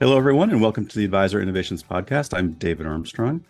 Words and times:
Hello, 0.00 0.16
everyone, 0.16 0.50
and 0.50 0.62
welcome 0.62 0.86
to 0.86 0.96
the 0.96 1.04
Advisor 1.04 1.42
Innovations 1.42 1.82
Podcast. 1.82 2.32
I'm 2.32 2.52
David 2.52 2.86
Armstrong. 2.86 3.44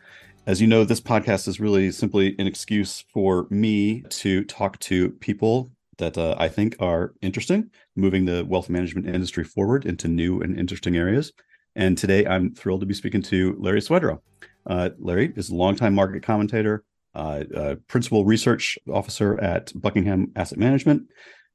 As 0.46 0.62
you 0.62 0.66
know, 0.66 0.82
this 0.82 0.98
podcast 0.98 1.46
is 1.46 1.60
really 1.60 1.90
simply 1.90 2.34
an 2.38 2.46
excuse 2.46 3.04
for 3.12 3.46
me 3.50 4.00
to 4.08 4.44
talk 4.44 4.78
to 4.78 5.10
people 5.10 5.70
that 5.98 6.16
uh, 6.16 6.36
I 6.38 6.48
think 6.48 6.74
are 6.80 7.12
interesting, 7.20 7.70
moving 7.96 8.24
the 8.24 8.46
wealth 8.46 8.70
management 8.70 9.06
industry 9.06 9.44
forward 9.44 9.84
into 9.84 10.08
new 10.08 10.40
and 10.40 10.58
interesting 10.58 10.96
areas. 10.96 11.34
And 11.76 11.98
today 11.98 12.24
I'm 12.26 12.54
thrilled 12.54 12.80
to 12.80 12.86
be 12.86 12.94
speaking 12.94 13.20
to 13.24 13.54
Larry 13.58 13.82
Swedroe. 13.82 14.22
Uh, 14.64 14.88
Larry 14.98 15.34
is 15.36 15.50
a 15.50 15.54
longtime 15.54 15.94
market 15.94 16.22
commentator, 16.22 16.82
uh, 17.14 17.44
uh 17.54 17.74
principal 17.88 18.24
research 18.24 18.78
officer 18.90 19.38
at 19.38 19.70
Buckingham 19.78 20.32
Asset 20.34 20.58
Management, 20.58 21.08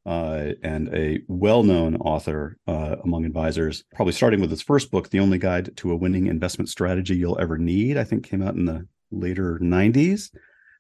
uh, 0.06 0.50
and 0.64 0.94
a 0.94 1.22
well-known 1.28 1.96
author 1.98 2.58
uh, 2.68 2.98
among 3.04 3.26
advisors. 3.26 3.84
Probably 3.96 4.14
starting 4.14 4.42
with 4.42 4.50
his 4.50 4.62
first 4.62 4.92
book, 4.92 5.10
"The 5.10 5.20
Only 5.20 5.38
Guide 5.38 5.76
to 5.78 5.92
a 5.92 5.96
Winning 5.96 6.28
Investment 6.28 6.70
Strategy 6.70 7.16
You'll 7.16 7.40
Ever 7.40 7.58
Need," 7.58 7.98
I 7.98 8.04
think 8.04 8.24
came 8.24 8.42
out 8.42 8.56
in 8.56 8.66
the 8.66 8.88
later 9.12 9.60
'90s. 9.60 10.32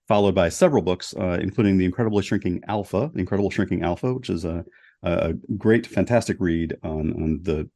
Followed 0.07 0.35
by 0.35 0.49
several 0.49 0.83
books, 0.83 1.15
uh, 1.17 1.37
including 1.41 1.77
"The 1.77 1.85
Incredibly 1.85 2.23
Shrinking 2.23 2.61
Alpha," 2.67 3.09
"The 3.13 3.19
Incredible 3.19 3.49
Shrinking 3.49 3.83
Alpha," 3.83 4.13
which 4.13 4.29
is 4.29 4.43
a, 4.43 4.65
a 5.03 5.33
great, 5.57 5.87
fantastic 5.87 6.37
read 6.39 6.75
on, 6.83 7.13
on 7.13 7.39
the 7.43 7.69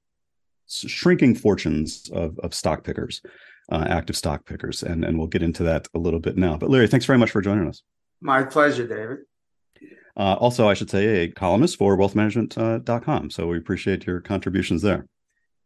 shrinking 0.67 1.35
fortunes 1.35 2.09
of, 2.11 2.37
of 2.39 2.53
stock 2.53 2.83
pickers, 2.83 3.21
uh, 3.71 3.85
active 3.87 4.17
stock 4.17 4.45
pickers, 4.45 4.83
and 4.83 5.05
and 5.05 5.17
we'll 5.17 5.27
get 5.27 5.43
into 5.43 5.63
that 5.63 5.87
a 5.93 5.99
little 5.99 6.19
bit 6.19 6.37
now. 6.37 6.57
But 6.57 6.69
Larry, 6.69 6.87
thanks 6.87 7.05
very 7.05 7.17
much 7.17 7.31
for 7.31 7.41
joining 7.41 7.69
us. 7.69 7.81
My 8.19 8.43
pleasure, 8.43 8.85
David. 8.85 9.19
Uh, 10.17 10.33
also, 10.39 10.67
I 10.67 10.73
should 10.73 10.89
say 10.89 11.23
a 11.23 11.31
columnist 11.31 11.77
for 11.77 11.95
wealthmanagement.com. 11.95 13.25
Uh, 13.25 13.29
so 13.29 13.47
we 13.47 13.57
appreciate 13.57 14.07
your 14.07 14.19
contributions 14.19 14.81
there. 14.81 15.05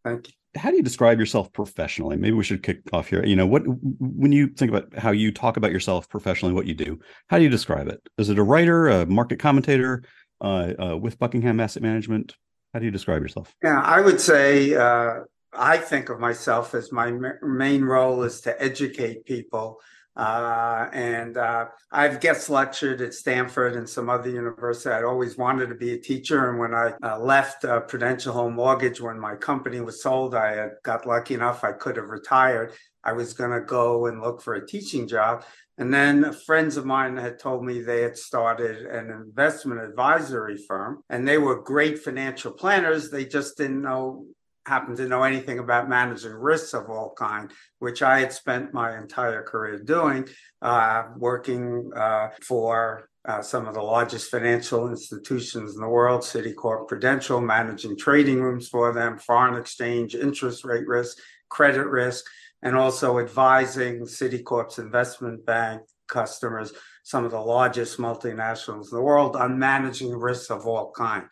Thank 0.03 0.27
you. 0.27 0.33
How 0.57 0.69
do 0.69 0.75
you 0.75 0.83
describe 0.83 1.17
yourself 1.17 1.53
professionally? 1.53 2.17
Maybe 2.17 2.35
we 2.35 2.43
should 2.43 2.61
kick 2.61 2.81
off 2.91 3.07
here. 3.07 3.25
You 3.25 3.37
know, 3.37 3.45
what 3.45 3.63
when 3.65 4.33
you 4.33 4.47
think 4.47 4.69
about 4.69 4.93
how 4.97 5.11
you 5.11 5.31
talk 5.31 5.55
about 5.55 5.71
yourself 5.71 6.09
professionally, 6.09 6.53
what 6.53 6.65
you 6.65 6.73
do, 6.73 6.99
how 7.29 7.37
do 7.37 7.45
you 7.45 7.49
describe 7.49 7.87
it? 7.87 8.01
Is 8.17 8.27
it 8.27 8.37
a 8.37 8.43
writer, 8.43 8.89
a 8.89 9.05
market 9.05 9.39
commentator 9.39 10.03
uh, 10.41 10.73
uh, 10.77 10.97
with 10.97 11.17
Buckingham 11.17 11.61
Asset 11.61 11.81
Management? 11.81 12.35
How 12.73 12.79
do 12.79 12.85
you 12.85 12.91
describe 12.91 13.21
yourself? 13.21 13.55
Yeah, 13.63 13.79
I 13.79 14.01
would 14.01 14.19
say 14.19 14.75
uh, 14.75 15.21
I 15.53 15.77
think 15.77 16.09
of 16.09 16.19
myself 16.19 16.75
as 16.75 16.91
my 16.91 17.13
main 17.41 17.85
role 17.85 18.23
is 18.23 18.41
to 18.41 18.61
educate 18.61 19.25
people 19.25 19.79
uh, 20.15 20.87
and 20.91 21.37
uh, 21.37 21.67
I've 21.91 22.19
guest 22.19 22.49
lectured 22.49 23.01
at 23.01 23.13
Stanford 23.13 23.75
and 23.75 23.87
some 23.87 24.09
other 24.09 24.29
universities. 24.29 24.91
I'd 24.91 25.03
always 25.03 25.37
wanted 25.37 25.67
to 25.69 25.75
be 25.75 25.93
a 25.93 25.97
teacher. 25.97 26.49
And 26.49 26.59
when 26.59 26.73
I 26.73 26.93
uh, 27.01 27.19
left 27.19 27.63
uh, 27.63 27.79
Prudential 27.81 28.33
Home 28.33 28.55
Mortgage, 28.55 28.99
when 28.99 29.19
my 29.19 29.35
company 29.35 29.79
was 29.79 30.03
sold, 30.03 30.35
I 30.35 30.69
got 30.83 31.07
lucky 31.07 31.33
enough 31.33 31.63
I 31.63 31.71
could 31.71 31.95
have 31.95 32.09
retired. 32.09 32.73
I 33.03 33.13
was 33.13 33.33
going 33.33 33.51
to 33.51 33.61
go 33.61 34.07
and 34.07 34.21
look 34.21 34.41
for 34.41 34.55
a 34.55 34.67
teaching 34.67 35.07
job. 35.07 35.43
And 35.77 35.93
then 35.93 36.33
friends 36.33 36.77
of 36.77 36.85
mine 36.85 37.17
had 37.17 37.39
told 37.39 37.63
me 37.63 37.81
they 37.81 38.01
had 38.01 38.17
started 38.17 38.85
an 38.85 39.09
investment 39.09 39.81
advisory 39.81 40.57
firm 40.57 41.01
and 41.09 41.27
they 41.27 41.37
were 41.37 41.63
great 41.63 41.97
financial 41.99 42.51
planners. 42.51 43.09
They 43.09 43.25
just 43.25 43.57
didn't 43.57 43.81
know 43.81 44.25
happen 44.65 44.95
to 44.95 45.07
know 45.07 45.23
anything 45.23 45.59
about 45.59 45.89
managing 45.89 46.33
risks 46.33 46.73
of 46.73 46.89
all 46.89 47.13
kind, 47.17 47.51
which 47.79 48.01
I 48.01 48.19
had 48.19 48.31
spent 48.31 48.73
my 48.73 48.97
entire 48.97 49.43
career 49.43 49.79
doing, 49.79 50.27
uh, 50.61 51.05
working 51.17 51.91
uh, 51.95 52.29
for 52.41 53.09
uh, 53.25 53.41
some 53.41 53.67
of 53.67 53.73
the 53.73 53.81
largest 53.81 54.31
financial 54.31 54.89
institutions 54.89 55.75
in 55.75 55.81
the 55.81 55.87
world, 55.87 56.21
Citicorp 56.21 56.87
Prudential, 56.87 57.39
managing 57.39 57.97
trading 57.97 58.41
rooms 58.41 58.67
for 58.67 58.93
them, 58.93 59.17
foreign 59.17 59.55
exchange, 59.55 60.15
interest 60.15 60.63
rate 60.63 60.87
risk, 60.87 61.17
credit 61.49 61.87
risk, 61.87 62.25
and 62.63 62.75
also 62.75 63.19
advising 63.19 64.01
Citicorp's 64.01 64.79
investment 64.79 65.45
bank 65.45 65.81
customers, 66.07 66.73
some 67.03 67.25
of 67.25 67.31
the 67.31 67.39
largest 67.39 67.97
multinationals 67.97 68.91
in 68.91 68.97
the 68.97 69.01
world, 69.01 69.35
on 69.35 69.57
managing 69.57 70.11
risks 70.11 70.49
of 70.49 70.67
all 70.67 70.91
kind. 70.91 71.25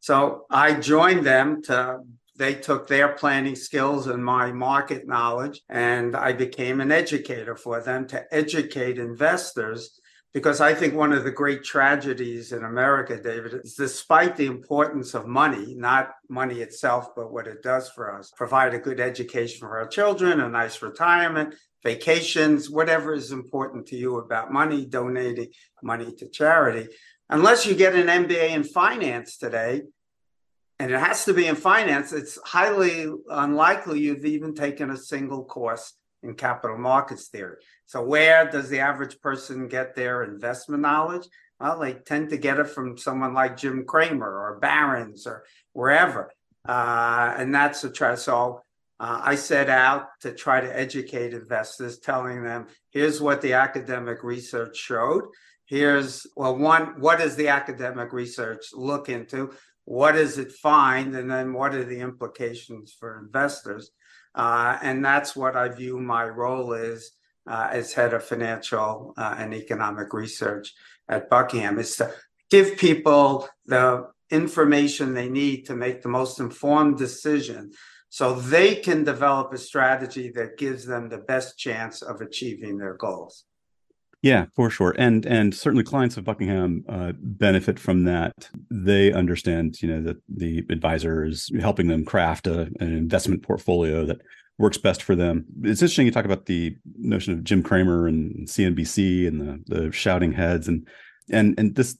So 0.00 0.46
I 0.50 0.74
joined 0.74 1.24
them 1.24 1.62
to 1.62 1.98
they 2.36 2.54
took 2.54 2.86
their 2.86 3.08
planning 3.14 3.56
skills 3.56 4.06
and 4.06 4.24
my 4.24 4.52
market 4.52 5.06
knowledge, 5.06 5.62
and 5.68 6.14
I 6.14 6.32
became 6.32 6.80
an 6.80 6.92
educator 6.92 7.56
for 7.56 7.80
them 7.80 8.06
to 8.08 8.24
educate 8.34 8.98
investors. 8.98 10.00
Because 10.34 10.60
I 10.60 10.74
think 10.74 10.92
one 10.92 11.14
of 11.14 11.24
the 11.24 11.30
great 11.30 11.64
tragedies 11.64 12.52
in 12.52 12.62
America, 12.62 13.18
David, 13.18 13.54
is 13.54 13.74
despite 13.74 14.36
the 14.36 14.44
importance 14.44 15.14
of 15.14 15.26
money, 15.26 15.74
not 15.74 16.10
money 16.28 16.60
itself, 16.60 17.14
but 17.16 17.32
what 17.32 17.46
it 17.46 17.62
does 17.62 17.88
for 17.88 18.14
us, 18.14 18.30
provide 18.36 18.74
a 18.74 18.78
good 18.78 19.00
education 19.00 19.60
for 19.60 19.78
our 19.78 19.86
children, 19.88 20.40
a 20.40 20.48
nice 20.50 20.82
retirement, 20.82 21.54
vacations, 21.82 22.68
whatever 22.68 23.14
is 23.14 23.32
important 23.32 23.86
to 23.86 23.96
you 23.96 24.18
about 24.18 24.52
money, 24.52 24.84
donating 24.84 25.48
money 25.82 26.12
to 26.18 26.28
charity. 26.28 26.86
Unless 27.30 27.64
you 27.64 27.74
get 27.74 27.94
an 27.94 28.08
MBA 28.08 28.50
in 28.50 28.62
finance 28.62 29.38
today, 29.38 29.82
and 30.78 30.90
it 30.90 31.00
has 31.00 31.24
to 31.24 31.34
be 31.34 31.46
in 31.46 31.56
finance, 31.56 32.12
it's 32.12 32.38
highly 32.44 33.10
unlikely 33.30 34.00
you've 34.00 34.24
even 34.24 34.54
taken 34.54 34.90
a 34.90 34.96
single 34.96 35.44
course 35.44 35.94
in 36.22 36.34
capital 36.34 36.76
markets 36.76 37.28
theory. 37.28 37.56
So, 37.86 38.02
where 38.02 38.50
does 38.50 38.68
the 38.68 38.80
average 38.80 39.20
person 39.20 39.68
get 39.68 39.94
their 39.94 40.24
investment 40.24 40.82
knowledge? 40.82 41.26
Well, 41.58 41.78
they 41.78 41.94
tend 41.94 42.30
to 42.30 42.36
get 42.36 42.58
it 42.58 42.68
from 42.68 42.98
someone 42.98 43.32
like 43.32 43.56
Jim 43.56 43.84
Cramer 43.86 44.28
or 44.28 44.58
Barron's 44.60 45.26
or 45.26 45.44
wherever. 45.72 46.30
Uh, 46.68 47.34
and 47.38 47.54
that's 47.54 47.84
a 47.84 47.90
try. 47.90 48.14
So, 48.16 48.60
uh, 48.98 49.20
I 49.22 49.34
set 49.34 49.68
out 49.68 50.08
to 50.20 50.32
try 50.32 50.60
to 50.60 50.78
educate 50.78 51.34
investors, 51.34 51.98
telling 51.98 52.42
them 52.42 52.66
here's 52.90 53.20
what 53.20 53.42
the 53.42 53.54
academic 53.54 54.22
research 54.22 54.76
showed. 54.76 55.24
Here's, 55.66 56.26
well, 56.36 56.56
one, 56.56 57.00
what 57.00 57.18
does 57.18 57.36
the 57.36 57.48
academic 57.48 58.12
research 58.12 58.66
look 58.72 59.08
into? 59.08 59.52
What 59.86 60.12
does 60.12 60.36
it 60.36 60.52
find 60.52 61.16
and 61.16 61.30
then 61.30 61.54
what 61.54 61.74
are 61.74 61.84
the 61.84 62.00
implications 62.00 62.94
for 62.98 63.18
investors? 63.18 63.92
Uh, 64.34 64.76
and 64.82 65.02
that's 65.02 65.34
what 65.34 65.56
i 65.56 65.66
view 65.66 65.98
my 65.98 66.24
role 66.24 66.74
is 66.74 67.12
uh, 67.48 67.68
as 67.70 67.94
head 67.94 68.12
of 68.12 68.22
financial 68.22 69.14
uh, 69.16 69.34
and 69.38 69.54
economic 69.54 70.12
research 70.12 70.74
at 71.08 71.30
buckingham 71.30 71.78
is 71.78 71.96
to 71.96 72.12
give 72.50 72.76
people 72.76 73.48
the 73.64 74.06
information 74.30 75.14
they 75.14 75.30
need 75.30 75.64
to 75.64 75.74
make 75.74 76.02
the 76.02 76.08
most 76.08 76.38
informed 76.38 76.98
decision 76.98 77.70
so 78.10 78.34
they 78.34 78.74
can 78.74 79.04
develop 79.04 79.54
a 79.54 79.58
strategy 79.58 80.30
that 80.30 80.58
gives 80.58 80.84
them 80.84 81.08
the 81.08 81.18
best 81.18 81.58
chance 81.58 82.02
of 82.02 82.20
achieving 82.20 82.76
their 82.76 82.94
goals 82.94 83.45
yeah, 84.22 84.46
for 84.54 84.70
sure, 84.70 84.94
and 84.98 85.24
and 85.26 85.54
certainly 85.54 85.84
clients 85.84 86.16
of 86.16 86.24
Buckingham 86.24 86.84
uh, 86.88 87.12
benefit 87.18 87.78
from 87.78 88.04
that. 88.04 88.50
They 88.70 89.12
understand, 89.12 89.80
you 89.82 89.88
know, 89.88 90.02
that 90.02 90.16
the 90.28 90.64
advisor 90.70 91.24
is 91.24 91.50
helping 91.60 91.88
them 91.88 92.04
craft 92.04 92.46
a, 92.46 92.62
an 92.80 92.96
investment 92.96 93.42
portfolio 93.42 94.04
that 94.06 94.20
works 94.58 94.78
best 94.78 95.02
for 95.02 95.14
them. 95.14 95.44
It's 95.62 95.82
interesting 95.82 96.06
you 96.06 96.12
talk 96.12 96.24
about 96.24 96.46
the 96.46 96.76
notion 96.96 97.34
of 97.34 97.44
Jim 97.44 97.62
Cramer 97.62 98.06
and 98.06 98.48
CNBC 98.48 99.28
and 99.28 99.40
the 99.40 99.62
the 99.66 99.92
shouting 99.92 100.32
heads 100.32 100.66
and 100.68 100.86
and 101.30 101.54
and 101.58 101.74
this. 101.74 101.98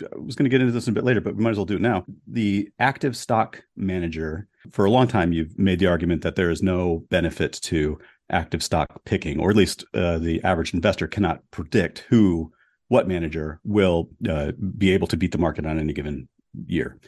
I 0.00 0.18
was 0.18 0.34
going 0.34 0.44
to 0.44 0.50
get 0.50 0.62
into 0.62 0.72
this 0.72 0.88
a 0.88 0.92
bit 0.92 1.04
later, 1.04 1.20
but 1.20 1.36
we 1.36 1.44
might 1.44 1.50
as 1.50 1.58
well 1.58 1.66
do 1.66 1.76
it 1.76 1.82
now. 1.82 2.06
The 2.26 2.70
active 2.78 3.14
stock 3.14 3.62
manager, 3.76 4.48
for 4.70 4.84
a 4.84 4.90
long 4.90 5.08
time, 5.08 5.32
you've 5.32 5.58
made 5.58 5.78
the 5.78 5.86
argument 5.86 6.22
that 6.22 6.36
there 6.36 6.50
is 6.50 6.62
no 6.62 7.04
benefit 7.10 7.52
to 7.62 7.98
active 8.30 8.62
stock 8.62 9.04
picking, 9.04 9.40
or 9.40 9.50
at 9.50 9.56
least 9.56 9.84
uh, 9.94 10.18
the 10.18 10.42
average 10.44 10.74
investor 10.74 11.06
cannot 11.06 11.40
predict 11.50 12.04
who, 12.08 12.52
what 12.88 13.08
manager 13.08 13.60
will 13.64 14.10
uh, 14.28 14.52
be 14.76 14.92
able 14.92 15.06
to 15.06 15.16
beat 15.16 15.32
the 15.32 15.38
market 15.38 15.66
on 15.66 15.78
any 15.78 15.92
given 15.92 16.28
year. 16.66 16.98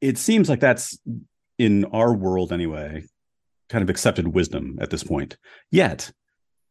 It 0.00 0.18
seems 0.18 0.48
like 0.48 0.60
that's 0.60 0.98
in 1.58 1.84
our 1.86 2.14
world 2.14 2.52
anyway, 2.52 3.04
kind 3.68 3.82
of 3.82 3.90
accepted 3.90 4.28
wisdom 4.28 4.78
at 4.80 4.90
this 4.90 5.02
point. 5.02 5.36
Yet, 5.70 6.12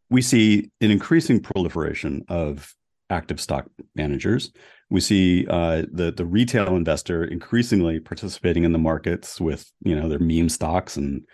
we 0.09 0.21
see 0.21 0.69
an 0.81 0.91
increasing 0.91 1.39
proliferation 1.41 2.23
of 2.29 2.73
active 3.09 3.41
stock 3.41 3.65
managers. 3.95 4.51
We 4.89 5.01
see 5.01 5.47
uh, 5.47 5.83
the 5.91 6.11
the 6.11 6.25
retail 6.25 6.75
investor 6.75 7.23
increasingly 7.23 7.99
participating 7.99 8.63
in 8.63 8.71
the 8.71 8.77
markets 8.77 9.41
with 9.41 9.71
you 9.83 9.95
know 9.95 10.07
their 10.07 10.19
meme 10.19 10.49
stocks 10.49 10.95
and 10.95 11.25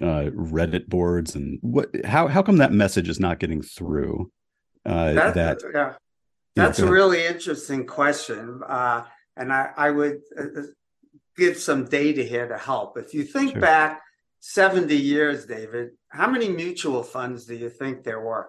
uh, 0.00 0.30
Reddit 0.32 0.88
boards 0.88 1.34
and 1.34 1.58
what? 1.60 1.88
How 2.04 2.28
how 2.28 2.42
come 2.42 2.58
that 2.58 2.72
message 2.72 3.08
is 3.08 3.20
not 3.20 3.38
getting 3.38 3.62
through? 3.62 4.30
Uh, 4.86 5.12
that, 5.12 5.34
that 5.34 5.58
yeah, 5.74 5.94
that's 6.56 6.78
a 6.78 6.86
really 6.86 7.26
interesting 7.26 7.86
question, 7.86 8.60
uh, 8.66 9.04
and 9.36 9.52
I 9.52 9.70
I 9.76 9.90
would 9.90 10.20
uh, 10.38 10.60
uh, 10.60 10.62
give 11.36 11.58
some 11.58 11.84
data 11.84 12.22
here 12.22 12.48
to 12.48 12.56
help. 12.56 12.96
If 12.96 13.12
you 13.12 13.24
think 13.24 13.52
sure. 13.52 13.60
back 13.60 14.02
seventy 14.38 14.96
years, 14.96 15.44
David, 15.44 15.90
how 16.08 16.30
many 16.30 16.48
mutual 16.48 17.02
funds 17.02 17.44
do 17.44 17.54
you 17.54 17.68
think 17.68 18.04
there 18.04 18.20
were? 18.20 18.48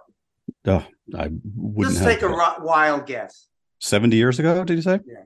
Oh, 0.65 0.85
I 1.17 1.29
wouldn't 1.55 1.95
just 1.95 2.05
take 2.05 2.21
a 2.21 2.29
wild 2.61 3.07
guess. 3.07 3.47
Seventy 3.81 4.17
years 4.17 4.39
ago, 4.39 4.63
did 4.63 4.75
you 4.75 4.81
say? 4.81 4.99
Yeah. 5.05 5.23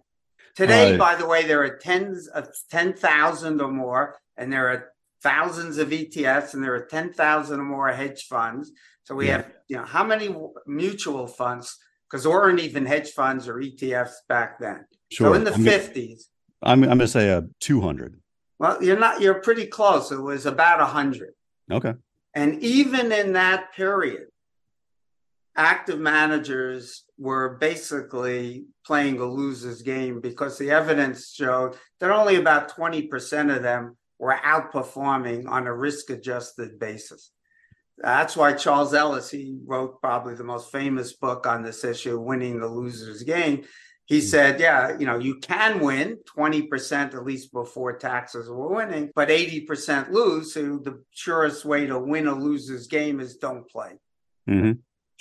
Today, 0.55 0.95
uh, 0.95 0.97
by 0.97 1.15
the 1.15 1.27
way, 1.27 1.43
there 1.43 1.61
are 1.63 1.77
tens 1.77 2.27
of 2.27 2.49
ten 2.71 2.93
thousand 2.93 3.61
or 3.61 3.69
more, 3.69 4.17
and 4.37 4.51
there 4.51 4.69
are 4.69 4.91
thousands 5.25 5.79
of 5.79 5.89
ETFs 5.89 6.53
and 6.53 6.63
there 6.63 6.75
are 6.75 6.85
10,000 6.85 7.59
or 7.59 7.63
more 7.63 7.91
hedge 7.91 8.27
funds. 8.27 8.71
So 9.05 9.15
we 9.15 9.25
yeah. 9.25 9.37
have, 9.37 9.51
you 9.67 9.75
know, 9.75 9.83
how 9.83 10.03
many 10.03 10.33
mutual 10.67 11.25
funds? 11.25 11.79
Because 12.07 12.23
there 12.23 12.31
weren't 12.31 12.59
even 12.59 12.85
hedge 12.85 13.09
funds 13.09 13.47
or 13.47 13.55
ETFs 13.55 14.13
back 14.29 14.59
then. 14.59 14.85
Sure. 15.11 15.29
So 15.29 15.33
in 15.33 15.43
the 15.43 15.53
I 15.53 15.57
50s. 15.57 16.25
I'm, 16.61 16.83
I'm 16.83 16.89
going 16.89 16.99
to 16.99 17.07
say 17.07 17.29
a 17.29 17.43
200. 17.59 18.21
Well, 18.59 18.83
you're 18.83 18.99
not, 18.99 19.19
you're 19.19 19.41
pretty 19.41 19.65
close. 19.65 20.11
It 20.11 20.21
was 20.21 20.45
about 20.45 20.77
100. 20.79 21.33
Okay. 21.71 21.93
And 22.35 22.61
even 22.61 23.11
in 23.11 23.33
that 23.33 23.73
period, 23.73 24.27
active 25.55 25.99
managers 25.99 27.05
were 27.17 27.57
basically 27.57 28.65
playing 28.85 29.19
a 29.19 29.25
loser's 29.25 29.81
game 29.81 30.19
because 30.19 30.57
the 30.57 30.71
evidence 30.71 31.31
showed 31.33 31.75
that 31.99 32.11
only 32.11 32.35
about 32.35 32.75
20% 32.75 33.55
of 33.55 33.63
them 33.63 33.95
were 34.19 34.37
outperforming 34.45 35.47
on 35.47 35.67
a 35.67 35.73
risk 35.73 36.09
adjusted 36.09 36.79
basis. 36.79 37.31
That's 37.97 38.35
why 38.35 38.53
Charles 38.53 38.93
Ellis, 38.93 39.31
he 39.31 39.57
wrote 39.65 40.01
probably 40.01 40.35
the 40.35 40.43
most 40.43 40.71
famous 40.71 41.13
book 41.13 41.47
on 41.47 41.63
this 41.63 41.83
issue, 41.83 42.19
Winning 42.19 42.59
the 42.59 42.67
Loser's 42.67 43.23
Game. 43.23 43.63
He 44.05 44.19
hmm. 44.19 44.25
said, 44.25 44.59
yeah, 44.59 44.97
you 44.97 45.05
know, 45.05 45.17
you 45.17 45.39
can 45.39 45.79
win 45.79 46.17
20% 46.37 47.13
at 47.13 47.25
least 47.25 47.53
before 47.53 47.97
taxes 47.97 48.49
were 48.49 48.73
winning, 48.73 49.11
but 49.15 49.29
80% 49.29 50.11
lose. 50.11 50.53
So 50.53 50.77
the 50.77 51.01
surest 51.11 51.63
way 51.63 51.87
to 51.87 51.97
win 51.97 52.27
a 52.27 52.35
loser's 52.35 52.87
game 52.87 53.19
is 53.19 53.37
don't 53.37 53.67
play. 53.69 53.93
Mm-hmm. 54.49 54.73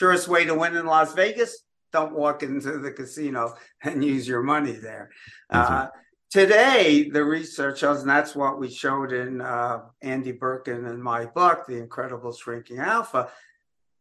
Surest 0.05 0.29
way 0.29 0.45
to 0.45 0.55
win 0.55 0.77
in 0.77 0.85
Las 0.85 1.15
Vegas, 1.15 1.65
don't 1.91 2.13
walk 2.13 2.43
into 2.43 2.77
the 2.79 2.93
casino 2.93 3.55
and 3.83 4.05
use 4.05 4.29
your 4.29 4.43
money 4.43 4.73
there. 4.73 5.09
Mm-hmm. 5.51 5.75
Uh, 5.75 5.87
today, 6.31 7.09
the 7.09 7.25
research 7.25 7.79
shows, 7.79 8.03
and 8.03 8.11
that's 8.11 8.37
what 8.37 8.61
we 8.61 8.69
showed 8.69 9.15
in 9.15 9.41
uh, 9.41 9.81
Andy 10.03 10.33
Berkin 10.33 10.85
in 10.85 11.03
my 11.03 11.25
book, 11.25 11.65
The 11.67 11.79
Incredible 11.79 12.35
Shrinking 12.35 12.81
Alpha. 12.81 13.31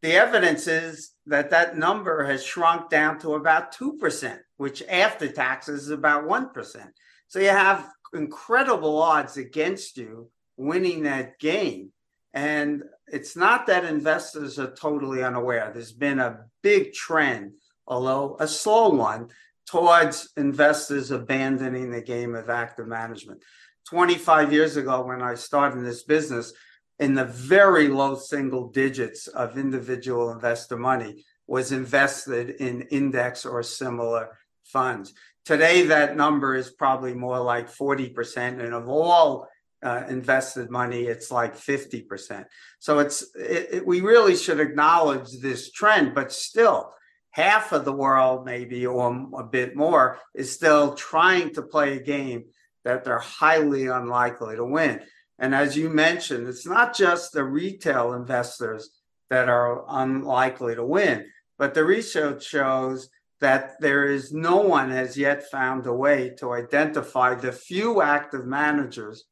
The 0.01 0.11
evidence 0.11 0.67
is 0.67 1.13
that 1.27 1.51
that 1.51 1.77
number 1.77 2.25
has 2.25 2.45
shrunk 2.45 2.89
down 2.89 3.17
to 3.19 3.35
about 3.35 3.73
2%, 3.73 4.39
which 4.57 4.83
after 4.89 5.29
taxes 5.29 5.83
is 5.83 5.89
about 5.89 6.25
1%. 6.25 6.87
So 7.29 7.39
you 7.39 7.47
have 7.47 7.89
incredible 8.13 9.01
odds 9.01 9.37
against 9.37 9.95
you 9.95 10.29
winning 10.57 11.03
that 11.03 11.39
game. 11.39 11.93
And 12.33 12.83
it's 13.07 13.35
not 13.35 13.67
that 13.67 13.85
investors 13.85 14.57
are 14.57 14.73
totally 14.73 15.23
unaware. 15.23 15.71
There's 15.71 15.91
been 15.91 16.19
a 16.19 16.45
big 16.61 16.93
trend, 16.93 17.53
although 17.87 18.37
a 18.39 18.47
slow 18.47 18.89
one, 18.89 19.29
towards 19.67 20.31
investors 20.35 21.11
abandoning 21.11 21.91
the 21.91 22.01
game 22.01 22.35
of 22.35 22.49
active 22.49 22.87
management. 22.87 23.41
25 23.87 24.51
years 24.51 24.77
ago, 24.77 25.05
when 25.05 25.21
I 25.21 25.35
started 25.35 25.77
in 25.77 25.83
this 25.83 26.03
business, 26.03 26.53
in 26.99 27.13
the 27.13 27.25
very 27.25 27.87
low 27.87 28.15
single 28.15 28.69
digits 28.69 29.27
of 29.27 29.57
individual 29.57 30.31
investor 30.31 30.77
money 30.77 31.25
was 31.47 31.71
invested 31.71 32.51
in 32.61 32.81
index 32.83 33.45
or 33.45 33.61
similar 33.63 34.37
funds. 34.63 35.13
Today, 35.45 35.87
that 35.87 36.15
number 36.15 36.55
is 36.55 36.69
probably 36.69 37.13
more 37.13 37.39
like 37.39 37.69
40%. 37.69 38.63
And 38.63 38.73
of 38.73 38.87
all 38.87 39.47
uh, 39.83 40.05
invested 40.07 40.69
money, 40.69 41.03
it's 41.03 41.31
like 41.31 41.55
50%. 41.55 42.45
So 42.79 42.99
it's 42.99 43.23
it, 43.35 43.67
it, 43.71 43.85
we 43.85 44.01
really 44.01 44.35
should 44.35 44.59
acknowledge 44.59 45.39
this 45.39 45.71
trend, 45.71 46.15
but 46.15 46.31
still, 46.31 46.93
half 47.31 47.71
of 47.71 47.83
the 47.83 47.93
world, 47.93 48.45
maybe 48.45 48.85
or 48.85 49.27
a 49.37 49.43
bit 49.43 49.75
more, 49.75 50.19
is 50.35 50.51
still 50.51 50.93
trying 50.93 51.53
to 51.53 51.61
play 51.61 51.97
a 51.97 52.01
game 52.01 52.45
that 52.85 53.03
they're 53.03 53.19
highly 53.19 53.87
unlikely 53.87 54.55
to 54.55 54.65
win. 54.65 55.01
And 55.39 55.55
as 55.55 55.75
you 55.75 55.89
mentioned, 55.89 56.47
it's 56.47 56.65
not 56.65 56.95
just 56.95 57.33
the 57.33 57.43
retail 57.43 58.13
investors 58.13 58.89
that 59.29 59.49
are 59.49 59.83
unlikely 59.89 60.75
to 60.75 60.85
win, 60.85 61.25
but 61.57 61.73
the 61.73 61.83
research 61.83 62.45
shows 62.45 63.09
that 63.41 63.73
there 63.81 64.05
is 64.05 64.31
no 64.31 64.57
one 64.57 64.89
has 64.91 65.17
yet 65.17 65.49
found 65.49 65.85
a 65.85 65.93
way 65.93 66.33
to 66.37 66.53
identify 66.53 67.33
the 67.33 67.51
few 67.51 68.01
active 68.01 68.45
managers 68.45 69.25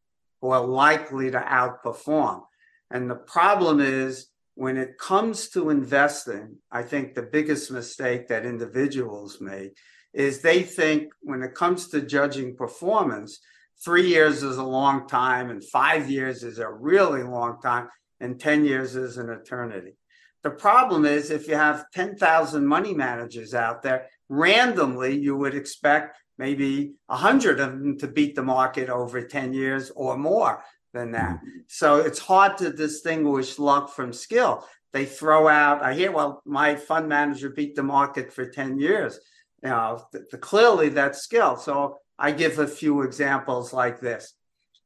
are 0.49 0.65
likely 0.65 1.29
to 1.31 1.39
outperform. 1.39 2.41
And 2.89 3.09
the 3.09 3.15
problem 3.15 3.79
is 3.79 4.27
when 4.55 4.77
it 4.77 4.97
comes 4.97 5.49
to 5.49 5.69
investing, 5.69 6.57
I 6.71 6.83
think 6.83 7.13
the 7.13 7.21
biggest 7.21 7.71
mistake 7.71 8.27
that 8.27 8.45
individuals 8.45 9.39
make 9.39 9.77
is 10.13 10.41
they 10.41 10.63
think 10.63 11.11
when 11.21 11.41
it 11.41 11.55
comes 11.55 11.87
to 11.89 12.01
judging 12.01 12.55
performance, 12.55 13.39
three 13.83 14.07
years 14.07 14.43
is 14.43 14.57
a 14.57 14.63
long 14.63 15.07
time, 15.07 15.49
and 15.49 15.63
five 15.63 16.09
years 16.09 16.43
is 16.43 16.59
a 16.59 16.69
really 16.69 17.23
long 17.23 17.59
time, 17.61 17.87
and 18.19 18.39
10 18.39 18.65
years 18.65 18.95
is 18.95 19.17
an 19.17 19.29
eternity. 19.29 19.93
The 20.43 20.51
problem 20.51 21.05
is 21.05 21.29
if 21.29 21.47
you 21.47 21.55
have 21.55 21.85
10,000 21.93 22.65
money 22.65 22.93
managers 22.93 23.53
out 23.53 23.83
there, 23.83 24.07
randomly 24.27 25.17
you 25.17 25.35
would 25.35 25.55
expect 25.55 26.17
maybe 26.37 26.93
100 27.07 27.59
of 27.59 27.71
them 27.71 27.97
to 27.99 28.07
beat 28.07 28.35
the 28.35 28.43
market 28.43 28.89
over 28.89 29.21
10 29.21 29.53
years 29.53 29.91
or 29.95 30.17
more 30.17 30.63
than 30.93 31.11
that. 31.11 31.37
Mm-hmm. 31.37 31.59
So 31.67 31.97
it's 31.97 32.19
hard 32.19 32.57
to 32.57 32.71
distinguish 32.71 33.59
luck 33.59 33.89
from 33.89 34.13
skill. 34.13 34.65
They 34.93 35.05
throw 35.05 35.47
out, 35.47 35.81
I 35.81 35.93
hear, 35.93 36.11
well, 36.11 36.41
my 36.45 36.75
fund 36.75 37.07
manager 37.07 37.49
beat 37.49 37.75
the 37.75 37.83
market 37.83 38.33
for 38.33 38.45
10 38.45 38.77
years. 38.77 39.19
You 39.63 39.69
know, 39.69 40.03
th- 40.11 40.25
th- 40.29 40.41
clearly 40.41 40.89
that's 40.89 41.21
skill. 41.21 41.55
So 41.55 41.97
I 42.19 42.31
give 42.31 42.59
a 42.59 42.67
few 42.67 43.03
examples 43.03 43.73
like 43.73 43.99
this. 43.99 44.33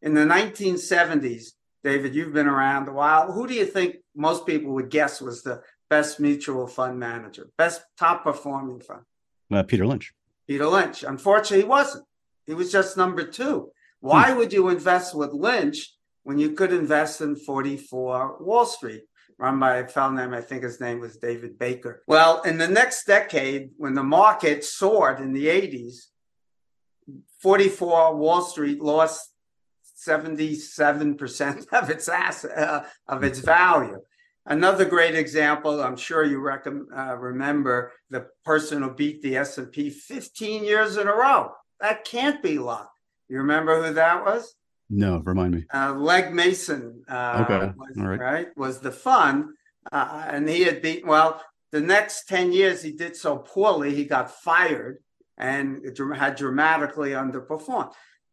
In 0.01 0.13
the 0.13 0.21
1970s, 0.21 1.53
David, 1.83 2.15
you've 2.15 2.33
been 2.33 2.47
around 2.47 2.87
a 2.87 2.93
while. 2.93 3.31
Who 3.31 3.47
do 3.47 3.53
you 3.53 3.65
think 3.65 3.97
most 4.15 4.45
people 4.45 4.73
would 4.73 4.89
guess 4.89 5.21
was 5.21 5.43
the 5.43 5.61
best 5.89 6.19
mutual 6.19 6.67
fund 6.67 6.99
manager, 6.99 7.49
best 7.57 7.81
top 7.97 8.23
performing 8.23 8.81
fund? 8.81 9.01
Uh, 9.51 9.63
Peter 9.63 9.85
Lynch. 9.85 10.13
Peter 10.47 10.67
Lynch. 10.67 11.03
Unfortunately, 11.03 11.63
he 11.63 11.69
wasn't. 11.69 12.05
He 12.45 12.53
was 12.53 12.71
just 12.71 12.97
number 12.97 13.25
two. 13.25 13.71
Why 13.99 14.31
hmm. 14.31 14.37
would 14.37 14.53
you 14.53 14.69
invest 14.69 15.15
with 15.15 15.33
Lynch 15.33 15.93
when 16.23 16.37
you 16.37 16.51
could 16.51 16.71
invest 16.71 17.21
in 17.21 17.35
44 17.35 18.37
Wall 18.39 18.65
Street? 18.65 19.03
Run 19.37 19.59
by 19.59 19.77
a 19.77 19.87
fellow 19.87 20.13
name, 20.13 20.33
I 20.33 20.41
think 20.41 20.63
his 20.63 20.79
name 20.79 21.01
was 21.01 21.17
David 21.17 21.59
Baker. 21.59 22.03
Well, 22.07 22.41
in 22.43 22.57
the 22.57 22.69
next 22.69 23.05
decade, 23.05 23.71
when 23.75 23.93
the 23.93 24.03
market 24.03 24.63
soared 24.63 25.19
in 25.19 25.33
the 25.33 25.47
80s, 25.47 26.05
44 27.39 28.15
Wall 28.15 28.41
Street 28.41 28.79
lost 28.79 29.33
77% 30.07 31.67
of 31.73 31.89
its 31.89 32.07
asset, 32.07 32.57
uh, 32.57 32.83
of 33.07 33.23
its 33.23 33.39
value. 33.39 33.99
Another 34.45 34.85
great 34.85 35.15
example, 35.15 35.81
I'm 35.81 35.97
sure 35.97 36.23
you 36.23 36.39
rec- 36.39 36.67
uh, 36.67 37.17
remember 37.17 37.91
the 38.11 38.27
person 38.43 38.83
who 38.83 38.91
beat 38.93 39.21
the 39.23 39.37
S&P 39.37 39.89
15 39.89 40.63
years 40.63 40.97
in 40.97 41.07
a 41.07 41.15
row. 41.15 41.51
That 41.79 42.05
can't 42.05 42.43
be 42.43 42.59
luck. 42.59 42.91
You 43.27 43.37
remember 43.37 43.81
who 43.81 43.93
that 43.93 44.23
was? 44.23 44.55
No, 44.89 45.17
remind 45.17 45.55
me. 45.55 45.65
Uh, 45.73 45.93
Legg 45.93 46.31
Mason. 46.31 47.03
Uh, 47.09 47.43
okay, 47.43 47.73
was, 47.75 47.97
all 47.97 48.07
right. 48.07 48.19
right. 48.19 48.47
Was 48.55 48.79
the 48.79 48.91
fund, 48.91 49.45
uh, 49.91 50.25
and 50.27 50.47
he 50.47 50.61
had 50.61 50.83
beat. 50.83 51.05
Well, 51.05 51.41
the 51.71 51.81
next 51.81 52.27
ten 52.27 52.51
years 52.51 52.83
he 52.83 52.91
did 52.91 53.15
so 53.15 53.37
poorly, 53.37 53.95
he 53.95 54.05
got 54.05 54.31
fired 54.31 54.99
and 55.37 55.83
had 56.15 56.35
dramatically 56.35 57.09
underperformed. 57.09 57.91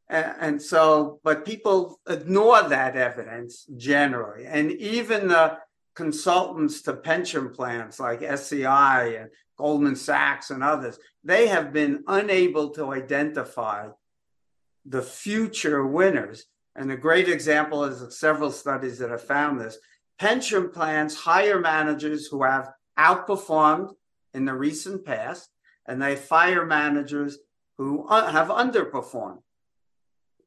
And, 0.09 0.35
and 0.41 0.63
so, 0.63 1.21
but 1.25 1.47
people 1.47 1.99
ignore 2.07 2.63
that 2.69 2.97
evidence 2.97 3.67
generally, 3.77 4.45
and 4.45 4.71
even 4.73 5.29
the 5.29 5.57
consultants 5.95 6.83
to 6.83 6.95
pension 6.95 7.51
plans 7.51 8.01
like 8.01 8.23
SCI 8.23 9.07
and 9.19 9.31
Goldman 9.57 9.97
Sachs 9.97 10.51
and 10.51 10.63
others, 10.63 10.99
they 11.23 11.47
have 11.49 11.73
been 11.73 12.05
unable 12.07 12.71
to 12.71 12.93
identify 12.93 13.89
the 14.85 15.03
future 15.03 15.87
winners. 15.87 16.47
And 16.75 16.91
a 16.91 16.97
great 16.97 17.29
example 17.29 17.85
is 17.85 18.19
several 18.19 18.51
studies 18.51 18.99
that 18.99 19.11
have 19.11 19.23
found 19.23 19.61
this. 19.61 19.79
Pension 20.19 20.71
plans 20.71 21.15
hire 21.15 21.61
managers 21.61 22.27
who 22.27 22.43
have 22.43 22.71
outperformed 22.99 23.91
in 24.35 24.45
the 24.45 24.55
recent 24.55 25.05
past, 25.05 25.51
and 25.87 26.01
they 26.01 26.17
fire 26.17 26.65
managers 26.65 27.39
who 27.77 28.07
uh, 28.09 28.31
have 28.31 28.49
underperformed. 28.49 29.43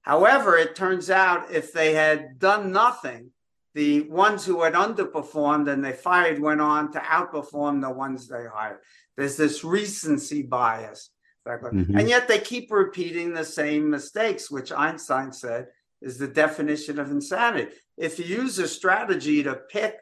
However, 0.01 0.57
it 0.57 0.75
turns 0.75 1.09
out 1.09 1.51
if 1.51 1.73
they 1.73 1.93
had 1.93 2.39
done 2.39 2.71
nothing, 2.71 3.31
the 3.75 4.01
ones 4.03 4.45
who 4.45 4.63
had 4.63 4.73
underperformed 4.73 5.71
and 5.71 5.83
they 5.83 5.91
fired 5.91 6.39
went 6.39 6.61
on 6.61 6.91
to 6.93 6.99
outperform 6.99 7.81
the 7.81 7.91
ones 7.91 8.27
they 8.27 8.45
hired. 8.51 8.79
There's 9.17 9.35
this 9.35 9.63
recency 9.63 10.41
bias. 10.41 11.11
Mm-hmm. 11.45 11.95
And 11.95 12.09
yet 12.09 12.27
they 12.27 12.39
keep 12.39 12.71
repeating 12.71 13.33
the 13.33 13.43
same 13.43 13.89
mistakes, 13.89 14.49
which 14.49 14.71
Einstein 14.71 15.31
said 15.31 15.67
is 16.01 16.17
the 16.17 16.27
definition 16.27 16.99
of 16.99 17.11
insanity. 17.11 17.71
If 17.97 18.17
you 18.17 18.25
use 18.25 18.57
a 18.59 18.67
strategy 18.67 19.43
to 19.43 19.55
pick 19.55 19.97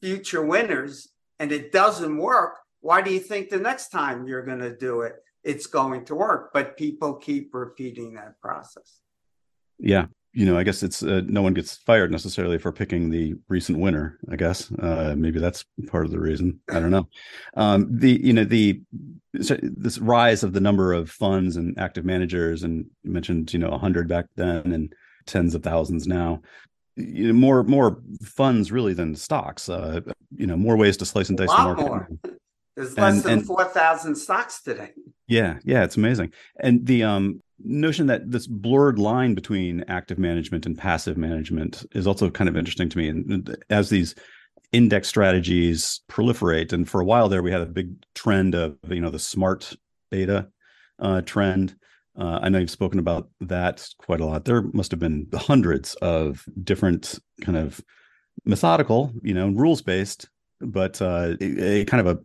future 0.00 0.44
winners 0.44 1.08
and 1.40 1.50
it 1.50 1.72
doesn't 1.72 2.16
work, 2.16 2.58
why 2.80 3.02
do 3.02 3.10
you 3.10 3.20
think 3.20 3.48
the 3.48 3.58
next 3.58 3.88
time 3.88 4.28
you're 4.28 4.44
going 4.44 4.60
to 4.60 4.76
do 4.76 5.00
it, 5.00 5.16
it's 5.42 5.66
going 5.66 6.04
to 6.04 6.14
work? 6.14 6.50
But 6.52 6.76
people 6.76 7.14
keep 7.14 7.54
repeating 7.54 8.14
that 8.14 8.40
process. 8.40 9.00
Yeah. 9.78 10.06
You 10.32 10.46
know, 10.46 10.58
I 10.58 10.62
guess 10.62 10.82
it's 10.82 11.02
uh, 11.02 11.22
no 11.26 11.42
one 11.42 11.54
gets 11.54 11.76
fired 11.78 12.12
necessarily 12.12 12.58
for 12.58 12.70
picking 12.70 13.10
the 13.10 13.34
recent 13.48 13.78
winner. 13.78 14.18
I 14.30 14.36
guess 14.36 14.70
uh, 14.72 15.14
maybe 15.16 15.40
that's 15.40 15.64
part 15.88 16.04
of 16.04 16.10
the 16.10 16.20
reason. 16.20 16.60
I 16.70 16.80
don't 16.80 16.90
know. 16.90 17.08
Um, 17.56 17.88
the 17.90 18.20
you 18.22 18.32
know 18.32 18.44
the 18.44 18.82
this 19.32 19.98
rise 19.98 20.42
of 20.42 20.52
the 20.52 20.60
number 20.60 20.92
of 20.92 21.10
funds 21.10 21.56
and 21.56 21.78
active 21.78 22.04
managers, 22.04 22.62
and 22.62 22.86
you 23.02 23.10
mentioned 23.10 23.52
you 23.52 23.58
know 23.58 23.76
hundred 23.78 24.08
back 24.08 24.26
then 24.36 24.72
and 24.72 24.92
tens 25.26 25.54
of 25.54 25.62
thousands 25.62 26.06
now. 26.06 26.42
You 26.96 27.28
know, 27.28 27.32
more 27.32 27.62
more 27.62 28.02
funds 28.22 28.70
really 28.70 28.92
than 28.92 29.14
stocks. 29.14 29.68
Uh, 29.68 30.00
you 30.36 30.46
know, 30.46 30.56
more 30.56 30.76
ways 30.76 30.98
to 30.98 31.06
slice 31.06 31.30
and 31.30 31.38
dice 31.38 31.50
the 31.50 31.56
market. 31.56 31.86
More. 31.86 32.08
There's 32.76 32.96
less 32.96 33.14
and, 33.14 33.22
than 33.24 33.32
and, 33.32 33.46
four 33.46 33.64
thousand 33.64 34.16
stocks 34.16 34.62
today. 34.62 34.90
Yeah, 35.26 35.58
yeah, 35.64 35.84
it's 35.84 35.96
amazing. 35.96 36.32
And 36.60 36.86
the 36.86 37.04
um 37.04 37.42
notion 37.64 38.06
that 38.06 38.30
this 38.30 38.46
blurred 38.46 38.98
line 38.98 39.34
between 39.34 39.84
active 39.88 40.18
management 40.18 40.66
and 40.66 40.76
passive 40.76 41.16
management 41.16 41.84
is 41.92 42.06
also 42.06 42.30
kind 42.30 42.48
of 42.48 42.56
interesting 42.56 42.88
to 42.88 42.98
me. 42.98 43.08
And 43.08 43.56
as 43.70 43.90
these 43.90 44.14
index 44.72 45.08
strategies 45.08 46.00
proliferate, 46.08 46.72
and 46.72 46.88
for 46.88 47.00
a 47.00 47.04
while 47.04 47.28
there, 47.28 47.42
we 47.42 47.50
had 47.50 47.60
a 47.60 47.66
big 47.66 47.94
trend 48.14 48.54
of 48.54 48.76
you 48.88 49.00
know 49.00 49.10
the 49.10 49.18
smart 49.18 49.74
beta 50.10 50.48
uh, 50.98 51.22
trend. 51.22 51.74
Uh, 52.18 52.40
I 52.42 52.48
know 52.48 52.58
you've 52.58 52.70
spoken 52.70 52.98
about 52.98 53.28
that 53.40 53.88
quite 53.98 54.20
a 54.20 54.26
lot. 54.26 54.44
There 54.44 54.62
must 54.72 54.90
have 54.90 55.00
been 55.00 55.28
hundreds 55.32 55.94
of 55.96 56.44
different 56.64 57.18
kind 57.42 57.56
of 57.56 57.80
methodical, 58.44 59.12
you 59.22 59.34
know, 59.34 59.48
rules 59.48 59.82
based, 59.82 60.28
but 60.60 61.00
uh, 61.00 61.34
a, 61.40 61.80
a 61.80 61.84
kind 61.84 62.06
of 62.06 62.18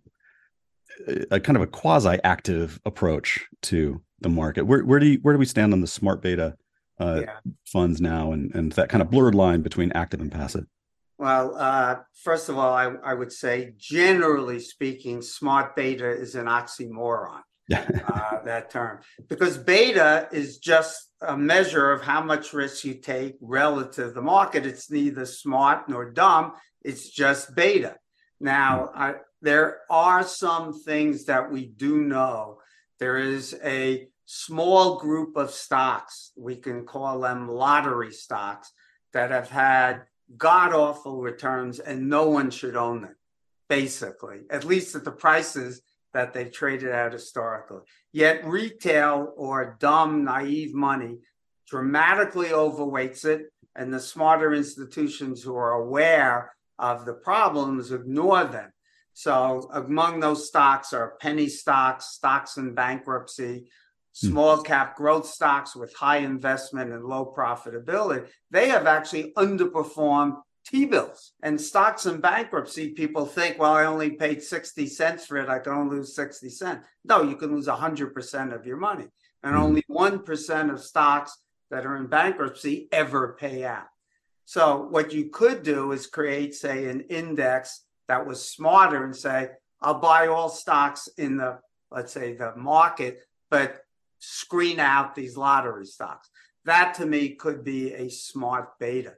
a, 1.07 1.25
a 1.35 1.39
kind 1.39 1.55
of 1.55 1.61
a 1.61 1.67
quasi 1.67 2.17
active 2.23 2.79
approach 2.85 3.45
to 3.63 4.01
the 4.23 4.29
market. 4.29 4.63
Where 4.63 4.83
where 4.83 4.99
do 4.99 5.07
you, 5.07 5.19
where 5.21 5.33
do 5.33 5.39
we 5.39 5.45
stand 5.45 5.73
on 5.73 5.81
the 5.81 5.87
smart 5.87 6.21
beta 6.21 6.55
uh, 6.99 7.21
yeah. 7.21 7.37
funds 7.65 8.01
now, 8.01 8.31
and 8.31 8.53
and 8.55 8.71
that 8.73 8.89
kind 8.89 9.01
of 9.01 9.11
blurred 9.11 9.35
line 9.35 9.61
between 9.61 9.91
active 9.91 10.21
and 10.21 10.31
passive? 10.31 10.65
Well, 11.17 11.55
uh, 11.55 11.97
first 12.23 12.49
of 12.49 12.57
all, 12.57 12.73
I, 12.73 12.91
I 13.03 13.13
would 13.13 13.31
say, 13.31 13.73
generally 13.77 14.59
speaking, 14.59 15.21
smart 15.21 15.75
beta 15.75 16.09
is 16.09 16.35
an 16.35 16.47
oxymoron. 16.47 17.41
uh, 17.71 18.43
that 18.43 18.69
term 18.69 18.99
because 19.29 19.57
beta 19.57 20.27
is 20.33 20.57
just 20.57 21.09
a 21.21 21.37
measure 21.37 21.93
of 21.93 22.01
how 22.01 22.21
much 22.21 22.51
risk 22.51 22.83
you 22.83 22.93
take 22.93 23.35
relative 23.39 24.09
to 24.09 24.13
the 24.13 24.21
market. 24.21 24.65
It's 24.65 24.91
neither 24.91 25.25
smart 25.25 25.87
nor 25.87 26.11
dumb. 26.11 26.53
It's 26.83 27.09
just 27.09 27.55
beta. 27.55 27.95
Now, 28.41 28.89
hmm. 28.93 29.01
I, 29.01 29.13
there 29.41 29.79
are 29.89 30.23
some 30.23 30.73
things 30.73 31.25
that 31.25 31.51
we 31.51 31.65
do 31.65 32.01
know. 32.01 32.59
There 32.99 33.17
is 33.17 33.57
a 33.63 34.07
small 34.35 34.97
group 34.97 35.35
of 35.35 35.51
stocks, 35.51 36.31
we 36.35 36.55
can 36.55 36.85
call 36.85 37.19
them 37.19 37.47
lottery 37.47 38.11
stocks, 38.11 38.71
that 39.13 39.29
have 39.29 39.49
had 39.49 40.03
god 40.37 40.73
awful 40.73 41.21
returns 41.21 41.79
and 41.79 42.09
no 42.09 42.29
one 42.29 42.49
should 42.49 42.75
own 42.75 43.01
them, 43.03 43.15
basically, 43.69 44.39
at 44.49 44.65
least 44.65 44.95
at 44.95 45.03
the 45.03 45.11
prices 45.11 45.81
that 46.13 46.33
they've 46.33 46.51
traded 46.51 46.89
at 46.89 47.13
historically. 47.13 47.81
Yet 48.11 48.45
retail 48.45 49.33
or 49.37 49.77
dumb, 49.79 50.23
naive 50.23 50.73
money 50.73 51.19
dramatically 51.67 52.47
overweights 52.47 53.25
it, 53.25 53.51
and 53.75 53.93
the 53.93 53.99
smarter 53.99 54.53
institutions 54.53 55.41
who 55.41 55.55
are 55.55 55.73
aware 55.73 56.55
of 56.77 57.05
the 57.05 57.13
problems 57.13 57.91
ignore 57.91 58.43
them. 58.45 58.71
So 59.13 59.69
among 59.73 60.19
those 60.19 60.47
stocks 60.47 60.91
are 60.91 61.17
penny 61.21 61.47
stocks, 61.47 62.05
stocks 62.05 62.57
in 62.57 62.73
bankruptcy. 62.73 63.69
Small 64.13 64.61
cap 64.61 64.95
growth 64.95 65.27
stocks 65.27 65.75
with 65.75 65.93
high 65.95 66.17
investment 66.17 66.91
and 66.91 67.03
low 67.03 67.33
profitability, 67.35 68.27
they 68.51 68.69
have 68.69 68.87
actually 68.87 69.33
underperformed 69.33 70.37
T 70.65 70.85
bills 70.85 71.33
and 71.41 71.59
stocks 71.59 72.05
in 72.05 72.21
bankruptcy. 72.21 72.91
People 72.91 73.25
think, 73.25 73.59
well, 73.59 73.73
I 73.73 73.85
only 73.85 74.11
paid 74.11 74.41
60 74.41 74.87
cents 74.87 75.25
for 75.25 75.37
it. 75.37 75.49
I 75.49 75.59
can 75.59 75.73
only 75.73 75.97
lose 75.97 76.15
60 76.15 76.49
cents. 76.49 76.87
No, 77.03 77.21
you 77.21 77.35
can 77.35 77.53
lose 77.53 77.67
100% 77.67 78.55
of 78.55 78.65
your 78.65 78.77
money. 78.77 79.07
And 79.43 79.55
mm-hmm. 79.55 79.63
only 79.63 79.83
1% 79.89 80.71
of 80.71 80.81
stocks 80.81 81.37
that 81.69 81.85
are 81.85 81.97
in 81.97 82.07
bankruptcy 82.07 82.87
ever 82.91 83.35
pay 83.37 83.65
out. 83.65 83.87
So, 84.45 84.87
what 84.89 85.13
you 85.13 85.29
could 85.29 85.63
do 85.63 85.91
is 85.91 86.07
create, 86.07 86.53
say, 86.53 86.89
an 86.89 87.01
index 87.09 87.83
that 88.07 88.25
was 88.25 88.47
smarter 88.47 89.03
and 89.03 89.15
say, 89.15 89.49
I'll 89.81 89.99
buy 89.99 90.27
all 90.27 90.49
stocks 90.49 91.09
in 91.17 91.37
the, 91.37 91.59
let's 91.91 92.13
say, 92.13 92.33
the 92.35 92.55
market, 92.55 93.19
but 93.49 93.82
screen 94.23 94.79
out 94.79 95.15
these 95.15 95.35
lottery 95.35 95.85
stocks. 95.85 96.29
That 96.65 96.93
to 96.95 97.05
me 97.05 97.35
could 97.35 97.63
be 97.63 97.93
a 97.93 98.09
smart 98.09 98.79
beta. 98.79 99.15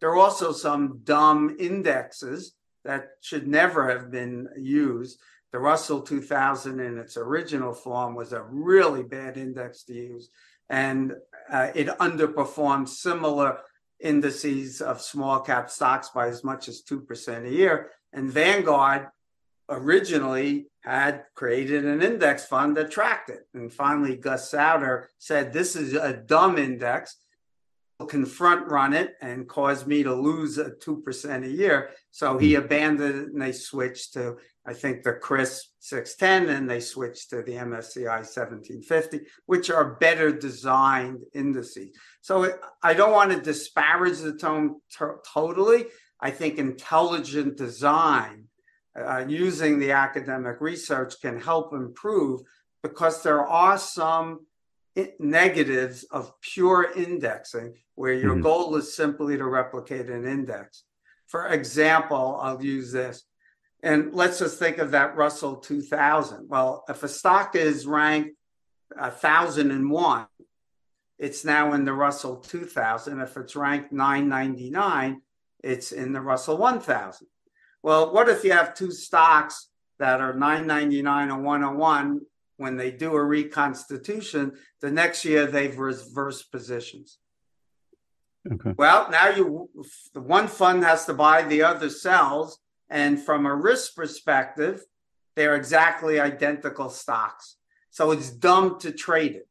There 0.00 0.10
are 0.10 0.18
also 0.18 0.52
some 0.52 1.00
dumb 1.04 1.56
indexes 1.58 2.54
that 2.84 3.08
should 3.20 3.46
never 3.46 3.88
have 3.90 4.10
been 4.10 4.48
used. 4.56 5.20
The 5.52 5.58
Russell 5.58 6.00
2000 6.02 6.80
in 6.80 6.98
its 6.98 7.16
original 7.16 7.72
form 7.72 8.14
was 8.14 8.32
a 8.32 8.42
really 8.42 9.02
bad 9.02 9.36
index 9.36 9.84
to 9.84 9.94
use, 9.94 10.30
and 10.68 11.14
uh, 11.50 11.68
it 11.74 11.88
underperformed 11.98 12.88
similar 12.88 13.58
indices 14.00 14.80
of 14.80 15.00
small 15.00 15.40
cap 15.40 15.70
stocks 15.70 16.10
by 16.10 16.28
as 16.28 16.44
much 16.44 16.68
as 16.68 16.82
2% 16.82 17.46
a 17.46 17.50
year. 17.50 17.90
And 18.12 18.30
Vanguard 18.30 19.08
originally 19.68 20.66
had 20.80 21.24
created 21.34 21.84
an 21.84 22.02
index 22.02 22.46
fund 22.46 22.76
that 22.76 22.90
tracked 22.90 23.30
it. 23.30 23.40
And 23.54 23.72
finally, 23.72 24.16
Gus 24.16 24.50
Sauter 24.50 25.10
said, 25.18 25.52
This 25.52 25.76
is 25.76 25.94
a 25.94 26.12
dumb 26.12 26.58
index. 26.58 27.16
Can 28.08 28.26
front 28.26 28.70
run 28.70 28.92
it 28.92 29.14
and 29.22 29.48
cause 29.48 29.86
me 29.86 30.02
to 30.02 30.14
lose 30.14 30.58
a 30.58 30.72
2% 30.72 31.44
a 31.44 31.48
year. 31.48 31.90
So 32.10 32.36
he 32.36 32.54
hmm. 32.54 32.62
abandoned 32.62 33.14
it 33.14 33.32
and 33.32 33.40
they 33.40 33.52
switched 33.52 34.12
to, 34.12 34.36
I 34.66 34.74
think, 34.74 35.02
the 35.02 35.14
CRSP 35.14 35.60
610 35.78 36.54
and 36.54 36.68
they 36.68 36.80
switched 36.80 37.30
to 37.30 37.36
the 37.36 37.52
MSCI 37.52 38.04
1750, 38.04 39.20
which 39.46 39.70
are 39.70 39.94
better 39.94 40.30
designed 40.30 41.20
indices. 41.32 41.96
So 42.20 42.52
I 42.82 42.92
don't 42.92 43.12
want 43.12 43.32
to 43.32 43.40
disparage 43.40 44.18
the 44.18 44.34
tone 44.34 44.80
t- 44.90 45.06
totally. 45.32 45.86
I 46.20 46.30
think 46.30 46.58
intelligent 46.58 47.56
design 47.56 48.45
uh, 48.96 49.24
using 49.28 49.78
the 49.78 49.92
academic 49.92 50.60
research 50.60 51.20
can 51.20 51.40
help 51.40 51.72
improve 51.72 52.40
because 52.82 53.22
there 53.22 53.44
are 53.44 53.78
some 53.78 54.46
negatives 55.18 56.04
of 56.04 56.32
pure 56.40 56.92
indexing 56.96 57.74
where 57.94 58.14
your 58.14 58.32
mm-hmm. 58.32 58.42
goal 58.42 58.76
is 58.76 58.94
simply 58.94 59.36
to 59.36 59.44
replicate 59.44 60.08
an 60.08 60.26
index. 60.26 60.84
For 61.26 61.48
example, 61.48 62.38
I'll 62.40 62.62
use 62.62 62.92
this. 62.92 63.24
And 63.82 64.14
let's 64.14 64.38
just 64.38 64.58
think 64.58 64.78
of 64.78 64.92
that 64.92 65.16
Russell 65.16 65.56
2000. 65.56 66.48
Well, 66.48 66.84
if 66.88 67.02
a 67.02 67.08
stock 67.08 67.54
is 67.54 67.86
ranked 67.86 68.36
1001, 68.94 70.26
it's 71.18 71.44
now 71.44 71.72
in 71.72 71.84
the 71.84 71.92
Russell 71.92 72.36
2000. 72.36 73.20
If 73.20 73.36
it's 73.36 73.56
ranked 73.56 73.92
999, 73.92 75.20
it's 75.62 75.92
in 75.92 76.12
the 76.12 76.20
Russell 76.20 76.56
1000. 76.56 77.26
Well, 77.86 78.12
what 78.12 78.28
if 78.28 78.42
you 78.42 78.50
have 78.50 78.74
two 78.74 78.90
stocks 78.90 79.68
that 80.00 80.20
are 80.20 80.34
999 80.34 81.30
and 81.30 81.44
101 81.44 82.20
when 82.56 82.76
they 82.76 82.90
do 82.90 83.14
a 83.14 83.24
reconstitution, 83.24 84.54
the 84.80 84.90
next 84.90 85.24
year 85.24 85.46
they've 85.46 85.78
reversed 85.78 86.50
positions. 86.50 87.18
Okay. 88.52 88.72
Well, 88.76 89.08
now 89.12 89.28
you 89.28 89.70
the 90.14 90.20
one 90.20 90.48
fund 90.48 90.82
has 90.82 91.04
to 91.06 91.14
buy, 91.14 91.42
the 91.42 91.62
other 91.62 91.88
sells, 91.88 92.58
and 92.90 93.20
from 93.20 93.46
a 93.46 93.54
risk 93.54 93.94
perspective, 93.94 94.84
they're 95.36 95.54
exactly 95.54 96.18
identical 96.18 96.90
stocks. 96.90 97.54
So 97.90 98.10
it's 98.10 98.30
dumb 98.30 98.80
to 98.80 98.90
trade 98.90 99.36
it. 99.36 99.45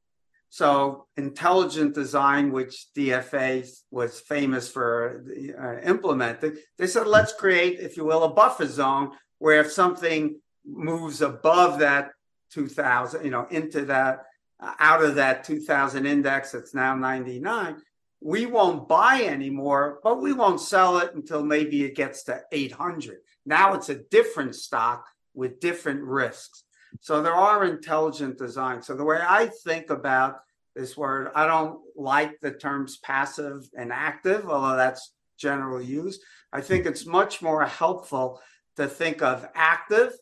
So 0.56 1.08
intelligent 1.18 1.96
design, 1.96 2.54
which 2.54 2.86
DFA 2.96 3.70
was 3.92 4.22
famous 4.22 4.70
for 4.70 5.26
uh, 5.60 5.86
implementing, 5.86 6.56
they 6.78 6.88
said, 6.88 7.08
let's 7.08 7.34
create, 7.34 7.82
if 7.82 7.98
you 7.98 8.06
will, 8.06 8.24
a 8.24 8.34
buffer 8.34 8.66
zone 8.66 9.12
where 9.40 9.60
if 9.60 9.70
something 9.70 10.40
moves 10.66 11.22
above 11.22 11.80
that 11.80 12.12
2000, 12.52 13.26
you 13.26 13.32
know, 13.32 13.48
into 13.52 13.84
that, 13.88 14.28
uh, 14.62 14.72
out 14.80 15.04
of 15.04 15.16
that 15.16 15.44
2000 15.44 16.06
index, 16.06 16.54
it's 16.54 16.74
now 16.74 16.96
99, 16.96 17.76
we 18.22 18.46
won't 18.46 18.88
buy 18.88 19.24
anymore, 19.24 20.00
but 20.04 20.22
we 20.22 20.32
won't 20.32 20.62
sell 20.62 21.00
it 21.00 21.14
until 21.16 21.44
maybe 21.44 21.84
it 21.84 21.98
gets 21.98 22.24
to 22.24 22.42
800. 22.54 23.18
Now 23.46 23.74
it's 23.74 23.90
a 23.90 24.04
different 24.10 24.56
stock 24.56 25.06
with 25.34 25.60
different 25.60 26.02
risks. 26.04 26.64
So 27.02 27.22
there 27.22 27.36
are 27.36 27.66
intelligent 27.66 28.38
designs. 28.38 28.88
So 28.88 28.96
the 28.96 29.04
way 29.04 29.20
I 29.22 29.48
think 29.48 29.90
about 29.90 30.38
this 30.76 30.98
word. 30.98 31.32
I 31.36 31.48
don't 31.48 31.80
like 31.96 32.40
the 32.42 32.52
terms 32.52 32.98
passive 32.98 33.68
and 33.78 33.92
active, 33.92 34.50
although 34.50 34.76
that's 34.76 35.14
generally 35.38 35.86
used. 35.86 36.22
I 36.52 36.62
think 36.62 36.86
it's 36.86 37.06
much 37.06 37.42
more 37.42 37.66
helpful 37.66 38.42
to 38.76 38.88
think 38.88 39.22
of 39.22 39.48
active, 39.56 40.14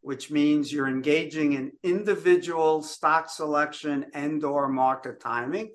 which 0.00 0.30
means 0.30 0.72
you're 0.72 0.88
engaging 0.88 1.52
in 1.52 1.72
individual 1.82 2.82
stock 2.82 3.30
selection 3.30 4.06
and 4.14 4.42
or 4.44 4.68
market 4.68 5.20
timing. 5.20 5.70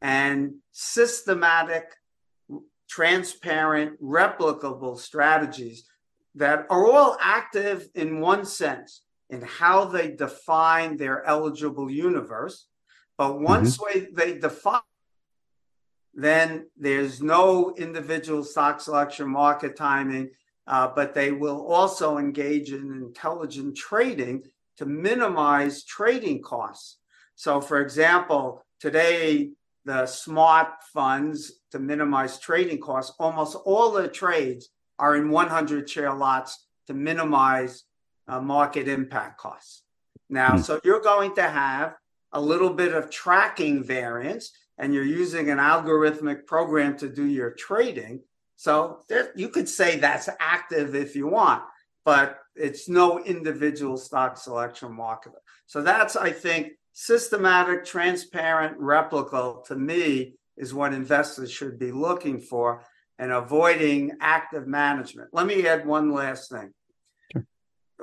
and 0.00 0.54
systematic, 0.72 1.94
transparent, 2.88 4.00
replicable 4.02 4.98
strategies 4.98 5.84
that 6.34 6.66
are 6.70 6.86
all 6.86 7.16
active 7.20 7.88
in 7.94 8.20
one 8.20 8.44
sense 8.44 9.02
in 9.30 9.42
how 9.42 9.84
they 9.84 10.10
define 10.12 10.96
their 10.96 11.24
eligible 11.24 11.90
universe. 11.90 12.66
But 13.18 13.40
once 13.40 13.76
mm-hmm. 13.76 14.14
they 14.14 14.38
define, 14.38 14.80
then 16.14 16.70
there's 16.76 17.20
no 17.20 17.74
individual 17.76 18.44
stock 18.44 18.80
selection, 18.80 19.28
market 19.28 19.76
timing, 19.76 20.30
uh, 20.66 20.88
but 20.94 21.14
they 21.14 21.32
will 21.32 21.66
also 21.66 22.18
engage 22.18 22.72
in 22.72 22.92
intelligent 22.92 23.76
trading 23.76 24.44
to 24.76 24.86
minimize 24.86 25.84
trading 25.84 26.40
costs. 26.40 26.98
So, 27.34 27.60
for 27.60 27.80
example, 27.80 28.64
today, 28.80 29.50
the 29.84 30.06
smart 30.06 30.68
funds 30.92 31.52
to 31.72 31.78
minimize 31.78 32.38
trading 32.38 32.80
costs, 32.80 33.14
almost 33.18 33.56
all 33.64 33.90
the 33.90 34.08
trades 34.08 34.68
are 34.98 35.16
in 35.16 35.30
100 35.30 35.88
share 35.88 36.14
lots 36.14 36.66
to 36.86 36.94
minimize 36.94 37.84
uh, 38.28 38.40
market 38.40 38.86
impact 38.88 39.38
costs. 39.38 39.82
Now, 40.28 40.50
mm-hmm. 40.50 40.62
so 40.62 40.80
you're 40.84 41.00
going 41.00 41.34
to 41.36 41.42
have 41.42 41.94
a 42.32 42.40
little 42.40 42.70
bit 42.70 42.92
of 42.92 43.10
tracking 43.10 43.82
variance, 43.82 44.52
and 44.76 44.94
you're 44.94 45.04
using 45.04 45.50
an 45.50 45.58
algorithmic 45.58 46.46
program 46.46 46.96
to 46.98 47.08
do 47.08 47.24
your 47.24 47.50
trading. 47.52 48.20
So 48.56 49.00
there, 49.08 49.32
you 49.34 49.48
could 49.48 49.68
say 49.68 49.96
that's 49.96 50.28
active 50.40 50.94
if 50.94 51.16
you 51.16 51.26
want, 51.26 51.62
but 52.04 52.38
it's 52.54 52.88
no 52.88 53.22
individual 53.24 53.96
stock 53.96 54.36
selection 54.36 54.92
market. 54.92 55.32
So 55.66 55.82
that's, 55.82 56.16
I 56.16 56.30
think, 56.30 56.72
systematic, 56.92 57.84
transparent, 57.84 58.80
replicable 58.80 59.64
to 59.66 59.76
me 59.76 60.34
is 60.56 60.74
what 60.74 60.92
investors 60.92 61.50
should 61.52 61.78
be 61.78 61.92
looking 61.92 62.40
for 62.40 62.84
and 63.18 63.30
avoiding 63.32 64.12
active 64.20 64.66
management. 64.66 65.28
Let 65.32 65.46
me 65.46 65.66
add 65.66 65.86
one 65.86 66.12
last 66.12 66.50
thing. 66.50 66.72
Sure. 67.32 67.46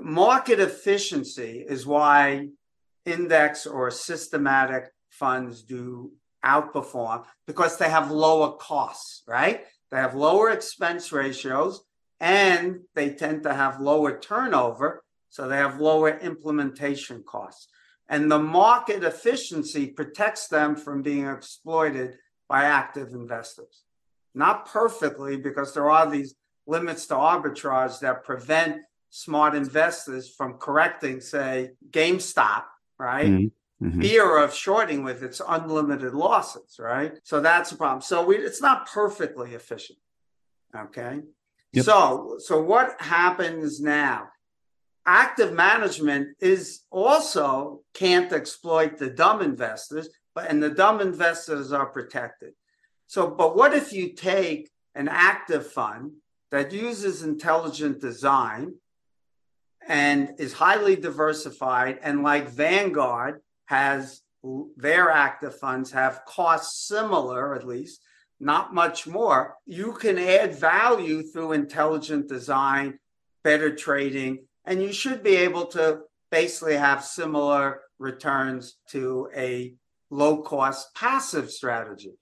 Market 0.02 0.60
efficiency 0.60 1.66
is 1.68 1.86
why 1.86 2.50
index 3.06 3.66
or 3.66 3.92
systematic 3.92 4.92
funds 5.10 5.64
do 5.64 6.12
outperform 6.44 7.26
because 7.48 7.78
they 7.78 7.90
have 7.90 8.12
lower 8.12 8.54
costs, 8.58 9.24
right? 9.28 9.66
They 9.92 9.98
have 9.98 10.16
lower 10.16 10.50
expense 10.50 11.12
ratios 11.12 11.84
and 12.20 12.82
they 12.94 13.12
tend 13.12 13.44
to 13.44 13.54
have 13.54 13.80
lower 13.80 14.20
turnover. 14.20 15.04
So 15.30 15.48
they 15.48 15.58
have 15.58 15.82
lower 15.82 16.18
implementation 16.20 17.24
costs. 17.28 17.68
And 18.08 18.32
the 18.32 18.40
market 18.40 19.04
efficiency 19.04 19.88
protects 19.88 20.48
them 20.48 20.76
from 20.76 21.02
being 21.02 21.28
exploited 21.28 22.18
by 22.48 22.66
active 22.66 23.10
investors 23.10 23.86
not 24.36 24.68
perfectly, 24.68 25.38
because 25.38 25.74
there 25.74 25.90
are 25.90 26.10
these 26.10 26.36
limits 26.68 27.08
to 27.08 27.16
arbitrage 27.16 28.00
that 28.02 28.24
prevent 28.24 28.82
smart 29.10 29.56
investors 29.56 30.30
from 30.30 30.56
correcting, 30.56 31.22
say, 31.22 31.72
GameStop, 31.90 32.64
right? 33.00 33.28
Mm-hmm. 33.28 33.88
mm-hmm. 33.88 34.02
Fear 34.02 34.38
of 34.38 34.54
shorting 34.54 35.04
with 35.04 35.24
its 35.24 35.42
unlimited 35.48 36.14
losses, 36.14 36.78
right? 36.80 37.14
So 37.24 37.40
that's 37.42 37.72
a 37.72 37.78
problem. 37.78 38.02
So 38.02 38.26
we, 38.26 38.38
it's 38.38 38.62
not 38.62 38.88
perfectly 38.88 39.54
efficient. 39.54 40.00
Okay. 40.76 41.22
Yep. 41.74 41.86
So, 41.86 42.38
so 42.40 42.62
what 42.62 43.00
happens 43.02 43.82
now? 43.82 44.30
Active 45.06 45.54
management 45.54 46.30
is 46.40 46.82
also 46.90 47.82
can't 47.94 48.32
exploit 48.32 48.98
the 48.98 49.10
dumb 49.10 49.42
investors, 49.42 50.10
but 50.34 50.50
and 50.50 50.64
the 50.64 50.70
dumb 50.70 51.00
investors 51.00 51.72
are 51.72 51.86
protected. 51.86 52.54
So, 53.08 53.30
but 53.30 53.56
what 53.56 53.74
if 53.74 53.94
you 53.94 54.14
take 54.14 54.72
an 54.96 55.08
active 55.08 55.72
fund 55.72 56.14
that 56.50 56.72
uses 56.72 57.22
intelligent 57.22 58.02
design 58.02 58.76
and 59.88 60.34
is 60.40 60.54
highly 60.54 60.96
diversified, 60.96 62.00
and 62.02 62.24
like 62.24 62.50
Vanguard 62.50 63.42
has 63.66 64.22
their 64.78 65.10
active 65.10 65.58
funds 65.58 65.92
have 65.92 66.24
costs 66.26 66.88
similar, 66.88 67.56
at 67.56 67.66
least, 67.66 68.02
not 68.40 68.74
much 68.74 69.08
more. 69.08 69.56
You 69.66 69.94
can 69.94 70.20
add 70.20 70.56
value 70.56 71.24
through 71.24 71.54
intelligent 71.54 72.28
design, 72.28 73.00
better 73.44 73.76
trading, 73.76 74.46
and 74.66 74.82
you 74.82 74.94
should 74.94 75.24
be 75.24 75.36
able 75.38 75.66
to 75.68 76.02
basically 76.32 76.76
have 76.76 77.04
similar 77.04 77.82
returns 77.98 78.78
to 78.90 79.30
a 79.36 79.74
low 80.10 80.42
cost 80.44 80.94
passive 80.96 81.50
strategy 81.50 82.18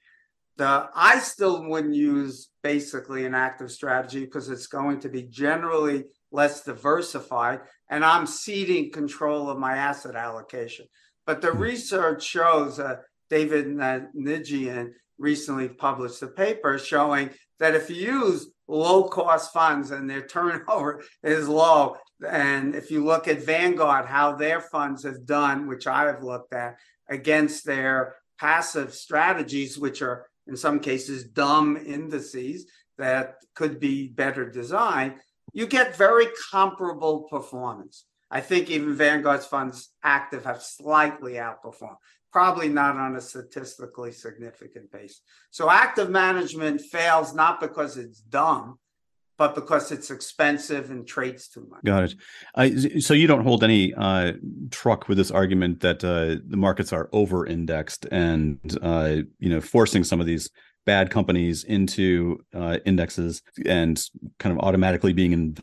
the 0.58 0.89
I 0.95 1.19
still 1.19 1.67
wouldn't 1.67 1.95
use 1.95 2.49
basically 2.62 3.26
an 3.26 3.34
active 3.34 3.71
strategy 3.71 4.21
because 4.21 4.49
it's 4.49 4.67
going 4.67 4.99
to 5.02 5.10
be 5.10 5.23
generally 5.23 6.06
less 6.34 6.63
diversified 6.63 7.62
and 7.89 8.04
I'm 8.04 8.26
ceding 8.26 8.91
control 8.91 9.50
of 9.50 9.60
my 9.60 9.78
asset 9.78 10.15
allocation. 10.15 10.88
But 11.26 11.41
the 11.41 11.52
hmm. 11.52 11.60
research 11.60 12.24
shows 12.24 12.80
uh, 12.80 12.98
David 13.30 13.67
Nijian 13.67 14.91
recently 15.17 15.69
published 15.69 16.22
a 16.24 16.28
paper 16.28 16.78
showing 16.78 17.30
that 17.60 17.76
if 17.76 17.89
you 17.89 17.96
use 17.96 18.52
low 18.67 19.04
cost 19.04 19.54
funds 19.54 19.91
and 19.91 20.10
their 20.10 20.26
turnover 20.28 21.04
is 21.22 21.48
low, 21.48 21.96
and 22.28 22.76
if 22.76 22.89
you 22.89 23.06
look 23.06 23.28
at 23.28 23.46
Vanguard, 23.46 24.06
how 24.06 24.36
their 24.36 24.60
funds 24.60 25.04
have 25.04 25.26
done, 25.26 25.67
which 25.67 25.88
I 25.88 26.06
have 26.06 26.24
looked 26.24 26.54
at 26.54 26.78
against 27.10 27.65
their 27.65 28.15
passive 28.39 28.93
strategies, 28.93 29.78
which 29.78 30.02
are 30.02 30.26
in 30.48 30.58
some 30.58 30.80
cases, 30.80 31.24
dumb 31.24 31.78
indices 31.78 32.65
that 32.98 33.36
could 33.56 33.80
be 33.80 34.08
better 34.10 34.50
designed, 34.50 35.15
you 35.54 35.68
get 35.68 35.96
very 35.96 36.28
comparable 36.52 37.22
performance. 37.24 38.06
I 38.30 38.42
think 38.42 38.70
even 38.70 38.96
Vanguard's 38.96 39.46
funds 39.46 39.89
active 40.04 40.46
have 40.46 40.63
slightly 40.63 41.34
outperformed, 41.34 41.98
probably 42.32 42.68
not 42.68 42.98
on 42.98 43.16
a 43.16 43.22
statistically 43.22 44.12
significant 44.12 44.92
basis. 44.92 45.22
So 45.52 45.70
active 45.70 46.10
management 46.10 46.82
fails 46.82 47.36
not 47.36 47.62
because 47.62 47.96
it's 47.96 48.20
dumb, 48.20 48.80
but 49.38 49.54
because 49.54 49.92
it's 49.92 50.10
expensive 50.10 50.89
and 50.89 51.08
trades 51.08 51.48
too 51.48 51.68
much. 51.70 51.84
Got 51.84 52.04
it. 52.06 52.16
I, 52.56 53.00
so 53.00 53.13
you 53.13 53.28
don't 53.28 53.44
hold 53.44 53.63
any 53.63 53.94
uh, 53.94 54.34
truck 54.72 55.08
with 55.08 55.18
this 55.18 55.32
argument 55.32 55.82
that 55.82 56.04
uh, 56.04 56.42
the 56.48 56.58
markets 56.58 56.92
are 56.92 57.10
over-indexed 57.13 58.08
and 58.12 58.60
uh, 58.82 59.18
you 59.39 59.50
know 59.50 59.62
forcing 59.62 60.04
some 60.04 60.20
of 60.20 60.26
these 60.26 60.50
bad 60.86 61.10
companies 61.10 61.63
into 61.63 62.43
uh, 62.54 62.78
indexes 62.86 63.41
and 63.65 64.10
kind 64.39 64.58
of 64.58 64.63
automatically 64.63 65.13
being 65.13 65.32
in 65.32 65.58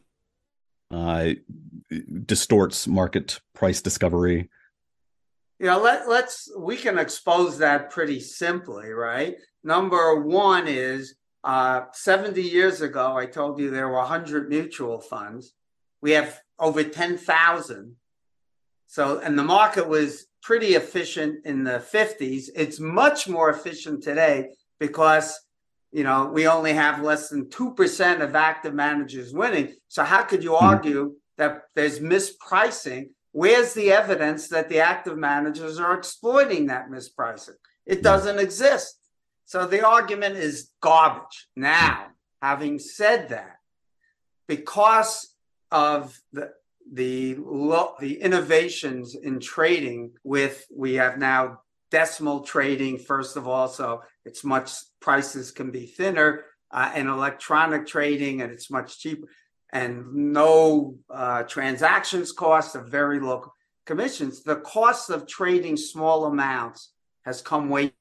uh, 0.90 1.30
distorts 2.26 2.86
market 2.86 3.40
price 3.54 3.80
discovery. 3.80 4.48
Yeah, 5.58 5.76
let, 5.76 6.08
let's 6.08 6.50
we 6.58 6.76
can 6.76 6.98
expose 6.98 7.58
that 7.58 7.90
pretty 7.90 8.20
simply, 8.20 8.90
right? 8.90 9.36
Number 9.62 10.20
one 10.20 10.66
is 10.66 11.14
uh, 11.44 11.82
70 11.92 12.42
years 12.42 12.80
ago, 12.80 13.16
I 13.16 13.26
told 13.26 13.58
you 13.58 13.70
there 13.70 13.88
were 13.88 13.98
100 13.98 14.48
mutual 14.48 15.00
funds. 15.00 15.54
We 16.02 16.12
have 16.12 16.40
over 16.58 16.82
10,000. 16.82 17.96
So, 18.86 19.20
and 19.20 19.38
the 19.38 19.44
market 19.44 19.88
was 19.88 20.26
pretty 20.42 20.74
efficient 20.74 21.46
in 21.46 21.64
the 21.64 21.84
50s. 21.92 22.48
It's 22.54 22.80
much 22.80 23.28
more 23.28 23.50
efficient 23.50 24.02
today 24.02 24.48
because, 24.80 25.38
you 25.92 26.02
know, 26.02 26.26
we 26.26 26.48
only 26.48 26.72
have 26.72 27.02
less 27.02 27.28
than 27.28 27.46
2% 27.46 28.20
of 28.20 28.34
active 28.34 28.74
managers 28.74 29.32
winning. 29.32 29.74
So, 29.86 30.02
how 30.02 30.22
could 30.22 30.42
you 30.42 30.52
mm-hmm. 30.52 30.66
argue 30.66 31.14
that 31.38 31.62
there's 31.76 32.00
mispricing? 32.00 33.10
Where's 33.32 33.74
the 33.74 33.92
evidence 33.92 34.48
that 34.48 34.68
the 34.68 34.80
active 34.80 35.16
managers 35.16 35.78
are 35.78 35.96
exploiting 35.96 36.66
that 36.66 36.90
mispricing? 36.90 37.54
It 37.86 38.02
doesn't 38.02 38.40
exist. 38.40 38.96
So 39.50 39.66
the 39.66 39.84
argument 39.84 40.36
is 40.36 40.70
garbage. 40.80 41.48
Now, 41.56 42.06
having 42.40 42.78
said 42.78 43.30
that, 43.30 43.56
because 44.46 45.34
of 45.72 46.16
the 46.32 46.52
the 46.92 47.36
lo- 47.40 47.94
the 47.98 48.20
innovations 48.20 49.16
in 49.16 49.40
trading 49.40 50.12
with 50.22 50.64
we 50.72 50.94
have 50.94 51.18
now 51.18 51.62
decimal 51.90 52.40
trading 52.40 52.98
first 52.98 53.36
of 53.36 53.46
all 53.48 53.68
so 53.68 54.02
it's 54.24 54.44
much 54.44 54.70
prices 55.00 55.50
can 55.50 55.70
be 55.70 55.86
thinner 55.86 56.44
uh, 56.70 56.90
and 56.94 57.08
electronic 57.08 57.86
trading 57.86 58.42
and 58.42 58.52
it's 58.52 58.70
much 58.70 58.98
cheaper 58.98 59.26
and 59.72 60.12
no 60.12 60.96
uh, 61.10 61.42
transactions 61.44 62.32
cost 62.32 62.74
of 62.74 62.88
very 62.88 63.20
low 63.20 63.52
commissions 63.86 64.42
the 64.42 64.56
cost 64.56 65.10
of 65.10 65.26
trading 65.26 65.76
small 65.76 66.26
amounts 66.26 66.92
has 67.24 67.42
come 67.42 67.68
way 67.68 67.92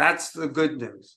that's 0.00 0.30
the 0.30 0.48
good 0.48 0.80
news. 0.80 1.16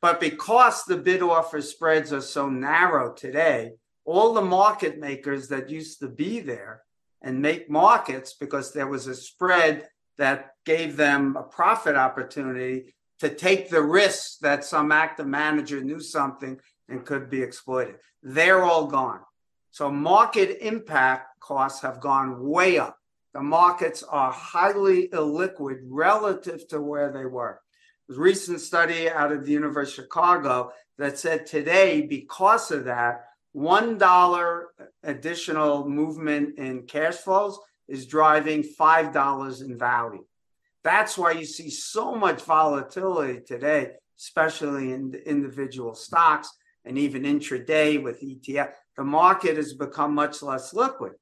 But 0.00 0.20
because 0.20 0.84
the 0.84 0.96
bid 0.96 1.20
offer 1.20 1.60
spreads 1.60 2.14
are 2.14 2.22
so 2.22 2.48
narrow 2.48 3.12
today, 3.12 3.72
all 4.06 4.32
the 4.32 4.40
market 4.40 4.98
makers 4.98 5.48
that 5.48 5.68
used 5.68 6.00
to 6.00 6.08
be 6.08 6.40
there 6.40 6.80
and 7.20 7.42
make 7.42 7.68
markets 7.68 8.32
because 8.32 8.72
there 8.72 8.86
was 8.86 9.06
a 9.06 9.14
spread 9.14 9.86
that 10.18 10.52
gave 10.64 10.96
them 10.96 11.36
a 11.36 11.42
profit 11.42 11.96
opportunity 11.96 12.94
to 13.20 13.28
take 13.28 13.70
the 13.70 13.82
risk 13.82 14.40
that 14.40 14.64
some 14.64 14.92
active 14.92 15.26
manager 15.26 15.80
knew 15.82 16.00
something 16.00 16.58
and 16.88 17.04
could 17.04 17.30
be 17.30 17.42
exploited. 17.42 17.96
They're 18.22 18.62
all 18.62 18.86
gone. 18.86 19.20
So 19.70 19.90
market 19.90 20.58
impact 20.66 21.40
costs 21.40 21.82
have 21.82 22.00
gone 22.00 22.46
way 22.46 22.78
up. 22.78 22.96
The 23.34 23.42
markets 23.42 24.02
are 24.02 24.32
highly 24.32 25.08
illiquid 25.08 25.80
relative 25.84 26.66
to 26.68 26.80
where 26.80 27.12
they 27.12 27.26
were. 27.26 27.60
A 28.10 28.14
recent 28.14 28.60
study 28.60 29.10
out 29.10 29.32
of 29.32 29.44
the 29.44 29.52
University 29.52 30.00
of 30.00 30.06
Chicago 30.06 30.72
that 30.96 31.18
said 31.18 31.44
today, 31.44 32.02
because 32.02 32.70
of 32.70 32.84
that, 32.84 33.24
$1 33.54 34.62
additional 35.02 35.88
movement 35.88 36.58
in 36.58 36.82
cash 36.86 37.16
flows 37.16 37.58
is 37.88 38.06
driving 38.06 38.62
$5 38.62 39.62
in 39.62 39.78
value. 39.78 40.24
That's 40.82 41.18
why 41.18 41.32
you 41.32 41.44
see 41.44 41.70
so 41.70 42.14
much 42.14 42.42
volatility 42.42 43.40
today, 43.40 43.92
especially 44.18 44.92
in 44.92 45.10
the 45.10 45.28
individual 45.28 45.94
stocks 45.94 46.48
and 46.84 46.96
even 46.96 47.24
intraday 47.24 48.00
with 48.00 48.22
ETF. 48.22 48.70
The 48.96 49.04
market 49.04 49.56
has 49.56 49.74
become 49.74 50.14
much 50.14 50.42
less 50.42 50.72
liquid. 50.72 51.12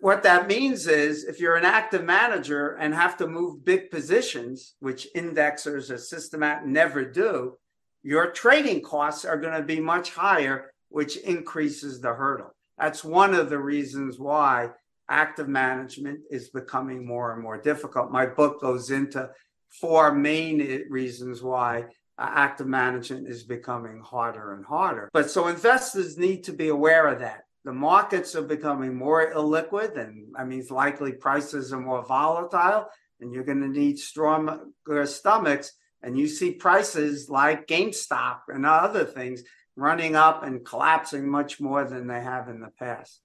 What 0.00 0.22
that 0.24 0.48
means 0.48 0.86
is 0.86 1.24
if 1.24 1.38
you're 1.38 1.56
an 1.56 1.64
active 1.64 2.04
manager 2.04 2.76
and 2.80 2.94
have 2.94 3.16
to 3.18 3.26
move 3.26 3.64
big 3.64 3.90
positions, 3.90 4.74
which 4.80 5.06
indexers 5.14 5.90
or 5.90 5.98
systematic 5.98 6.66
never 6.66 7.04
do, 7.04 7.56
your 8.02 8.32
trading 8.32 8.82
costs 8.82 9.24
are 9.24 9.36
going 9.36 9.54
to 9.54 9.62
be 9.62 9.78
much 9.78 10.10
higher, 10.10 10.72
which 10.88 11.18
increases 11.18 12.00
the 12.00 12.12
hurdle. 12.12 12.54
That's 12.78 13.04
one 13.04 13.34
of 13.34 13.50
the 13.50 13.58
reasons 13.58 14.18
why 14.18 14.70
active 15.08 15.48
management 15.48 16.20
is 16.30 16.50
becoming 16.50 17.06
more 17.06 17.32
and 17.32 17.42
more 17.42 17.60
difficult. 17.60 18.10
My 18.10 18.26
book 18.26 18.60
goes 18.60 18.90
into 18.90 19.30
four 19.68 20.14
main 20.14 20.84
reasons 20.88 21.42
why 21.42 21.86
uh, 22.18 22.30
active 22.34 22.66
management 22.66 23.28
is 23.28 23.42
becoming 23.42 24.00
harder 24.00 24.54
and 24.54 24.64
harder. 24.64 25.08
But 25.12 25.30
so 25.30 25.48
investors 25.48 26.18
need 26.18 26.44
to 26.44 26.52
be 26.52 26.68
aware 26.68 27.08
of 27.08 27.20
that. 27.20 27.44
The 27.64 27.72
markets 27.72 28.34
are 28.34 28.42
becoming 28.42 28.94
more 28.94 29.32
illiquid, 29.32 29.96
and 29.96 30.34
I 30.36 30.44
mean, 30.44 30.64
likely 30.70 31.12
prices 31.12 31.72
are 31.72 31.80
more 31.80 32.04
volatile, 32.04 32.86
and 33.20 33.32
you're 33.32 33.44
going 33.44 33.60
to 33.60 33.68
need 33.68 33.98
stronger 33.98 35.06
stomachs. 35.06 35.72
And 36.02 36.18
you 36.18 36.26
see 36.26 36.52
prices 36.52 37.30
like 37.30 37.68
GameStop 37.68 38.40
and 38.48 38.66
other 38.66 39.04
things 39.04 39.44
running 39.76 40.16
up 40.16 40.42
and 40.42 40.64
collapsing 40.64 41.30
much 41.30 41.60
more 41.60 41.84
than 41.84 42.08
they 42.08 42.20
have 42.20 42.48
in 42.48 42.60
the 42.60 42.72
past. 42.78 43.20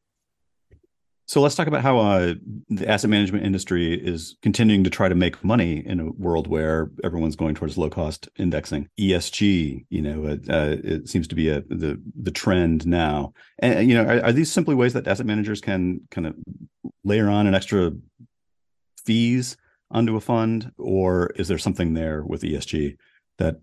So 1.28 1.42
let's 1.42 1.56
talk 1.56 1.68
about 1.68 1.82
how 1.82 2.00
uh, 2.00 2.36
the 2.70 2.90
asset 2.90 3.10
management 3.10 3.46
industry 3.46 3.94
is 3.94 4.38
continuing 4.42 4.86
to 4.86 4.90
try 4.90 5.10
to 5.10 5.16
make 5.16 5.44
money 5.44 5.86
in 5.86 6.00
a 6.00 6.12
world 6.12 6.48
where 6.48 6.90
everyone's 7.04 7.36
going 7.36 7.54
towards 7.54 7.78
low 7.78 7.90
cost 7.90 8.30
indexing. 8.38 8.88
ESG, 8.98 9.86
you 9.90 10.02
know, 10.02 10.26
uh, 10.26 10.38
uh, 10.50 10.78
it 10.82 11.10
seems 11.10 11.28
to 11.28 11.36
be 11.36 11.50
a, 11.50 11.62
the 11.64 12.02
the 12.16 12.32
trend 12.32 12.88
now. 12.88 13.34
And 13.60 13.90
you 13.90 13.96
know, 13.96 14.06
are, 14.06 14.24
are, 14.24 14.32
these 14.32 14.50
simply 14.50 14.74
ways 14.74 14.94
that 14.94 15.06
asset 15.06 15.26
managers 15.26 15.60
can 15.60 16.00
kind 16.12 16.28
of 16.28 16.36
layer 17.04 17.30
on 17.30 17.46
an 17.46 17.56
extra 17.56 17.92
fees 19.06 19.58
onto 19.92 20.16
a 20.16 20.22
fund, 20.22 20.72
or 20.78 21.32
is 21.36 21.50
there 21.50 21.58
something 21.58 21.94
there 21.94 22.24
with 22.24 22.42
ESG 22.42 22.96
that 23.38 23.60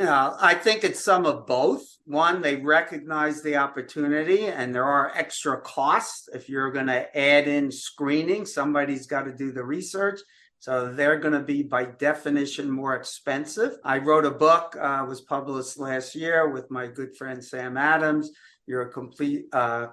yeah, 0.00 0.32
I 0.40 0.54
think 0.54 0.82
it's 0.82 1.04
some 1.04 1.26
of 1.26 1.46
both. 1.46 1.84
One, 2.06 2.40
they 2.40 2.56
recognize 2.56 3.42
the 3.42 3.56
opportunity 3.56 4.46
and 4.46 4.74
there 4.74 4.86
are 4.86 5.12
extra 5.14 5.60
costs. 5.60 6.26
If 6.32 6.48
you're 6.48 6.72
going 6.72 6.86
to 6.86 7.14
add 7.16 7.46
in 7.46 7.70
screening, 7.70 8.46
somebody's 8.46 9.06
got 9.06 9.24
to 9.24 9.32
do 9.32 9.52
the 9.52 9.62
research. 9.62 10.20
So 10.58 10.90
they're 10.90 11.18
going 11.18 11.34
to 11.34 11.42
be, 11.42 11.62
by 11.62 11.84
definition, 11.84 12.70
more 12.70 12.96
expensive. 12.96 13.76
I 13.84 13.98
wrote 13.98 14.24
a 14.24 14.30
book, 14.30 14.74
uh, 14.80 15.04
was 15.06 15.20
published 15.20 15.78
last 15.78 16.14
year 16.14 16.48
with 16.48 16.70
my 16.70 16.86
good 16.86 17.14
friend 17.14 17.44
Sam 17.44 17.76
Adams. 17.76 18.30
You're 18.66 18.88
a 18.88 18.92
complete, 18.92 19.46
uh, 19.52 19.88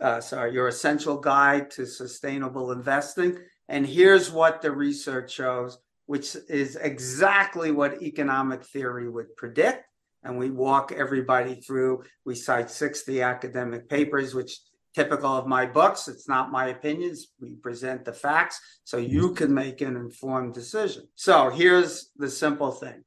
uh, 0.00 0.20
sorry, 0.20 0.52
your 0.52 0.68
essential 0.68 1.18
guide 1.18 1.72
to 1.72 1.86
sustainable 1.86 2.70
investing. 2.70 3.38
And 3.68 3.84
here's 3.84 4.30
what 4.30 4.62
the 4.62 4.70
research 4.70 5.32
shows 5.32 5.78
which 6.06 6.36
is 6.48 6.76
exactly 6.76 7.70
what 7.70 8.02
economic 8.02 8.64
theory 8.64 9.08
would 9.08 9.36
predict. 9.36 9.86
And 10.22 10.38
we 10.38 10.50
walk 10.50 10.92
everybody 10.92 11.56
through. 11.56 12.04
We 12.24 12.34
cite 12.34 12.70
60 12.70 13.20
academic 13.22 13.88
papers, 13.88 14.34
which 14.34 14.58
typical 14.94 15.36
of 15.36 15.46
my 15.46 15.66
books. 15.66 16.08
It's 16.08 16.28
not 16.28 16.52
my 16.52 16.68
opinions. 16.68 17.28
We 17.40 17.56
present 17.56 18.04
the 18.04 18.12
facts 18.12 18.60
so 18.84 18.96
you 18.96 19.34
can 19.34 19.52
make 19.52 19.80
an 19.80 19.96
informed 19.96 20.54
decision. 20.54 21.08
So 21.14 21.50
here's 21.50 22.10
the 22.16 22.30
simple 22.30 22.70
thing. 22.70 23.04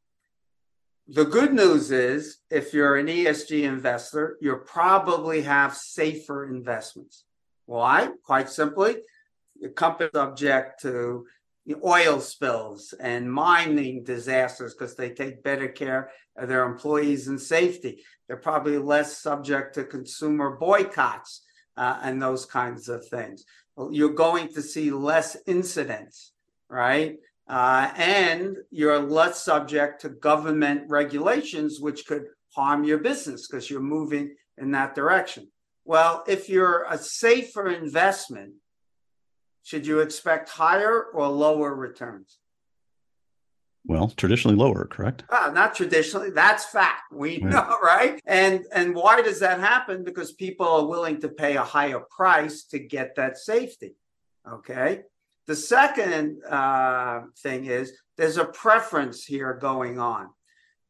The 1.07 1.25
good 1.25 1.53
news 1.53 1.89
is 1.89 2.39
if 2.51 2.73
you're 2.73 2.97
an 2.97 3.07
ESG 3.07 3.63
investor, 3.63 4.37
you 4.41 4.57
probably 4.65 5.41
have 5.43 5.73
safer 5.73 6.45
investments. 6.45 7.23
Why? 7.65 8.09
Quite 8.23 8.49
simply, 8.49 8.97
the 9.61 9.69
company 9.69 10.09
subject 10.13 10.81
to 10.81 11.25
oil 11.83 12.19
spills 12.19 12.93
and 12.99 13.31
mining 13.31 14.03
disasters 14.03 14.73
because 14.73 14.95
they 14.95 15.09
take 15.09 15.43
better 15.43 15.67
care 15.67 16.11
of 16.37 16.47
their 16.47 16.65
employees 16.65 17.27
and 17.27 17.39
safety. 17.39 18.03
They're 18.27 18.37
probably 18.37 18.77
less 18.77 19.17
subject 19.17 19.75
to 19.75 19.83
consumer 19.83 20.57
boycotts 20.57 21.43
uh, 21.75 21.99
and 22.01 22.21
those 22.21 22.45
kinds 22.45 22.89
of 22.89 23.05
things. 23.07 23.45
You're 23.91 24.13
going 24.13 24.47
to 24.53 24.61
see 24.61 24.91
less 24.91 25.37
incidents, 25.45 26.31
right? 26.69 27.17
Uh, 27.47 27.91
and 27.95 28.57
you're 28.71 28.99
less 28.99 29.43
subject 29.43 30.01
to 30.01 30.09
government 30.09 30.89
regulations, 30.89 31.79
which 31.79 32.05
could 32.05 32.25
harm 32.55 32.83
your 32.83 32.97
business 32.97 33.47
because 33.47 33.69
you're 33.69 33.79
moving 33.79 34.35
in 34.57 34.71
that 34.71 34.95
direction. 34.95 35.47
Well, 35.85 36.23
if 36.27 36.49
you're 36.49 36.85
a 36.89 36.97
safer 36.97 37.69
investment, 37.69 38.53
should 39.67 39.85
you 39.85 39.99
expect 39.99 40.47
higher 40.47 41.07
or 41.13 41.27
lower 41.27 41.75
returns? 41.75 42.37
Well, 43.83 44.07
traditionally 44.15 44.55
lower, 44.55 44.85
correct? 44.85 45.25
Ah, 45.29 45.51
not 45.53 45.75
traditionally. 45.75 46.29
That's 46.29 46.63
fact. 46.63 47.11
We 47.11 47.41
right. 47.41 47.51
know, 47.51 47.77
right? 47.83 48.21
And 48.25 48.63
and 48.71 48.95
why 48.95 49.21
does 49.21 49.41
that 49.41 49.59
happen? 49.59 50.05
Because 50.05 50.31
people 50.31 50.65
are 50.65 50.87
willing 50.87 51.19
to 51.19 51.27
pay 51.27 51.57
a 51.57 51.63
higher 51.63 51.99
price 51.99 52.63
to 52.71 52.79
get 52.79 53.15
that 53.17 53.37
safety. 53.37 53.95
Okay. 54.49 55.01
The 55.47 55.55
second 55.55 56.45
uh, 56.45 57.23
thing 57.43 57.65
is 57.65 57.91
there's 58.15 58.37
a 58.37 58.45
preference 58.45 59.25
here 59.25 59.53
going 59.53 59.99
on. 59.99 60.29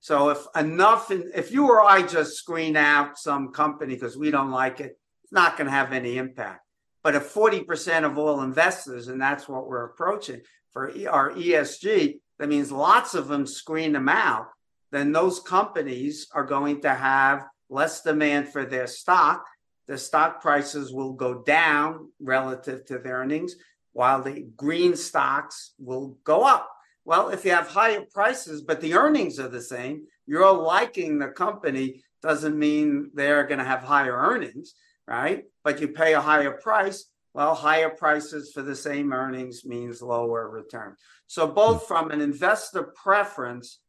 So 0.01 0.29
if 0.29 0.45
enough, 0.55 1.09
in, 1.09 1.31
if 1.33 1.51
you 1.51 1.67
or 1.67 1.83
I 1.83 2.03
just 2.03 2.35
screen 2.35 2.77
out 2.77 3.17
some 3.17 3.51
company 3.53 3.95
because 3.95 4.15
we 4.15 4.29
don't 4.29 4.51
like 4.51 4.81
it, 4.81 4.99
it's 5.23 5.33
not 5.33 5.57
going 5.57 5.65
to 5.65 5.71
have 5.71 5.93
any 5.93 6.17
impact. 6.17 6.66
But 7.07 7.15
if 7.15 7.33
40% 7.33 8.03
of 8.03 8.17
all 8.17 8.41
investors, 8.41 9.07
and 9.07 9.21
that's 9.21 9.47
what 9.47 9.65
we're 9.65 9.85
approaching 9.85 10.41
for 10.73 10.91
our 11.09 11.31
ESG, 11.31 12.19
that 12.37 12.49
means 12.49 12.69
lots 12.69 13.13
of 13.13 13.29
them 13.29 13.47
screen 13.47 13.93
them 13.93 14.09
out, 14.09 14.47
then 14.91 15.13
those 15.13 15.39
companies 15.39 16.27
are 16.33 16.43
going 16.43 16.81
to 16.81 16.93
have 16.93 17.45
less 17.69 18.01
demand 18.01 18.49
for 18.49 18.65
their 18.65 18.87
stock. 18.87 19.45
The 19.87 19.97
stock 19.97 20.41
prices 20.41 20.91
will 20.91 21.13
go 21.13 21.43
down 21.43 22.11
relative 22.19 22.83
to 22.87 22.97
their 22.97 23.19
earnings, 23.19 23.55
while 23.93 24.21
the 24.21 24.45
green 24.57 24.97
stocks 24.97 25.75
will 25.79 26.17
go 26.25 26.43
up. 26.43 26.69
Well, 27.05 27.29
if 27.29 27.45
you 27.45 27.51
have 27.51 27.69
higher 27.69 28.03
prices, 28.13 28.63
but 28.63 28.81
the 28.81 28.95
earnings 28.95 29.39
are 29.39 29.47
the 29.47 29.61
same, 29.61 30.07
you're 30.25 30.51
liking 30.51 31.19
the 31.19 31.29
company 31.29 32.03
doesn't 32.21 32.59
mean 32.59 33.11
they're 33.13 33.47
going 33.47 33.59
to 33.59 33.63
have 33.63 33.81
higher 33.81 34.13
earnings 34.13 34.73
right? 35.07 35.45
But 35.63 35.79
you 35.79 35.87
pay 35.89 36.13
a 36.13 36.21
higher 36.21 36.51
price. 36.51 37.05
Well, 37.33 37.55
higher 37.55 37.89
prices 37.89 38.51
for 38.51 38.63
the 38.63 38.75
same 38.75 39.13
earnings 39.13 39.63
means 39.63 40.01
lower 40.01 40.49
return. 40.49 40.95
So, 41.27 41.47
both 41.47 41.81
hmm. 41.83 41.87
from 41.87 42.11
an 42.11 42.21
investor 42.21 42.83
preference 42.83 43.79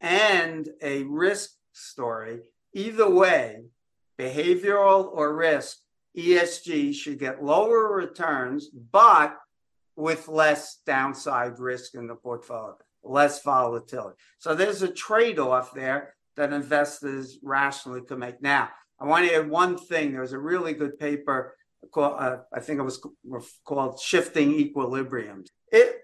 and 0.00 0.68
a 0.82 1.04
risk 1.04 1.50
story, 1.72 2.40
either 2.72 3.08
way, 3.08 3.64
behavioral 4.18 5.10
or 5.12 5.34
risk, 5.34 5.78
ESG 6.16 6.94
should 6.94 7.18
get 7.18 7.44
lower 7.44 7.94
returns, 7.94 8.68
but 8.68 9.36
with 9.96 10.28
less 10.28 10.78
downside 10.86 11.58
risk 11.58 11.94
in 11.94 12.06
the 12.06 12.14
portfolio, 12.14 12.76
less 13.02 13.42
volatility. 13.42 14.16
So, 14.38 14.54
there's 14.54 14.82
a 14.82 14.88
trade 14.88 15.38
off 15.38 15.74
there 15.74 16.14
that 16.36 16.52
investors 16.52 17.38
rationally 17.42 18.00
can 18.00 18.18
make. 18.18 18.40
Now, 18.42 18.70
I 19.00 19.06
want 19.06 19.26
to 19.28 19.34
add 19.34 19.50
one 19.50 19.76
thing. 19.76 20.12
There 20.12 20.20
was 20.20 20.32
a 20.32 20.38
really 20.38 20.72
good 20.72 20.98
paper 20.98 21.56
called, 21.92 22.16
uh, 22.18 22.38
I 22.52 22.60
think 22.60 22.80
it 22.80 22.84
was 22.84 23.00
called 23.64 24.00
Shifting 24.00 24.52
Equilibrium. 24.54 25.44
It, 25.72 26.00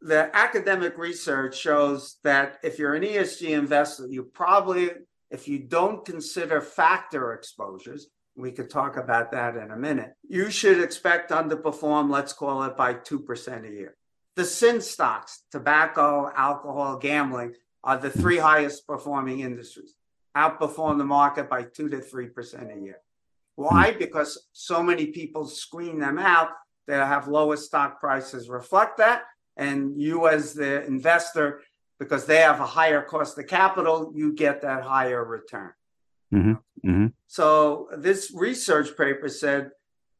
the 0.00 0.30
academic 0.34 0.96
research 0.96 1.58
shows 1.58 2.18
that 2.22 2.58
if 2.62 2.78
you're 2.78 2.94
an 2.94 3.02
ESG 3.02 3.50
investor, 3.50 4.06
you 4.08 4.22
probably, 4.22 4.90
if 5.30 5.48
you 5.48 5.58
don't 5.58 6.04
consider 6.04 6.60
factor 6.60 7.32
exposures, 7.32 8.08
we 8.36 8.52
could 8.52 8.70
talk 8.70 8.96
about 8.96 9.32
that 9.32 9.56
in 9.56 9.72
a 9.72 9.76
minute, 9.76 10.12
you 10.28 10.50
should 10.50 10.80
expect 10.80 11.32
underperform, 11.32 12.08
let's 12.08 12.32
call 12.32 12.62
it 12.62 12.76
by 12.76 12.94
2% 12.94 13.68
a 13.68 13.72
year. 13.72 13.96
the 14.36 14.44
sin 14.44 14.80
stocks, 14.80 15.42
tobacco, 15.50 16.30
alcohol, 16.36 16.96
gambling, 16.96 17.52
are 17.82 17.98
the 17.98 18.10
three 18.10 18.38
highest 18.38 18.86
performing 18.86 19.40
industries, 19.40 19.94
outperform 20.36 20.98
the 20.98 21.04
market 21.04 21.48
by 21.48 21.62
two 21.62 21.88
to 21.88 22.00
three 22.00 22.28
percent 22.28 22.70
a 22.72 22.80
year. 22.80 22.98
Why? 23.54 23.92
Hmm. 23.92 23.98
Because 23.98 24.46
so 24.52 24.82
many 24.82 25.06
people 25.06 25.46
screen 25.46 25.98
them 25.98 26.18
out. 26.18 26.50
They 26.86 26.94
have 26.94 27.28
lower 27.28 27.56
stock 27.56 28.00
prices 28.00 28.48
reflect 28.48 28.98
that. 28.98 29.22
And 29.56 30.00
you, 30.00 30.28
as 30.28 30.54
the 30.54 30.84
investor, 30.86 31.60
because 31.98 32.24
they 32.24 32.36
have 32.36 32.60
a 32.60 32.66
higher 32.66 33.02
cost 33.02 33.38
of 33.38 33.48
capital, 33.48 34.12
you 34.14 34.32
get 34.32 34.62
that 34.62 34.84
higher 34.84 35.24
return. 35.24 35.72
Mm-hmm. 36.32 36.88
Mm-hmm. 36.88 37.06
So 37.26 37.88
this 37.96 38.32
research 38.34 38.96
paper 38.96 39.28
said, 39.28 39.72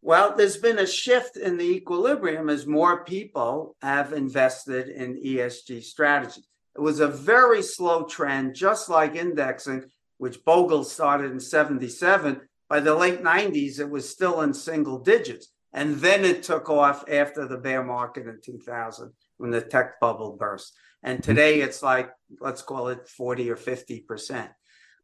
well, 0.03 0.35
there's 0.37 0.57
been 0.57 0.79
a 0.79 0.87
shift 0.87 1.37
in 1.37 1.57
the 1.57 1.65
equilibrium 1.65 2.49
as 2.49 2.67
more 2.67 3.05
people 3.05 3.77
have 3.83 4.13
invested 4.13 4.89
in 4.89 5.23
ESG 5.23 5.83
strategies. 5.83 6.47
It 6.77 6.81
was 6.81 7.01
a 7.01 7.09
very 7.09 7.63
slow 7.63 8.05
trend, 8.05 8.55
just 8.55 8.89
like 8.89 9.17
indexing, 9.17 9.91
which 10.19 10.45
Bogle 10.45 10.85
started 10.85 11.33
in 11.33 11.41
77. 11.41 12.41
By 12.69 12.81
the 12.81 12.95
late 12.95 13.23
90s, 13.23 13.81
it 13.81 13.89
was 13.89 14.09
still 14.09 14.43
in 14.43 14.53
single 14.53 14.99
digits. 14.99 15.49
And 15.73 15.97
then 15.97 16.25
it 16.25 16.43
took 16.43 16.69
off 16.69 17.05
after 17.09 17.47
the 17.47 17.59
bear 17.59 17.83
market 17.83 18.27
in 18.27 18.41
2000 18.43 19.13
when 19.37 19.51
the 19.51 19.61
tech 19.61 20.01
bubble 20.01 20.37
burst. 20.37 20.75
And 21.03 21.19
mm-hmm. 21.19 21.31
today 21.31 21.61
it's 21.61 21.83
like, 21.83 22.11
let's 22.41 22.63
call 22.63 22.89
it 22.89 23.09
40 23.09 23.51
or 23.51 23.57
50%. 23.57 24.51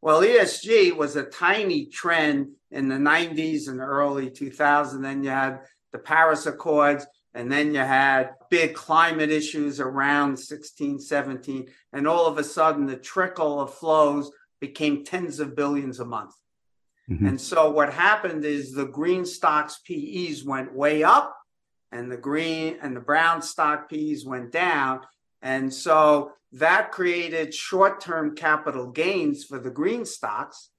Well, 0.01 0.21
ESG 0.21 0.95
was 0.95 1.15
a 1.15 1.23
tiny 1.23 1.87
trend 1.87 2.49
in 2.69 2.87
the 2.89 2.95
90s 2.95 3.69
and 3.69 3.79
early 3.79 4.29
2000s. 4.29 5.01
Then 5.01 5.23
you 5.23 5.29
had 5.29 5.61
the 5.91 5.97
Paris 5.97 6.45
Accords, 6.45 7.07
and 7.33 7.51
then 7.51 7.73
you 7.73 7.79
had 7.79 8.31
big 8.49 8.75
climate 8.75 9.31
issues 9.31 9.79
around 9.79 10.37
16, 10.37 10.99
17. 10.99 11.67
And 11.93 12.07
all 12.07 12.27
of 12.27 12.37
a 12.37 12.43
sudden, 12.43 12.85
the 12.85 12.97
trickle 12.97 13.59
of 13.59 13.73
flows 13.73 14.31
became 14.59 15.03
tens 15.03 15.39
of 15.39 15.55
billions 15.55 15.99
a 15.99 16.05
month. 16.05 16.33
Mm-hmm. 17.09 17.27
And 17.27 17.41
so 17.41 17.69
what 17.71 17.93
happened 17.93 18.45
is 18.45 18.71
the 18.71 18.85
green 18.87 19.25
stocks 19.25 19.79
PEs 19.87 20.43
went 20.43 20.73
way 20.73 21.03
up 21.03 21.35
and 21.91 22.11
the 22.11 22.17
green 22.17 22.77
and 22.81 22.95
the 22.95 23.01
brown 23.01 23.41
stock 23.41 23.89
PEs 23.89 24.25
went 24.25 24.51
down. 24.51 25.01
And 25.41 25.73
so 25.73 26.31
that 26.53 26.91
created 26.91 27.53
short 27.53 28.01
term 28.01 28.35
capital 28.35 28.89
gains 28.91 29.43
for 29.43 29.59
the 29.59 29.69
green 29.69 30.05
stocks 30.05 30.71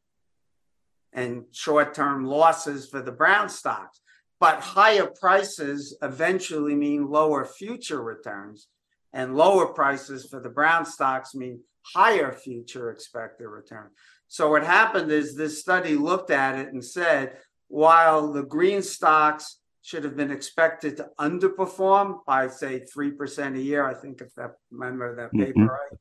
and 1.13 1.45
short 1.53 1.95
term 1.95 2.25
losses 2.25 2.89
for 2.89 3.03
the 3.03 3.13
brown 3.13 3.49
stocks. 3.49 4.01
But 4.39 4.61
higher 4.61 5.11
prices 5.21 5.97
eventually 6.03 6.75
mean 6.75 7.09
lower 7.09 7.47
future 7.47 8.03
returns, 8.03 8.69
and 9.15 9.35
lower 9.35 9.69
prices 9.69 10.27
for 10.29 10.41
the 10.41 10.51
brown 10.51 10.85
stocks 10.85 11.35
mean 11.35 11.61
higher 11.95 12.33
future 12.33 12.91
expected 12.91 13.49
return. 13.49 13.91
So, 14.29 14.51
what 14.51 14.65
happened 14.65 15.13
is 15.13 15.35
this 15.35 15.61
study 15.61 15.95
looked 15.95 16.31
at 16.31 16.59
it 16.59 16.73
and 16.73 16.85
said, 16.85 17.39
while 17.69 18.33
the 18.33 18.43
green 18.43 18.83
stocks 18.83 19.59
should 19.87 20.03
have 20.03 20.17
been 20.17 20.33
expected 20.33 20.97
to 20.97 21.09
underperform 21.21 22.19
by 22.27 22.49
say 22.49 22.85
3% 22.97 23.57
a 23.57 23.61
year. 23.61 23.87
I 23.87 23.95
think 23.95 24.21
if 24.21 24.35
that 24.35 24.55
remember 24.73 25.15
that 25.15 25.29
mm-hmm. 25.29 25.45
paper 25.45 25.61
right. 25.61 26.01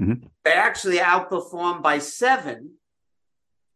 Mm-hmm. 0.00 0.26
They 0.44 0.52
actually 0.52 0.98
outperformed 0.98 1.82
by 1.82 1.98
seven. 1.98 2.74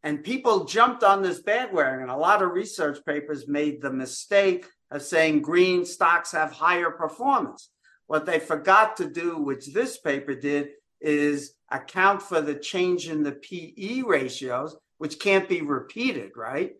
And 0.04 0.22
people 0.22 0.66
jumped 0.66 1.02
on 1.02 1.22
this 1.22 1.40
bandwagon. 1.40 2.02
And 2.02 2.12
a 2.12 2.16
lot 2.16 2.42
of 2.42 2.52
research 2.52 3.04
papers 3.04 3.48
made 3.48 3.82
the 3.82 3.92
mistake 3.92 4.66
of 4.92 5.02
saying 5.02 5.42
green 5.42 5.84
stocks 5.84 6.30
have 6.30 6.52
higher 6.52 6.92
performance. 6.92 7.70
What 8.06 8.26
they 8.26 8.38
forgot 8.38 8.96
to 8.98 9.10
do, 9.10 9.36
which 9.36 9.72
this 9.72 9.98
paper 9.98 10.36
did, 10.36 10.68
is 11.00 11.54
account 11.70 12.22
for 12.22 12.40
the 12.40 12.54
change 12.54 13.08
in 13.08 13.22
the 13.22 13.32
PE 13.32 14.02
ratios, 14.02 14.76
which 14.98 15.18
can't 15.18 15.48
be 15.48 15.62
repeated, 15.62 16.32
right? 16.36 16.72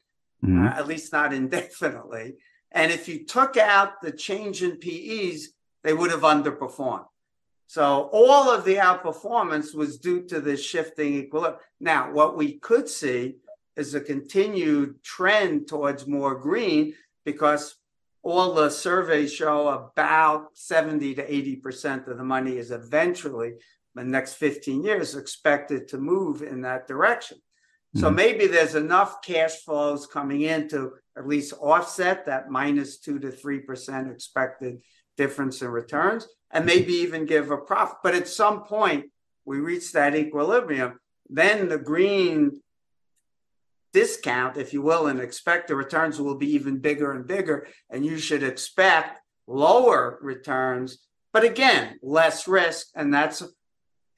Mm-hmm. 0.45 0.67
Uh, 0.67 0.71
at 0.71 0.87
least 0.87 1.13
not 1.13 1.33
indefinitely. 1.43 2.35
And 2.73 2.93
if 2.93 3.09
you 3.09 3.25
took 3.25 3.57
out 3.57 4.01
the 4.01 4.13
change 4.13 4.63
in 4.63 4.77
PEs, 4.77 5.49
they 5.83 5.93
would 5.93 6.11
have 6.11 6.21
underperformed. 6.21 7.07
So 7.67 8.11
all 8.13 8.51
of 8.51 8.65
the 8.65 8.77
outperformance 8.77 9.75
was 9.75 9.99
due 9.99 10.25
to 10.25 10.41
the 10.41 10.57
shifting 10.57 11.15
equilibrium. 11.15 11.61
Now, 11.79 12.13
what 12.13 12.37
we 12.37 12.59
could 12.59 12.89
see 12.89 13.37
is 13.77 13.95
a 13.95 14.01
continued 14.01 15.03
trend 15.05 15.69
towards 15.69 16.07
more 16.07 16.35
green 16.35 16.95
because 17.25 17.77
all 18.23 18.55
the 18.55 18.71
surveys 18.71 19.33
show 19.33 19.69
about 19.69 20.49
70 20.55 21.15
to 21.15 21.27
80% 21.27 22.09
of 22.09 22.19
the 22.19 22.25
money 22.25 22.57
is 22.59 22.71
eventually, 22.71 23.55
the 23.95 24.05
next 24.05 24.35
15 24.35 24.83
years, 24.85 25.17
expected 25.17 25.89
to 25.89 25.99
move 25.99 26.43
in 26.43 26.63
that 26.63 26.87
direction. 26.87 27.39
So 27.97 28.07
mm-hmm. 28.07 28.17
maybe 28.17 28.47
there's 28.47 28.77
enough 28.77 29.21
cash 29.23 29.57
flows 29.65 30.07
coming 30.07 30.43
in 30.43 30.69
to 30.69 30.93
at 31.17 31.27
least 31.27 31.55
offset 31.61 32.27
that 32.27 32.51
minus 32.51 32.99
two 32.99 33.19
to 33.19 33.33
three 33.33 33.61
percent 33.61 34.11
expected 34.11 34.81
difference 35.17 35.61
in 35.61 35.69
returns, 35.69 36.29
and 36.53 36.65
maybe 36.65 36.93
even 36.93 37.27
give 37.27 37.51
a 37.51 37.57
profit. 37.57 37.99
But 38.03 38.15
at 38.15 38.29
some 38.29 38.63
point, 38.63 39.07
we 39.45 39.59
reach 39.59 39.93
that 39.93 40.15
equilibrium. 40.15 41.01
Then 41.29 41.69
the 41.69 41.79
green 41.79 42.61
discount, 43.93 44.57
if 44.57 44.73
you 44.73 44.83
will, 44.83 45.09
and 45.09 45.21
expect 45.21 45.67
the 45.67 45.75
returns 45.75 46.21
will 46.21 46.37
be 46.37 46.53
even 46.55 46.79
bigger 46.79 47.13
and 47.13 47.27
bigger, 47.27 47.67
and 47.91 48.07
you 48.07 48.19
should 48.19 48.45
expect 48.45 49.21
lower 49.49 50.19
returns. 50.23 50.99
But 51.33 51.43
again, 51.43 51.99
less 52.03 52.47
risk, 52.47 52.87
and 52.95 53.13
that's 53.13 53.43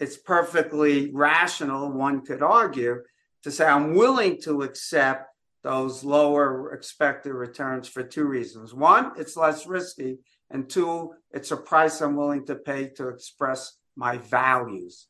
it's 0.03 0.17
perfectly 0.17 1.13
rational. 1.13 1.93
One 1.93 2.27
could 2.27 2.43
argue 2.43 3.03
to 3.45 3.53
say 3.53 3.65
I'm 3.65 3.95
willing 3.95 4.41
to 4.43 4.63
accept 4.63 5.29
those 5.63 6.03
lower 6.03 6.75
expected 6.75 7.33
returns 7.33 7.87
for 7.87 8.03
two 8.03 8.25
reasons. 8.25 8.75
One, 8.75 9.13
it's 9.17 9.37
less 9.37 9.65
risky, 9.65 10.19
and 10.51 10.69
two, 10.69 11.13
it's 11.31 11.53
a 11.53 11.57
price 11.57 12.01
I'm 12.01 12.17
willing 12.17 12.45
to 12.47 12.57
pay 12.57 12.89
to 12.97 13.09
express 13.11 13.77
my 13.95 14.19
values. 14.19 15.07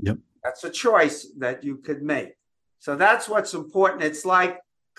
Yep. 0.00 0.18
That's 0.44 0.64
a 0.64 0.70
choice 0.70 1.28
that 1.38 1.64
you 1.64 1.78
could 1.78 2.02
make. 2.02 2.34
So 2.80 2.96
that's 2.96 3.30
what's 3.30 3.54
important. 3.54 4.02
It's 4.02 4.26
like 4.26 4.58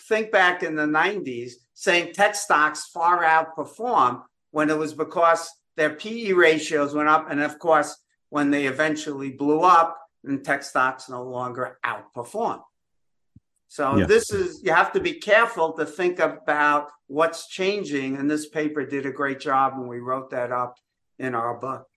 think 0.09 0.31
back 0.31 0.63
in 0.63 0.75
the 0.75 0.87
90s 0.87 1.51
saying 1.75 2.13
tech 2.13 2.33
stocks 2.33 2.87
far 2.87 3.23
outperform 3.23 4.23
when 4.49 4.71
it 4.71 4.77
was 4.77 4.95
because 4.95 5.47
their 5.75 5.91
PE 5.91 6.31
ratios 6.31 6.95
went 6.95 7.09
up. 7.09 7.29
And 7.29 7.41
of 7.41 7.59
course, 7.59 7.95
when 8.29 8.51
they 8.51 8.65
eventually 8.65 9.31
blew 9.31 9.61
up, 9.61 9.97
and 10.23 10.43
tech 10.43 10.63
stocks 10.63 11.09
no 11.09 11.23
longer 11.23 11.79
outperform. 11.85 12.61
So 13.69 13.97
yeah. 13.97 14.05
this 14.05 14.31
is 14.31 14.61
you 14.63 14.73
have 14.73 14.93
to 14.93 14.99
be 14.99 15.13
careful 15.13 15.73
to 15.73 15.85
think 15.85 16.19
about 16.19 16.89
what's 17.07 17.47
changing, 17.47 18.17
and 18.17 18.29
this 18.29 18.47
paper 18.47 18.85
did 18.85 19.05
a 19.05 19.11
great 19.11 19.39
job 19.39 19.73
when 19.77 19.87
we 19.87 19.99
wrote 19.99 20.29
that 20.31 20.51
up 20.51 20.75
in 21.19 21.35
our 21.35 21.59
book. 21.59 21.87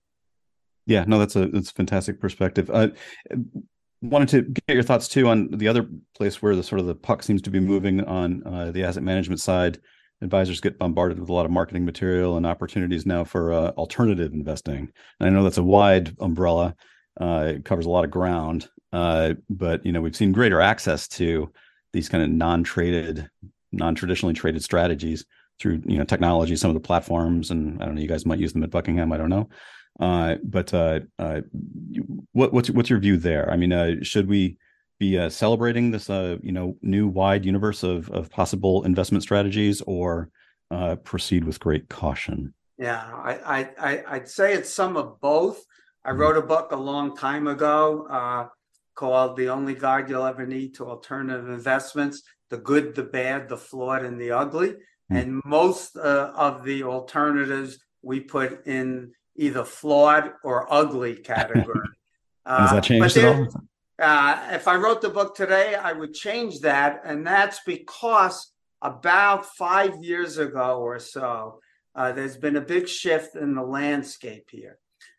Yeah, 0.87 1.05
no, 1.07 1.19
that's 1.19 1.37
a 1.37 1.47
that's 1.47 1.71
a 1.71 1.75
fantastic 1.75 2.21
perspective. 2.21 2.71
Uh, 2.71 2.89
wanted 4.03 4.29
to 4.31 4.43
get 4.43 4.75
your 4.75 4.83
thoughts 4.83 5.09
too 5.09 5.29
on 5.29 5.49
the 5.51 5.69
other 5.69 5.87
place 6.17 6.41
where 6.43 6.57
the 6.57 6.63
sort 6.63 6.81
of 6.81 6.87
the 6.87 6.95
puck 6.95 7.23
seems 7.23 7.43
to 7.43 7.51
be 7.51 7.61
moving 7.61 8.03
on 8.05 8.43
uh, 8.47 8.71
the 8.71 8.83
asset 8.83 9.03
management 9.03 9.41
side. 9.41 9.79
Advisors 10.23 10.61
get 10.61 10.79
bombarded 10.79 11.19
with 11.19 11.29
a 11.29 11.33
lot 11.33 11.47
of 11.47 11.51
marketing 11.51 11.85
material 11.85 12.37
and 12.37 12.45
opportunities 12.45 13.07
now 13.07 13.25
for 13.25 13.53
uh, 13.53 13.71
alternative 13.71 14.33
investing. 14.33 14.91
And 15.19 15.29
I 15.29 15.31
know 15.31 15.43
that's 15.43 15.59
a 15.59 15.63
wide 15.63 16.15
umbrella, 16.21 16.75
uh, 17.21 17.53
it 17.57 17.65
covers 17.65 17.87
a 17.87 17.91
lot 17.91 18.05
of 18.05 18.11
ground, 18.11 18.69
uh, 18.93 19.35
but 19.49 19.85
you 19.85 19.93
know 19.93 20.01
we've 20.01 20.17
seen 20.17 20.33
greater 20.33 20.61
access 20.61 21.09
to 21.09 21.51
these 21.93 22.09
kind 22.09 22.23
of 22.23 22.31
non-traded, 22.31 23.29
non-traditionally 23.73 24.35
traded 24.35 24.63
strategies 24.63 25.25
through 25.59 25.83
you 25.87 25.99
know 25.99 26.05
technology, 26.05 26.57
some 26.57 26.71
of 26.71 26.75
the 26.75 26.81
platforms, 26.81 27.51
and 27.51 27.81
I 27.83 27.87
don't 27.87 27.95
know. 27.95 28.01
You 28.01 28.09
guys 28.09 28.27
might 28.27 28.39
use 28.39 28.53
them 28.53 28.63
at 28.63 28.71
Buckingham. 28.71 29.13
I 29.13 29.17
don't 29.17 29.31
know. 29.31 29.49
Uh, 29.99 30.37
but 30.45 30.73
uh, 30.73 31.01
uh, 31.19 31.41
what, 32.33 32.53
what's 32.53 32.71
what's 32.71 32.91
your 32.91 33.01
view 33.01 33.17
there? 33.17 33.51
I 33.51 33.57
mean, 33.57 34.03
should 34.03 34.29
we 34.29 34.57
be 35.01 35.19
uh, 35.19 35.29
celebrating 35.29 35.91
this 35.91 36.09
uh, 36.09 36.37
you 36.41 36.53
know 36.53 36.77
new 36.83 37.09
wide 37.09 37.45
universe 37.45 37.83
of 37.83 38.09
of 38.11 38.31
possible 38.31 38.85
investment 38.85 39.25
strategies, 39.25 39.83
or 39.83 40.31
proceed 41.03 41.43
with 41.43 41.59
great 41.59 41.89
caution? 41.89 42.55
Yeah, 42.79 43.03
I, 43.05 43.69
I 43.79 44.05
I'd 44.07 44.29
say 44.29 44.55
it's 44.55 44.73
some 44.73 44.97
of 44.97 45.21
both. 45.21 45.65
I 46.05 46.13
wrote 46.13 46.37
a 46.37 46.43
book 46.43 46.73
a 46.73 46.77
long 46.77 47.15
time 47.15 47.47
ago 47.47 48.07
uh, 48.09 48.47
called 48.95 49.37
The 49.37 49.49
Only 49.49 49.75
Guide 49.75 50.09
You'll 50.09 50.25
Ever 50.25 50.47
Need 50.47 50.75
to 50.77 50.89
Alternative 50.89 51.49
Investments 51.49 52.23
The 52.49 52.57
Good, 52.57 52.95
the 52.95 53.03
Bad, 53.03 53.49
the 53.49 53.57
Flawed, 53.57 54.05
and 54.05 54.19
the 54.19 54.31
Ugly. 54.31 54.69
Mm-hmm. 54.71 55.17
And 55.17 55.43
most 55.45 55.97
uh, 55.97 56.33
of 56.35 56.65
the 56.65 56.85
alternatives 56.85 57.79
we 58.03 58.21
put 58.21 58.67
in 58.67 59.13
either 59.37 59.65
flawed 59.65 60.33
or 60.43 60.73
ugly 60.73 61.17
category. 61.33 61.89
Has 62.47 62.71
that 62.71 62.79
uh, 62.79 62.81
changed 62.81 63.17
at 63.19 63.25
all? 63.25 63.49
Uh, 64.01 64.49
if 64.53 64.67
I 64.67 64.77
wrote 64.77 65.03
the 65.03 65.11
book 65.11 65.37
today, 65.37 65.75
I 65.75 65.93
would 65.93 66.15
change 66.15 66.61
that. 66.61 67.03
And 67.05 67.27
that's 67.27 67.61
because 67.67 68.53
about 68.81 69.45
five 69.57 70.03
years 70.03 70.39
ago 70.39 70.81
or 70.81 70.99
so, 70.99 71.61
uh, 71.95 72.13
there's 72.13 72.37
been 72.37 72.57
a 72.57 72.63
big 72.63 72.89
shift 72.89 73.37
in 73.37 73.55
the 73.55 73.63
landscape 73.63 74.49
here. 74.51 74.79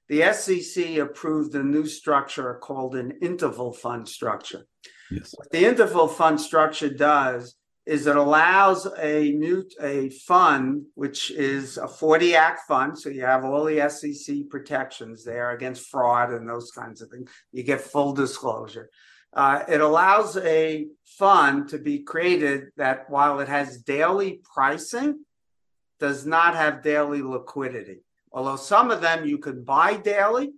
The 0.09 0.33
SEC 0.33 0.97
approved 0.97 1.55
a 1.55 1.63
new 1.63 1.85
structure 1.85 2.55
called 2.55 2.95
an 2.95 3.11
interval 3.21 3.71
fund 3.71 4.09
structure. 4.09 4.65
Yes. 5.11 5.33
What 5.37 5.51
the 5.51 5.65
interval 5.65 6.07
fund 6.07 6.41
structure 6.41 6.89
does 6.89 7.55
is 7.85 8.05
it 8.05 8.15
allows 8.15 8.87
a 8.99 9.31
new 9.31 9.65
a 9.81 10.09
fund 10.09 10.83
which 10.93 11.31
is 11.31 11.77
a 11.77 11.87
40 11.87 12.35
act 12.35 12.61
fund 12.67 12.97
so 12.97 13.09
you 13.09 13.21
have 13.21 13.43
all 13.43 13.65
the 13.65 13.89
sec 13.89 14.35
protections 14.49 15.23
there 15.23 15.51
against 15.51 15.89
fraud 15.89 16.31
and 16.31 16.47
those 16.47 16.71
kinds 16.71 17.01
of 17.01 17.09
things 17.09 17.29
you 17.51 17.63
get 17.63 17.81
full 17.81 18.13
disclosure 18.13 18.89
uh, 19.33 19.63
it 19.69 19.79
allows 19.79 20.35
a 20.37 20.87
fund 21.05 21.69
to 21.69 21.77
be 21.77 21.99
created 21.99 22.65
that 22.75 23.09
while 23.09 23.39
it 23.39 23.47
has 23.47 23.81
daily 23.81 24.41
pricing 24.53 25.23
does 25.99 26.25
not 26.25 26.53
have 26.53 26.83
daily 26.83 27.21
liquidity 27.21 28.03
although 28.31 28.57
some 28.57 28.91
of 28.91 29.01
them 29.01 29.25
you 29.25 29.39
can 29.39 29.63
buy 29.63 29.95
daily 29.95 30.51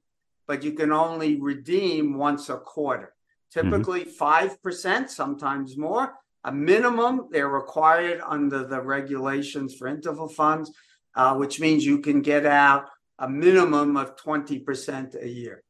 but 0.46 0.62
you 0.62 0.74
can 0.74 0.92
only 0.92 1.40
redeem 1.40 2.18
once 2.18 2.50
a 2.50 2.58
quarter 2.58 3.14
mm-hmm. 3.56 3.70
typically 3.70 4.06
mm-hmm. 4.06 4.68
5% 4.68 5.10
sometimes 5.10 5.78
more 5.78 6.14
a 6.44 6.52
minimum. 6.52 7.28
They're 7.32 7.48
required 7.48 8.22
under 8.26 8.66
the 8.66 8.82
regulations 8.82 9.76
for 9.76 9.88
interval 9.88 10.28
funds, 10.28 10.72
uh, 11.16 11.36
which 11.36 11.60
means 11.60 11.86
you 11.86 12.00
can 12.00 12.22
get 12.22 12.46
out 12.46 12.90
a 13.20 13.30
minimum 13.30 13.98
of 13.98 14.16
20% 14.16 15.22
a 15.22 15.28
year. 15.28 15.64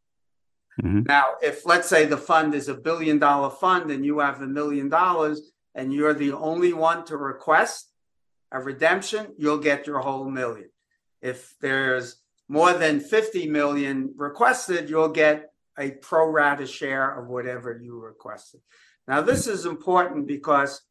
Mm-hmm. 0.81 1.03
Now, 1.07 1.35
if 1.41 1.65
let's 1.65 1.87
say 1.87 2.05
the 2.05 2.17
fund 2.17 2.55
is 2.55 2.67
a 2.67 2.73
billion 2.73 3.19
dollar 3.19 3.49
fund 3.49 3.91
and 3.91 4.05
you 4.05 4.19
have 4.19 4.41
a 4.41 4.47
million 4.47 4.89
dollars 4.89 5.51
and 5.75 5.93
you're 5.93 6.13
the 6.13 6.33
only 6.33 6.73
one 6.73 7.05
to 7.05 7.17
request 7.17 7.91
a 8.51 8.59
redemption, 8.59 9.33
you'll 9.37 9.59
get 9.59 9.85
your 9.85 9.99
whole 9.99 10.29
million. 10.29 10.69
If 11.21 11.55
there's 11.61 12.17
more 12.47 12.73
than 12.73 12.99
50 12.99 13.47
million 13.49 14.13
requested, 14.15 14.89
you'll 14.89 15.09
get 15.09 15.51
a 15.77 15.91
pro 15.91 16.29
rata 16.29 16.67
share 16.67 17.19
of 17.19 17.27
whatever 17.27 17.79
you 17.81 17.99
requested. 17.99 18.61
Now, 19.07 19.21
this 19.21 19.47
is 19.47 19.65
important 19.65 20.27
because 20.27 20.81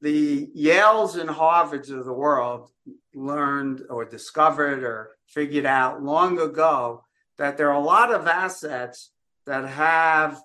the 0.00 0.48
Yales 0.56 1.18
and 1.18 1.28
Harvards 1.28 1.90
of 1.90 2.04
the 2.04 2.12
world 2.12 2.70
learned 3.14 3.82
or 3.90 4.04
discovered 4.04 4.84
or 4.84 5.16
figured 5.26 5.66
out 5.66 6.02
long 6.02 6.38
ago 6.38 7.02
that 7.38 7.56
there 7.56 7.70
are 7.70 7.80
a 7.80 7.84
lot 7.84 8.12
of 8.12 8.26
assets 8.26 9.10
that 9.46 9.68
have 9.68 10.40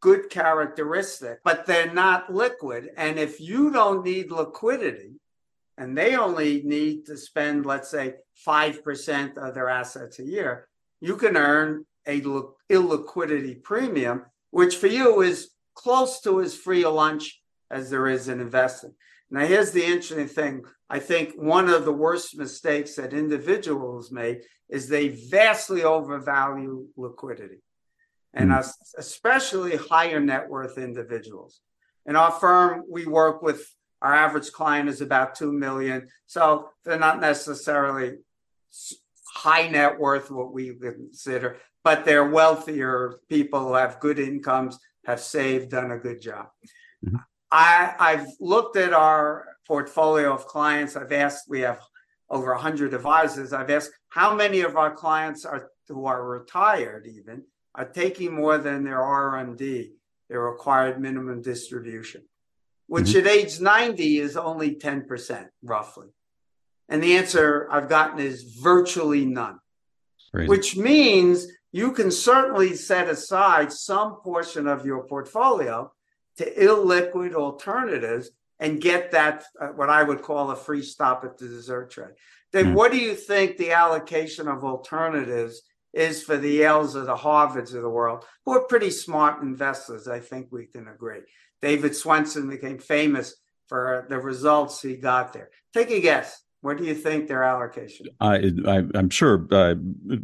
good 0.00 0.30
characteristics, 0.30 1.40
but 1.44 1.66
they're 1.66 1.92
not 1.92 2.32
liquid. 2.32 2.90
And 2.96 3.18
if 3.18 3.40
you 3.40 3.70
don't 3.70 4.04
need 4.04 4.30
liquidity, 4.30 5.12
and 5.78 5.96
they 5.96 6.16
only 6.16 6.62
need 6.64 7.06
to 7.06 7.16
spend, 7.16 7.66
let's 7.66 7.90
say, 7.90 8.14
5% 8.46 9.36
of 9.36 9.54
their 9.54 9.68
assets 9.68 10.18
a 10.18 10.24
year, 10.24 10.68
you 11.00 11.16
can 11.16 11.36
earn 11.36 11.84
a 12.06 12.20
illiquidity 12.20 13.62
premium, 13.62 14.24
which 14.50 14.76
for 14.76 14.86
you 14.86 15.22
is 15.22 15.50
close 15.76 16.20
to 16.22 16.40
as 16.40 16.56
free 16.56 16.82
a 16.82 16.90
lunch 16.90 17.40
as 17.70 17.90
there 17.90 18.08
is 18.08 18.26
in 18.26 18.40
investing. 18.40 18.92
Now, 19.30 19.46
here's 19.46 19.70
the 19.70 19.84
interesting 19.84 20.26
thing. 20.26 20.64
I 20.90 20.98
think 20.98 21.34
one 21.36 21.68
of 21.68 21.84
the 21.84 21.92
worst 21.92 22.36
mistakes 22.36 22.96
that 22.96 23.12
individuals 23.12 24.10
make 24.10 24.42
is 24.68 24.88
they 24.88 25.08
vastly 25.08 25.84
overvalue 25.84 26.86
liquidity, 26.96 27.62
and 28.34 28.50
mm. 28.50 28.72
especially 28.98 29.76
higher 29.76 30.20
net 30.20 30.48
worth 30.48 30.78
individuals. 30.78 31.60
In 32.06 32.16
our 32.16 32.30
firm, 32.30 32.84
we 32.88 33.06
work 33.06 33.42
with 33.42 33.68
our 34.02 34.14
average 34.14 34.52
client 34.52 34.88
is 34.88 35.00
about 35.00 35.34
2 35.34 35.52
million. 35.52 36.08
So 36.26 36.70
they're 36.84 36.98
not 36.98 37.20
necessarily 37.20 38.18
high 39.34 39.68
net 39.68 39.98
worth, 39.98 40.30
what 40.30 40.52
we 40.52 40.74
consider, 40.74 41.58
but 41.82 42.04
they're 42.04 42.28
wealthier 42.28 43.18
people 43.28 43.60
who 43.60 43.74
have 43.74 44.00
good 44.00 44.18
incomes 44.18 44.78
have 45.06 45.20
saved, 45.20 45.70
done 45.70 45.92
a 45.92 45.98
good 45.98 46.20
job. 46.20 46.48
Mm-hmm. 47.04 47.16
I, 47.50 47.94
I've 47.98 48.26
looked 48.40 48.76
at 48.76 48.92
our 48.92 49.46
portfolio 49.66 50.34
of 50.34 50.46
clients. 50.46 50.96
I've 50.96 51.12
asked, 51.12 51.48
we 51.48 51.60
have 51.60 51.80
over 52.28 52.52
100 52.52 52.92
advisors. 52.92 53.52
I've 53.52 53.70
asked 53.70 53.92
how 54.08 54.34
many 54.34 54.60
of 54.60 54.76
our 54.76 54.92
clients 54.94 55.44
are 55.44 55.70
who 55.88 56.06
are 56.06 56.26
retired 56.26 57.06
even 57.06 57.44
are 57.76 57.84
taking 57.84 58.34
more 58.34 58.58
than 58.58 58.82
their 58.82 58.98
RMD, 58.98 59.90
their 60.28 60.40
required 60.40 61.00
minimum 61.00 61.42
distribution, 61.42 62.22
which 62.88 63.06
mm-hmm. 63.06 63.26
at 63.26 63.32
age 63.32 63.60
90 63.60 64.18
is 64.18 64.36
only 64.36 64.74
10% 64.74 65.46
roughly. 65.62 66.08
And 66.88 67.00
the 67.00 67.16
answer 67.16 67.68
I've 67.70 67.88
gotten 67.88 68.18
is 68.18 68.42
virtually 68.60 69.24
none, 69.24 69.60
Crazy. 70.32 70.48
which 70.48 70.76
means 70.76 71.46
you 71.76 71.92
can 71.92 72.10
certainly 72.10 72.74
set 72.74 73.06
aside 73.06 73.70
some 73.70 74.16
portion 74.22 74.66
of 74.66 74.86
your 74.86 75.02
portfolio 75.02 75.92
to 76.38 76.44
illiquid 76.54 77.34
alternatives 77.34 78.30
and 78.58 78.80
get 78.80 79.10
that 79.10 79.44
uh, 79.60 79.66
what 79.78 79.90
I 79.90 80.02
would 80.02 80.22
call 80.22 80.50
a 80.50 80.56
free 80.56 80.80
stop 80.80 81.22
at 81.22 81.36
the 81.36 81.46
dessert 81.46 81.90
tray. 81.90 82.12
Then, 82.50 82.68
mm. 82.68 82.72
what 82.72 82.92
do 82.92 82.96
you 82.96 83.14
think 83.14 83.58
the 83.58 83.72
allocation 83.72 84.48
of 84.48 84.64
alternatives 84.64 85.60
is 85.92 86.22
for 86.22 86.38
the 86.38 86.60
Yales 86.60 86.94
or 86.94 87.04
the 87.04 87.14
Harvards 87.14 87.74
of 87.74 87.82
the 87.82 87.90
world, 87.90 88.24
who 88.46 88.52
are 88.52 88.62
pretty 88.72 88.90
smart 88.90 89.42
investors? 89.42 90.08
I 90.08 90.20
think 90.20 90.46
we 90.50 90.64
can 90.64 90.88
agree. 90.88 91.20
David 91.60 91.92
Swensen 91.92 92.48
became 92.48 92.78
famous 92.78 93.36
for 93.66 94.06
the 94.08 94.18
results 94.18 94.80
he 94.80 94.96
got 94.96 95.34
there. 95.34 95.50
Take 95.74 95.90
a 95.90 96.00
guess. 96.00 96.42
What 96.66 96.78
do 96.78 96.84
you 96.84 96.96
think 96.96 97.28
their 97.28 97.44
allocation? 97.44 98.08
I, 98.18 98.50
I 98.66 98.78
am 98.98 99.08
sure 99.08 99.46
uh, 99.52 99.76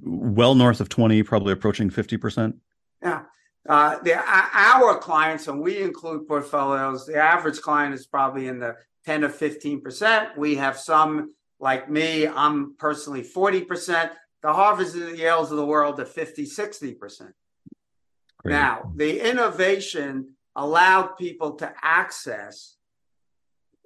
well 0.02 0.56
north 0.56 0.80
of 0.80 0.88
twenty, 0.88 1.22
probably 1.22 1.52
approaching 1.52 1.88
fifty 1.88 2.16
percent. 2.16 2.56
Yeah. 3.00 3.22
Uh, 3.68 4.00
the, 4.02 4.16
our 4.18 4.98
clients, 4.98 5.46
and 5.46 5.60
we 5.60 5.80
include 5.80 6.26
portfolios, 6.26 7.06
the 7.06 7.14
average 7.16 7.60
client 7.60 7.94
is 7.94 8.08
probably 8.08 8.48
in 8.48 8.58
the 8.58 8.74
10 9.06 9.20
to 9.20 9.28
15%. 9.28 10.36
We 10.36 10.56
have 10.56 10.76
some 10.76 11.32
like 11.60 11.88
me, 11.88 12.26
I'm 12.26 12.74
personally 12.76 13.22
40%. 13.22 14.10
The 14.42 14.48
Harvards 14.48 14.94
and 14.94 15.16
the 15.16 15.22
Yales 15.22 15.52
of 15.52 15.58
the 15.58 15.64
world 15.64 16.00
are 16.00 16.04
50, 16.04 16.44
60%. 16.44 16.96
Great. 18.38 18.52
Now, 18.52 18.92
the 18.96 19.30
innovation 19.30 20.34
allowed 20.56 21.16
people 21.18 21.52
to 21.58 21.72
access 21.80 22.74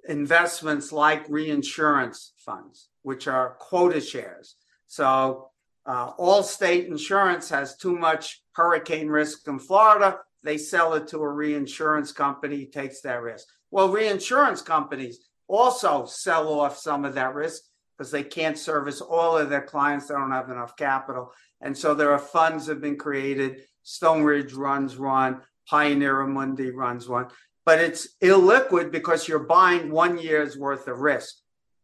investments 0.07 0.91
like 0.91 1.27
reinsurance 1.29 2.33
funds, 2.37 2.89
which 3.01 3.27
are 3.27 3.55
quota 3.59 4.01
shares. 4.01 4.55
So, 4.87 5.49
uh, 5.85 6.13
Allstate 6.13 6.87
Insurance 6.87 7.49
has 7.49 7.77
too 7.77 7.95
much 7.95 8.41
hurricane 8.53 9.07
risk 9.07 9.47
in 9.47 9.59
Florida. 9.59 10.19
They 10.43 10.57
sell 10.57 10.93
it 10.93 11.07
to 11.09 11.19
a 11.19 11.29
reinsurance 11.29 12.11
company, 12.11 12.65
takes 12.65 13.01
that 13.01 13.21
risk. 13.21 13.47
Well, 13.71 13.89
reinsurance 13.89 14.61
companies 14.61 15.19
also 15.47 16.05
sell 16.05 16.59
off 16.59 16.77
some 16.77 17.05
of 17.05 17.15
that 17.15 17.33
risk 17.33 17.63
because 17.97 18.11
they 18.11 18.23
can't 18.23 18.57
service 18.57 19.01
all 19.01 19.37
of 19.37 19.49
their 19.49 19.61
clients. 19.61 20.07
They 20.07 20.15
don't 20.15 20.31
have 20.31 20.49
enough 20.49 20.75
capital. 20.75 21.31
And 21.61 21.77
so 21.77 21.93
there 21.93 22.11
are 22.11 22.19
funds 22.19 22.65
that 22.65 22.73
have 22.73 22.81
been 22.81 22.97
created. 22.97 23.61
Stone 23.83 24.23
Ridge 24.23 24.53
runs 24.53 24.97
one, 24.97 25.41
Pioneer 25.67 26.15
Amundi 26.17 26.73
runs 26.73 27.07
one 27.07 27.27
but 27.67 27.81
it's 27.81 28.15
illiquid 28.23 28.93
because 28.93 29.27
you're 29.27 29.39
buying 29.39 29.91
one 29.91 30.17
year's 30.17 30.57
worth 30.57 30.87
of 30.87 31.01
risk. 31.01 31.35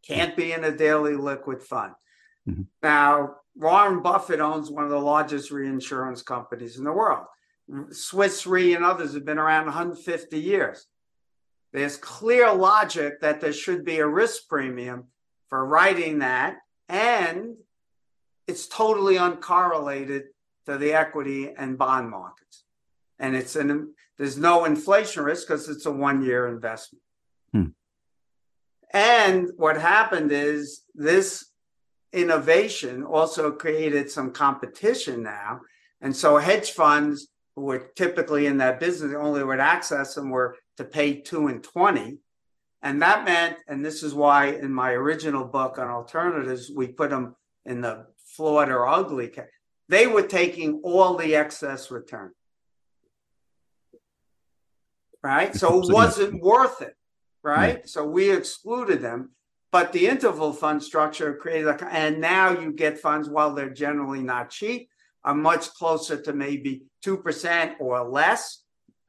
Can't 0.08 0.34
be 0.34 0.52
in 0.52 0.64
a 0.64 0.74
daily 0.74 1.14
liquid 1.14 1.62
fund. 1.62 1.92
Mm-hmm. 2.48 2.62
Now, 2.82 3.34
Warren 3.54 4.00
Buffett 4.00 4.40
owns 4.40 4.70
one 4.70 4.84
of 4.84 4.90
the 4.90 4.98
largest 4.98 5.50
reinsurance 5.50 6.22
companies 6.22 6.78
in 6.78 6.84
the 6.84 6.92
world. 6.92 7.26
Swiss 7.90 8.46
Re 8.46 8.74
and 8.74 8.82
others 8.82 9.12
have 9.12 9.26
been 9.26 9.36
around 9.36 9.66
150 9.66 10.40
years. 10.40 10.86
There's 11.74 11.98
clear 11.98 12.50
logic 12.54 13.20
that 13.20 13.42
there 13.42 13.52
should 13.52 13.84
be 13.84 13.98
a 13.98 14.08
risk 14.08 14.48
premium 14.48 15.08
for 15.50 15.66
writing 15.66 16.20
that, 16.20 16.56
and 16.88 17.56
it's 18.46 18.68
totally 18.68 19.16
uncorrelated 19.16 20.22
to 20.64 20.78
the 20.78 20.94
equity 20.94 21.52
and 21.54 21.76
bond 21.76 22.08
markets. 22.08 22.63
And 23.24 23.34
it's 23.34 23.56
an 23.56 23.94
there's 24.18 24.36
no 24.36 24.66
inflation 24.66 25.24
risk 25.24 25.48
because 25.48 25.70
it's 25.70 25.86
a 25.86 25.90
one 25.90 26.22
year 26.22 26.46
investment. 26.46 27.02
Hmm. 27.52 27.68
And 28.92 29.48
what 29.56 29.80
happened 29.80 30.30
is 30.30 30.82
this 30.94 31.46
innovation 32.12 33.02
also 33.02 33.50
created 33.50 34.10
some 34.10 34.30
competition 34.30 35.22
now. 35.22 35.62
And 36.02 36.14
so 36.14 36.36
hedge 36.36 36.72
funds 36.72 37.28
who 37.56 37.62
were 37.62 37.90
typically 37.96 38.44
in 38.44 38.58
that 38.58 38.78
business 38.78 39.16
only 39.18 39.42
would 39.42 39.58
access 39.58 40.14
them 40.14 40.28
were 40.28 40.56
to 40.76 40.84
pay 40.84 41.22
two 41.22 41.46
and 41.46 41.64
20. 41.64 42.18
And 42.82 43.00
that 43.00 43.24
meant, 43.24 43.56
and 43.66 43.82
this 43.82 44.02
is 44.02 44.12
why 44.12 44.48
in 44.48 44.72
my 44.72 44.90
original 44.90 45.46
book 45.46 45.78
on 45.78 45.88
alternatives, 45.88 46.70
we 46.70 46.88
put 46.88 47.08
them 47.08 47.34
in 47.64 47.80
the 47.80 48.04
flawed 48.36 48.68
or 48.68 48.86
ugly. 48.86 49.28
case, 49.28 49.46
They 49.88 50.06
were 50.06 50.26
taking 50.26 50.82
all 50.84 51.16
the 51.16 51.34
excess 51.34 51.90
return 51.90 52.32
right? 55.24 55.56
So 55.56 55.80
it 55.80 55.92
wasn't 55.92 56.42
worth 56.42 56.82
it, 56.82 56.94
right? 57.42 57.88
So 57.88 58.04
we 58.04 58.30
excluded 58.30 59.00
them. 59.02 59.30
but 59.72 59.92
the 59.92 60.06
interval 60.06 60.52
fund 60.52 60.80
structure 60.80 61.34
created, 61.34 61.66
a, 61.66 61.92
and 61.92 62.20
now 62.20 62.50
you 62.50 62.70
get 62.70 63.00
funds 63.00 63.28
while 63.28 63.52
they're 63.52 63.70
generally 63.86 64.22
not 64.22 64.50
cheap, 64.50 64.88
are 65.24 65.34
much 65.34 65.64
closer 65.74 66.16
to 66.22 66.32
maybe 66.32 66.82
two 67.02 67.16
percent 67.16 67.72
or 67.80 68.08
less 68.08 68.62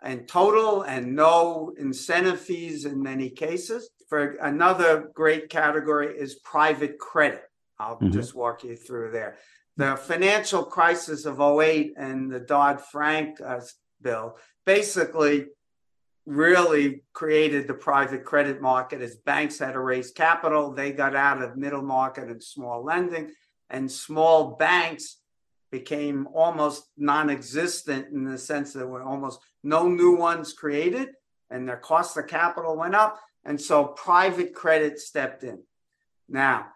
in 0.03 0.26
total, 0.26 0.82
and 0.84 1.16
no 1.16 1.72
incentive 1.78 2.39
fees 2.39 2.86
in 2.86 3.01
many 3.03 3.30
cases. 3.30 3.89
For 4.09 4.22
another 4.41 5.11
great 5.13 5.49
category 5.49 6.18
is 6.18 6.36
private 6.36 6.97
credit. 6.97 7.43
I'll 7.78 7.97
mm-hmm. 7.97 8.11
just 8.11 8.34
walk 8.34 8.63
you 8.63 8.76
through 8.76 9.11
there. 9.11 9.38
The 9.78 9.97
financial 9.97 10.63
crisis 10.63 11.26
of 11.26 11.41
08 11.41 11.93
and 11.97 12.32
the 12.32 12.39
Dodd 12.39 12.82
Frank 12.82 13.41
uh, 13.41 13.59
bill 14.01 14.38
basically 14.66 15.47
really 16.26 17.03
created 17.13 17.67
the 17.67 17.73
private 17.73 18.26
credit 18.26 18.61
market 18.61 19.01
as 19.01 19.15
banks 19.15 19.59
had 19.59 19.73
to 19.73 19.80
raise 19.80 20.11
capital. 20.11 20.71
They 20.71 20.91
got 20.91 21.15
out 21.15 21.41
of 21.41 21.57
middle 21.57 21.84
market 21.84 22.30
and 22.30 22.43
small 22.43 22.84
lending, 22.84 23.32
and 23.69 23.91
small 23.91 24.55
banks 24.55 25.17
became 25.71 26.28
almost 26.34 26.88
non 26.97 27.30
existent 27.30 28.07
in 28.11 28.23
the 28.23 28.38
sense 28.38 28.73
that 28.73 28.80
there 28.80 28.88
were 28.88 29.03
almost 29.03 29.39
no 29.63 29.88
new 29.88 30.15
ones 30.15 30.53
created, 30.53 31.09
and 31.49 31.67
their 31.67 31.78
cost 31.78 32.17
of 32.17 32.28
capital 32.28 32.76
went 32.76 32.95
up. 32.95 33.19
And 33.43 33.61
so 33.61 33.86
private 33.86 34.55
credit 34.55 34.99
stepped 34.99 35.43
in. 35.43 35.61
Now, 36.28 36.67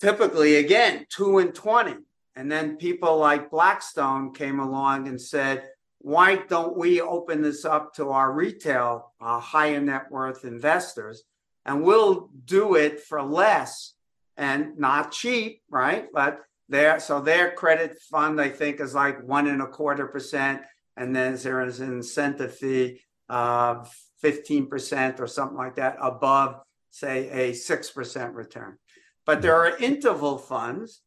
typically, 0.00 0.56
again, 0.56 1.06
two 1.08 1.38
and 1.38 1.52
20. 1.52 1.96
And 2.36 2.50
then 2.50 2.76
people 2.76 3.18
like 3.18 3.50
Blackstone 3.50 4.32
came 4.32 4.60
along 4.60 5.08
and 5.08 5.20
said, 5.20 5.68
why 6.02 6.36
don't 6.36 6.76
we 6.76 7.00
open 7.00 7.42
this 7.42 7.64
up 7.64 7.94
to 7.94 8.10
our 8.10 8.32
retail 8.32 9.12
uh, 9.20 9.38
higher 9.38 9.80
net 9.80 10.10
worth 10.10 10.44
investors? 10.44 11.22
And 11.64 11.84
we'll 11.84 12.28
do 12.44 12.74
it 12.74 13.00
for 13.00 13.22
less 13.22 13.94
and 14.36 14.78
not 14.78 15.12
cheap 15.12 15.62
right? 15.70 16.06
But 16.12 16.40
their 16.68 16.98
so 17.00 17.20
their 17.20 17.52
credit 17.52 17.98
fund 18.10 18.40
i 18.40 18.48
think 18.48 18.80
is 18.80 18.94
like 18.94 19.22
one 19.22 19.46
and 19.46 19.62
a 19.62 19.66
quarter 19.66 20.06
percent. 20.06 20.62
And 20.96 21.14
then 21.14 21.36
there 21.36 21.64
is 21.64 21.80
an 21.80 21.92
incentive 21.92 22.54
fee 22.56 23.00
of 23.28 23.90
15% 24.22 25.20
or 25.20 25.26
something 25.26 25.56
like 25.56 25.76
that 25.76 25.96
above 26.00 26.60
say 26.90 27.30
a 27.30 27.52
6% 27.52 28.34
return? 28.34 28.76
But 29.24 29.40
there 29.40 29.56
are 29.56 29.76
interval 29.78 30.36
funds 30.36 31.00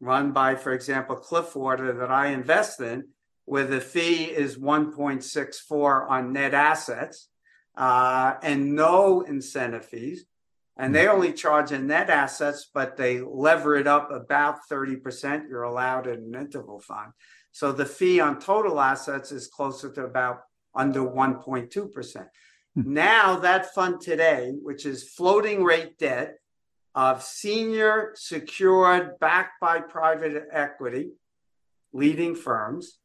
run 0.00 0.32
by 0.32 0.54
for 0.54 0.72
example 0.72 1.16
cliffwater 1.16 1.98
that 1.98 2.10
i 2.10 2.28
invest 2.28 2.80
in 2.80 3.04
where 3.48 3.66
the 3.66 3.80
fee 3.80 4.24
is 4.24 4.58
1.64 4.58 6.10
on 6.10 6.34
net 6.34 6.52
assets 6.52 7.28
uh, 7.76 8.34
and 8.42 8.74
no 8.74 9.22
incentive 9.22 9.86
fees. 9.86 10.26
And 10.76 10.94
they 10.94 11.08
only 11.08 11.32
charge 11.32 11.72
in 11.72 11.86
net 11.86 12.10
assets, 12.10 12.68
but 12.72 12.96
they 12.96 13.20
lever 13.20 13.74
it 13.74 13.86
up 13.86 14.10
about 14.12 14.58
30%. 14.70 15.48
You're 15.48 15.62
allowed 15.62 16.06
in 16.06 16.18
an 16.18 16.34
interval 16.34 16.78
fund. 16.78 17.12
So 17.50 17.72
the 17.72 17.86
fee 17.86 18.20
on 18.20 18.38
total 18.38 18.80
assets 18.80 19.32
is 19.32 19.48
closer 19.48 19.90
to 19.94 20.04
about 20.04 20.42
under 20.74 21.00
1.2%. 21.00 22.26
Hmm. 22.74 22.92
Now, 22.92 23.36
that 23.40 23.74
fund 23.74 24.00
today, 24.00 24.52
which 24.62 24.84
is 24.84 25.08
floating 25.08 25.64
rate 25.64 25.98
debt 25.98 26.36
of 26.94 27.22
senior 27.22 28.12
secured 28.14 29.18
backed 29.18 29.58
by 29.60 29.80
private 29.80 30.46
equity, 30.52 31.12
leading 31.92 32.34
firms, 32.34 32.97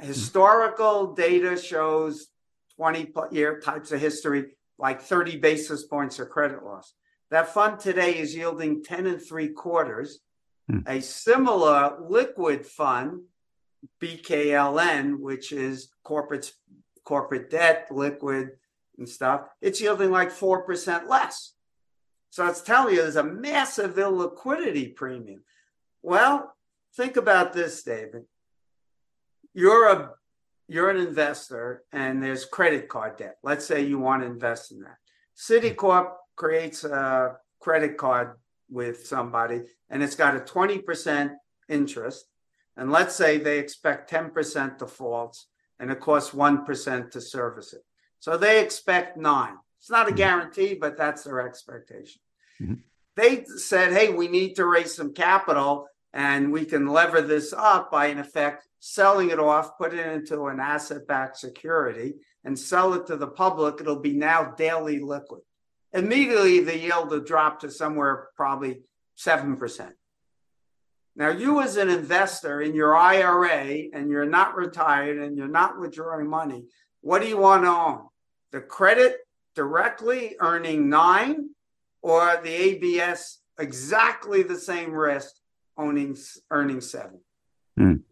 Historical 0.00 1.14
data 1.14 1.60
shows 1.60 2.28
20 2.76 3.12
year 3.32 3.58
types 3.58 3.90
of 3.90 4.00
history, 4.00 4.52
like 4.78 5.02
30 5.02 5.38
basis 5.38 5.84
points 5.84 6.18
of 6.20 6.30
credit 6.30 6.62
loss. 6.64 6.94
That 7.30 7.52
fund 7.52 7.80
today 7.80 8.16
is 8.16 8.34
yielding 8.34 8.84
10 8.84 9.06
and 9.06 9.20
three 9.20 9.48
quarters. 9.48 10.20
Hmm. 10.70 10.80
A 10.86 11.00
similar 11.00 11.96
liquid 12.00 12.64
fund, 12.64 13.22
BKLN, 14.00 15.18
which 15.18 15.50
is 15.52 15.90
corporate 16.04 16.52
corporate 17.04 17.50
debt, 17.50 17.88
liquid 17.90 18.50
and 18.98 19.08
stuff, 19.08 19.48
it's 19.62 19.80
yielding 19.80 20.10
like 20.10 20.30
4% 20.30 21.08
less. 21.08 21.54
So 22.30 22.46
it's 22.46 22.60
telling 22.60 22.94
you 22.94 23.02
there's 23.02 23.16
a 23.16 23.24
massive 23.24 23.94
illiquidity 23.94 24.94
premium. 24.94 25.42
Well, 26.02 26.54
think 26.94 27.16
about 27.16 27.54
this, 27.54 27.82
David 27.82 28.24
you're 29.54 29.88
a 29.88 30.10
you're 30.68 30.90
an 30.90 30.98
investor 30.98 31.82
and 31.92 32.22
there's 32.22 32.44
credit 32.44 32.88
card 32.88 33.16
debt. 33.16 33.38
Let's 33.42 33.66
say 33.66 33.82
you 33.82 33.98
want 33.98 34.22
to 34.22 34.26
invest 34.26 34.70
in 34.70 34.80
that. 34.80 34.98
Citicorp 35.36 36.12
creates 36.36 36.84
a 36.84 37.36
credit 37.58 37.96
card 37.96 38.36
with 38.70 39.06
somebody 39.06 39.62
and 39.88 40.02
it's 40.02 40.14
got 40.14 40.36
a 40.36 40.40
20% 40.40 41.34
interest. 41.68 42.26
And 42.76 42.92
let's 42.92 43.14
say 43.14 43.38
they 43.38 43.58
expect 43.58 44.10
10% 44.10 44.78
defaults 44.78 45.48
and 45.80 45.90
it 45.90 46.00
costs 46.00 46.34
1% 46.34 47.10
to 47.10 47.20
service 47.20 47.72
it. 47.72 47.82
So 48.20 48.36
they 48.36 48.62
expect 48.62 49.16
nine. 49.16 49.56
It's 49.78 49.90
not 49.90 50.06
a 50.06 50.08
mm-hmm. 50.10 50.16
guarantee, 50.16 50.74
but 50.74 50.96
that's 50.96 51.24
their 51.24 51.46
expectation. 51.46 52.20
Mm-hmm. 52.60 52.74
They 53.16 53.44
said, 53.44 53.92
hey, 53.92 54.10
we 54.10 54.28
need 54.28 54.54
to 54.56 54.66
raise 54.66 54.94
some 54.94 55.14
capital 55.14 55.86
and 56.12 56.52
we 56.52 56.64
can 56.64 56.86
lever 56.86 57.20
this 57.20 57.52
up 57.52 57.90
by, 57.90 58.06
in 58.06 58.18
effect, 58.18 58.66
selling 58.80 59.30
it 59.30 59.38
off, 59.38 59.76
put 59.76 59.92
it 59.92 60.06
into 60.06 60.46
an 60.46 60.60
asset 60.60 61.06
backed 61.06 61.36
security, 61.36 62.14
and 62.44 62.58
sell 62.58 62.94
it 62.94 63.06
to 63.06 63.16
the 63.16 63.26
public. 63.26 63.80
It'll 63.80 64.00
be 64.00 64.14
now 64.14 64.54
daily 64.56 65.00
liquid. 65.00 65.42
Immediately, 65.92 66.60
the 66.60 66.78
yield 66.78 67.10
will 67.10 67.20
drop 67.20 67.60
to 67.60 67.70
somewhere 67.70 68.28
probably 68.36 68.80
7%. 69.16 69.92
Now, 71.16 71.30
you 71.30 71.60
as 71.60 71.76
an 71.76 71.88
investor 71.88 72.60
in 72.60 72.74
your 72.74 72.96
IRA 72.96 73.88
and 73.92 74.08
you're 74.08 74.24
not 74.24 74.54
retired 74.54 75.18
and 75.18 75.36
you're 75.36 75.48
not 75.48 75.78
withdrawing 75.78 76.28
money, 76.28 76.66
what 77.00 77.22
do 77.22 77.28
you 77.28 77.38
want 77.38 77.64
to 77.64 77.70
own? 77.70 78.06
The 78.52 78.60
credit 78.60 79.16
directly 79.54 80.36
earning 80.38 80.88
nine 80.88 81.50
or 82.02 82.40
the 82.42 82.54
ABS 82.54 83.40
exactly 83.58 84.44
the 84.44 84.58
same 84.58 84.92
risk 84.92 85.34
owning 85.78 86.16
earning 86.50 86.80
seven. 86.80 87.20
Mm. 87.78 88.02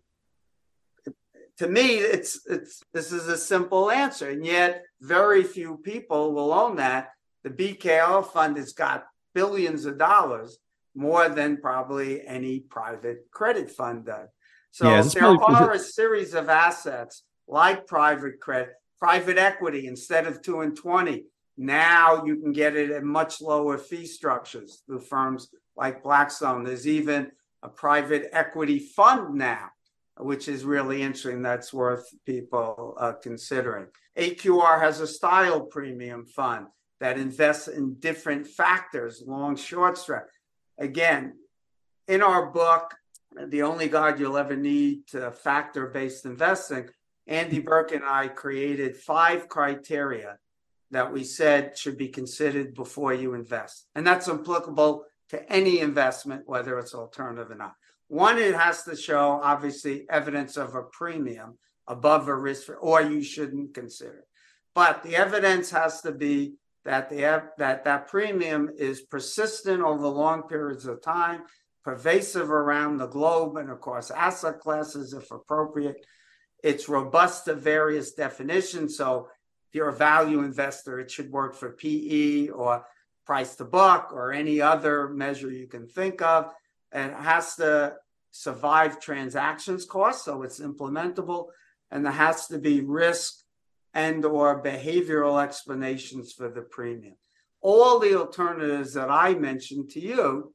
To 1.59 1.69
me, 1.69 1.97
it's 1.97 2.41
it's 2.47 2.83
this 2.95 3.12
is 3.12 3.29
a 3.29 3.37
simple 3.37 3.91
answer, 3.91 4.31
and 4.31 4.45
yet 4.45 4.85
very 5.01 5.43
few 5.43 5.79
people 5.79 6.33
will 6.33 6.53
own 6.53 6.77
that. 6.77 7.11
The 7.45 7.51
BKL 7.51 8.31
fund 8.33 8.57
has 8.57 8.73
got 8.73 9.07
billions 9.35 9.85
of 9.85 9.99
dollars, 9.99 10.59
more 10.95 11.29
than 11.29 11.59
probably 11.59 12.27
any 12.27 12.61
private 12.61 13.27
credit 13.31 13.71
fund 13.71 14.07
does. 14.07 14.29
So 14.71 14.91
yeah, 14.91 15.03
there 15.03 15.37
probably, 15.39 15.55
are 15.57 15.73
a 15.73 15.79
series 15.79 16.35
of 16.35 16.49
assets 16.49 17.25
like 17.49 17.87
private 17.87 18.41
credit, 18.41 18.75
private 18.99 19.39
equity 19.39 19.87
instead 19.87 20.27
of 20.27 20.43
two 20.43 20.61
and 20.61 20.77
twenty. 20.77 21.25
Now 21.57 22.25
you 22.27 22.37
can 22.37 22.53
get 22.53 22.77
it 22.77 22.91
at 22.91 23.03
much 23.03 23.41
lower 23.41 23.79
fee 23.79 24.07
structures 24.07 24.83
through 24.87 25.01
firms 25.01 25.49
like 25.77 26.03
Blackstone. 26.03 26.64
There's 26.64 26.87
even 26.87 27.31
a 27.63 27.69
private 27.69 28.29
equity 28.33 28.79
fund 28.79 29.35
now, 29.35 29.71
which 30.19 30.49
is 30.49 30.65
really 30.65 31.03
interesting. 31.03 31.43
That's 31.43 31.73
worth 31.73 32.07
people 32.25 32.97
uh, 32.99 33.13
considering. 33.23 33.87
AQR 34.17 34.81
has 34.81 35.01
a 35.01 35.07
style 35.07 35.63
premium 35.63 36.27
fund 36.27 36.67
that 37.01 37.19
invests 37.19 37.69
in 37.69 37.95
different 37.95 38.47
factors, 38.47 39.23
long, 39.27 39.57
short 39.57 39.99
strap. 39.99 40.27
Again, 40.79 41.35
in 42.09 42.23
our 42.23 42.51
book, 42.51 42.95
The 43.49 43.63
Only 43.63 43.89
Guide 43.89 44.19
You'll 44.19 44.39
Ever 44.39 44.57
Need 44.57 45.09
to 45.09 45.31
Factor 45.31 45.89
Based 45.89 46.25
Investing, 46.25 46.89
Andy 47.27 47.59
Berkin 47.59 48.03
and 48.03 48.07
I 48.07 48.29
created 48.29 48.97
five 48.97 49.49
criteria 49.49 50.39
that 50.93 51.13
we 51.13 51.25
said 51.25 51.77
should 51.77 51.99
be 51.99 52.09
considered 52.09 52.75
before 52.75 53.13
you 53.13 53.35
invest. 53.35 53.87
And 53.95 54.07
that's 54.07 54.29
applicable 54.29 55.05
to 55.31 55.53
any 55.53 55.81
investment, 55.81 56.43
whether 56.47 56.79
it's 56.79 56.95
alternative 56.95 57.51
or 57.51 57.57
not. 57.57 57.74
One, 58.09 58.39
it 58.39 58.55
has 58.55 58.85
to 58.85 58.97
show 58.97 59.41
obviously 59.43 60.07
evidence 60.09 60.57
of 60.57 60.74
a 60.74 60.83
premium 60.83 61.59
above 61.89 62.29
a 62.29 62.35
risk, 62.35 62.70
or 62.81 63.03
you 63.03 63.22
shouldn't 63.22 63.74
consider. 63.74 64.24
But 64.74 65.03
the 65.03 65.16
evidence 65.16 65.70
has 65.70 66.03
to 66.03 66.12
be 66.12 66.55
that 66.85 67.11
the 67.11 67.43
that 67.59 67.85
that 67.85 68.09
premium 68.09 68.70
is 68.77 69.03
persistent 69.03 69.83
over 69.83 70.07
long 70.07 70.43
periods 70.45 70.87
of 70.87 71.03
time, 71.03 71.43
pervasive 71.83 72.51
around 72.51 72.99
the 72.99 73.09
globe, 73.09 73.57
and 73.57 73.70
across 73.70 74.11
asset 74.11 74.61
classes 74.61 75.12
if 75.12 75.31
appropriate. 75.31 76.05
It's 76.62 76.89
robust 76.89 77.47
to 77.47 77.55
various 77.55 78.12
definitions. 78.12 78.97
So 78.97 79.29
if 79.68 79.74
you're 79.74 79.89
a 79.89 79.97
value 79.97 80.41
investor, 80.41 81.01
it 81.01 81.11
should 81.11 81.31
work 81.31 81.55
for 81.55 81.72
PE 81.72 82.49
or 82.49 82.85
price 83.27 83.57
to 83.57 83.64
book 83.64 84.12
or 84.12 84.33
any 84.33 84.61
other 84.61 85.09
measure 85.09 85.51
you 85.51 85.66
can 85.66 85.87
think 85.89 86.22
of. 86.22 86.51
And 86.93 87.12
it 87.12 87.18
has 87.18 87.57
to 87.57 87.97
survive 88.31 89.01
transactions 89.01 89.85
costs, 89.85 90.24
so 90.24 90.43
it's 90.43 90.61
implementable, 90.61 91.47
and 91.91 92.05
there 92.05 92.12
has 92.12 92.47
to 92.49 92.59
be 92.59 92.81
risk 92.81 93.35
and 93.95 94.24
or 94.24 94.62
behavioral 94.62 95.43
explanations 95.43 96.33
for 96.33 96.49
the 96.49 96.62
premium. 96.62 97.16
all 97.66 97.99
the 97.99 98.16
alternatives 98.16 98.95
that 98.95 99.11
I 99.11 99.35
mentioned 99.35 99.91
to 99.91 100.01
you 100.01 100.55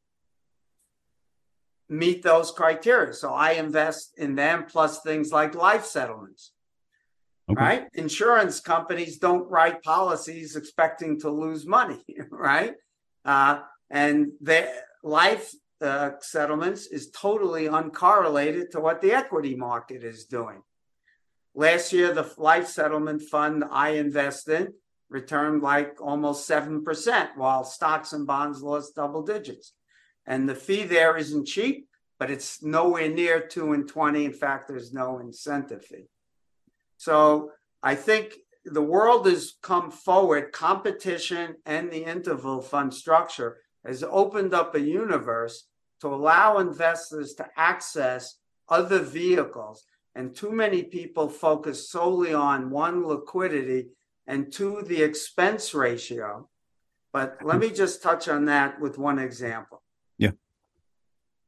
meet 1.90 2.24
those 2.24 2.52
criteria. 2.52 3.14
So 3.14 3.34
I 3.34 3.52
invest 3.54 4.14
in 4.18 4.36
them 4.36 4.66
plus 4.66 5.02
things 5.02 5.32
like 5.32 5.54
life 5.54 5.86
settlements. 5.86 6.54
Okay. 7.52 7.62
Right? 7.62 7.88
Insurance 7.94 8.60
companies 8.60 9.18
don't 9.18 9.50
write 9.50 9.84
policies 9.84 10.56
expecting 10.56 11.20
to 11.22 11.30
lose 11.30 11.66
money, 11.66 12.04
right? 12.30 12.76
Uh, 13.26 13.62
and 13.90 14.32
their 14.40 14.72
life 15.04 15.54
uh, 15.82 16.12
settlements 16.20 16.88
is 16.88 17.12
totally 17.12 17.66
uncorrelated 17.66 18.70
to 18.72 18.80
what 18.80 19.02
the 19.02 19.14
equity 19.14 19.56
market 19.56 20.04
is 20.04 20.26
doing. 20.26 20.62
Last 21.54 21.92
year, 21.92 22.14
the 22.14 22.32
life 22.38 22.68
settlement 22.68 23.24
fund 23.24 23.64
I 23.70 23.90
invest 23.92 24.48
in 24.48 24.74
returned 25.12 25.62
like 25.62 26.02
almost 26.02 26.50
7%, 26.50 27.36
while 27.36 27.66
stocks 27.66 28.14
and 28.14 28.26
bonds 28.26 28.64
lost 28.64 28.96
double 28.96 29.22
digits. 29.22 29.74
And 30.26 30.48
the 30.48 30.56
fee 30.56 30.84
there 30.84 31.18
isn't 31.18 31.48
cheap, 31.48 31.88
but 32.18 32.32
it's 32.32 32.64
nowhere 32.64 33.10
near 33.10 33.42
2 33.42 33.74
and 33.74 33.88
20. 33.88 34.26
In 34.26 34.34
fact, 34.34 34.70
there's 34.70 34.94
no 34.94 35.20
incentive 35.20 35.84
fee. 35.84 36.08
So 37.02 37.50
I 37.82 37.96
think 37.96 38.36
the 38.64 38.84
world 38.84 39.26
has 39.26 39.56
come 39.64 39.90
forward, 39.90 40.52
competition 40.52 41.56
and 41.66 41.90
the 41.90 42.04
interval 42.04 42.62
fund 42.62 42.94
structure 42.94 43.58
has 43.84 44.04
opened 44.04 44.54
up 44.54 44.76
a 44.76 44.80
universe 44.80 45.66
to 46.02 46.10
allow 46.10 46.60
investors 46.60 47.34
to 47.34 47.48
access 47.58 48.36
other 48.70 49.00
vehicles. 49.00 49.84
And 50.14 50.36
too 50.36 50.52
many 50.52 50.84
people 50.84 51.28
focus 51.28 51.90
solely 51.90 52.36
on 52.36 52.70
one, 52.70 53.04
liquidity, 53.08 53.88
and 54.28 54.54
two, 54.54 54.84
the 54.84 55.02
expense 55.02 55.74
ratio. 55.74 56.48
But 57.12 57.40
let 57.44 57.58
me 57.58 57.72
just 57.72 58.04
touch 58.04 58.28
on 58.28 58.46
that 58.46 58.80
with 58.80 59.00
one 59.00 59.18
example. 59.18 59.81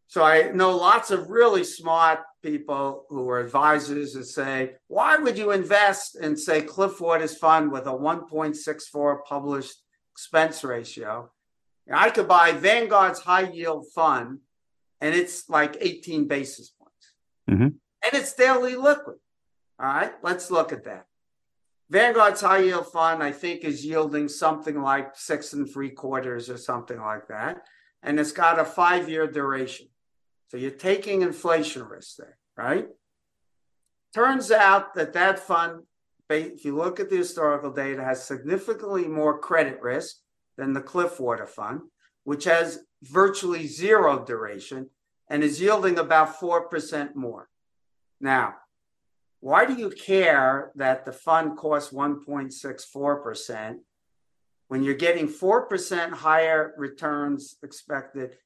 So 0.07 0.23
I 0.23 0.51
know 0.51 0.75
lots 0.75 1.11
of 1.11 1.29
really 1.29 1.63
smart 1.63 2.19
people 2.43 3.05
who 3.09 3.27
are 3.29 3.39
advisors 3.39 4.13
that 4.13 4.25
say, 4.25 4.73
why 4.87 5.17
would 5.17 5.37
you 5.37 5.51
invest 5.51 6.15
in, 6.15 6.37
say, 6.37 6.61
Cliffwater's 6.61 7.37
fund 7.37 7.71
with 7.71 7.87
a 7.87 7.91
1.64 7.91 9.25
published 9.25 9.81
expense 10.11 10.63
ratio? 10.63 11.31
And 11.87 11.97
I 11.97 12.09
could 12.09 12.27
buy 12.27 12.51
Vanguard's 12.51 13.19
high 13.19 13.49
yield 13.49 13.85
fund 13.93 14.39
and 15.01 15.13
it's 15.13 15.49
like 15.49 15.77
18 15.81 16.27
basis 16.27 16.69
points. 16.69 17.13
Mm-hmm. 17.49 17.63
And 17.63 18.13
it's 18.13 18.33
daily 18.33 18.75
liquid. 18.75 19.17
All 19.79 19.87
right, 19.87 20.13
let's 20.21 20.49
look 20.49 20.71
at 20.71 20.85
that. 20.85 21.07
Vanguard's 21.89 22.41
high 22.41 22.59
yield 22.59 22.87
fund, 22.87 23.21
I 23.21 23.31
think, 23.31 23.63
is 23.63 23.85
yielding 23.85 24.29
something 24.29 24.81
like 24.81 25.15
six 25.15 25.53
and 25.53 25.69
three 25.69 25.89
quarters 25.89 26.49
or 26.49 26.57
something 26.57 26.99
like 26.99 27.27
that. 27.27 27.63
And 28.01 28.19
it's 28.19 28.31
got 28.31 28.59
a 28.59 28.65
five 28.65 29.09
year 29.09 29.27
duration. 29.27 29.87
So 30.53 30.59
you're 30.59 30.69
taking 30.69 31.23
inflation 31.23 31.81
risk 31.81 32.17
there, 32.17 32.37
right? 32.55 32.87
Turns 34.13 34.51
out 34.51 34.93
that 34.93 35.13
that 35.13 35.39
fund, 35.39 35.81
if 36.29 36.63
you 36.63 36.75
look 36.75 36.99
at 36.99 37.09
the 37.09 37.17
historical 37.17 37.71
data, 37.71 38.03
has 38.03 38.23
significantly 38.23 39.07
more 39.07 39.39
credit 39.39 39.81
risk 39.81 40.17
than 40.55 40.73
the 40.73 40.81
Cliffwater 40.81 41.47
Fund, 41.47 41.81
which 42.23 42.43
has 42.43 42.83
virtually 43.01 43.65
zero 43.65 44.23
duration 44.23 44.91
and 45.27 45.43
is 45.43 45.59
yielding 45.59 45.97
about 45.97 46.39
4% 46.39 47.15
more. 47.15 47.49
Now, 48.21 48.53
why 49.39 49.65
do 49.65 49.73
you 49.73 49.89
care 49.89 50.71
that 50.75 51.03
the 51.03 51.13
fund 51.13 51.57
costs 51.57 51.91
1.64% 51.91 53.77
when 54.67 54.83
you're 54.83 54.93
getting 54.93 55.27
4% 55.27 56.11
higher 56.11 56.75
returns 56.77 57.55
expected 57.63 58.37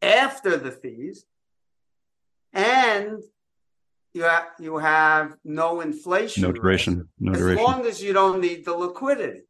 after 0.00 0.56
the 0.56 0.70
fees 0.70 1.24
and 2.52 3.18
you 4.14 4.22
have, 4.22 4.46
you 4.58 4.78
have 4.78 5.36
no 5.44 5.80
inflation 5.80 6.42
no 6.42 6.52
duration 6.52 7.08
no 7.20 7.32
as 7.32 7.38
duration. 7.38 7.64
long 7.64 7.86
as 7.86 8.02
you 8.02 8.12
don't 8.12 8.40
need 8.40 8.64
the 8.64 8.72
liquidity 8.72 9.42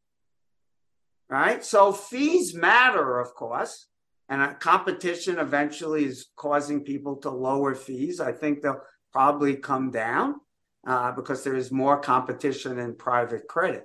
right? 1.29 1.65
So 1.65 1.93
fees 1.93 2.55
matter, 2.55 3.19
of 3.19 3.35
course, 3.35 3.87
and 4.29 4.59
competition 4.61 5.39
eventually 5.39 6.05
is 6.05 6.27
causing 6.37 6.83
people 6.83 7.17
to 7.17 7.31
lower 7.31 7.75
fees. 7.75 8.21
I 8.21 8.33
think 8.33 8.63
they'll 8.63 8.83
probably 9.13 9.57
come 9.57 9.91
down 9.91 10.37
uh, 10.87 11.13
because 11.13 11.45
there 11.45 11.57
is 11.57 11.71
more 11.71 11.99
competition 11.99 12.79
in 12.79 12.95
private 12.95 13.49
credit. 13.49 13.85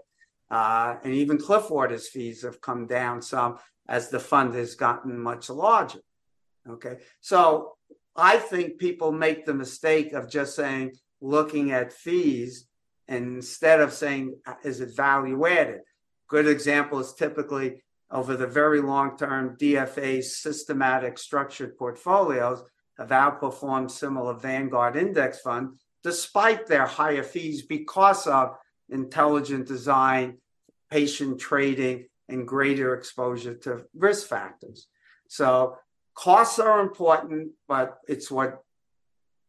Uh, 0.52 0.98
and 1.04 1.14
even 1.14 1.38
Cliffwater's 1.38 2.08
fees 2.10 2.44
have 2.44 2.62
come 2.62 2.86
down 2.88 3.22
some 3.22 3.58
as 3.88 4.10
the 4.10 4.20
fund 4.20 4.54
has 4.54 4.76
gotten 4.76 5.18
much 5.18 5.50
larger. 5.50 6.00
Okay. 6.70 6.98
So 7.22 7.74
I 8.16 8.38
think 8.38 8.78
people 8.78 9.12
make 9.12 9.46
the 9.46 9.54
mistake 9.54 10.14
of 10.14 10.30
just 10.30 10.56
saying, 10.56 10.94
looking 11.22 11.72
at 11.72 11.94
fees 11.94 12.68
instead 13.08 13.80
of 13.80 13.94
saying, 13.94 14.36
uh, 14.46 14.54
is 14.64 14.82
it 14.82 14.96
value 14.96 15.46
added? 15.48 15.82
Good 16.28 16.48
example 16.48 17.00
is 17.00 17.14
typically 17.14 17.84
over 18.12 18.36
the 18.36 18.48
very 18.48 18.80
long 18.80 19.18
term, 19.18 19.58
DFA 19.60 20.24
systematic 20.24 21.18
structured 21.18 21.78
portfolios 21.78 22.64
have 22.98 23.10
outperformed 23.10 23.90
similar 23.90 24.36
Vanguard 24.36 24.96
index 24.96 25.40
fund 25.40 25.80
despite 26.04 26.68
their 26.68 26.86
higher 26.86 27.24
fees 27.24 27.64
because 27.66 28.28
of 28.28 28.56
intelligent 28.90 29.66
design, 29.68 30.38
patient 30.92 31.40
trading, 31.40 32.06
and 32.30 32.48
greater 32.48 32.94
exposure 32.94 33.56
to 33.56 33.86
risk 33.96 34.28
factors. 34.28 34.88
So 35.30 35.78
costs 36.16 36.60
are 36.60 36.82
important, 36.82 37.52
but 37.68 37.98
it's 38.08 38.30
what 38.30 38.64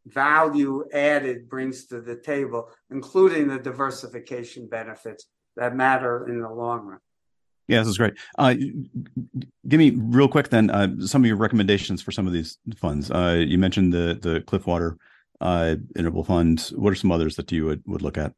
value 0.06 0.84
added 0.92 1.48
brings 1.48 1.86
to 1.86 2.00
the 2.00 2.16
table, 2.16 2.68
including 2.90 3.48
the 3.48 3.58
diversification 3.58 4.68
benefits 4.68 5.26
that 5.56 5.74
matter 5.74 6.28
in 6.28 6.40
the 6.40 6.48
long 6.48 6.86
run. 6.86 6.98
Yeah, 7.66 7.78
this 7.78 7.88
is 7.88 7.98
great. 7.98 8.14
Uh, 8.36 8.54
give 9.66 9.78
me 9.78 9.90
real 9.90 10.28
quick 10.28 10.50
then 10.50 10.68
uh, 10.68 10.88
some 11.06 11.22
of 11.22 11.26
your 11.26 11.36
recommendations 11.36 12.02
for 12.02 12.12
some 12.12 12.26
of 12.26 12.32
these 12.32 12.58
funds. 12.76 13.10
Uh, 13.10 13.42
you 13.46 13.56
mentioned 13.56 13.92
the 13.92 14.18
the 14.20 14.40
Cliffwater 14.42 14.98
uh, 15.40 15.76
interval 15.96 16.24
fund. 16.24 16.70
What 16.74 16.92
are 16.92 16.96
some 16.96 17.10
others 17.10 17.36
that 17.36 17.50
you 17.52 17.64
would, 17.64 17.82
would 17.86 18.02
look 18.02 18.18
at? 18.18 18.34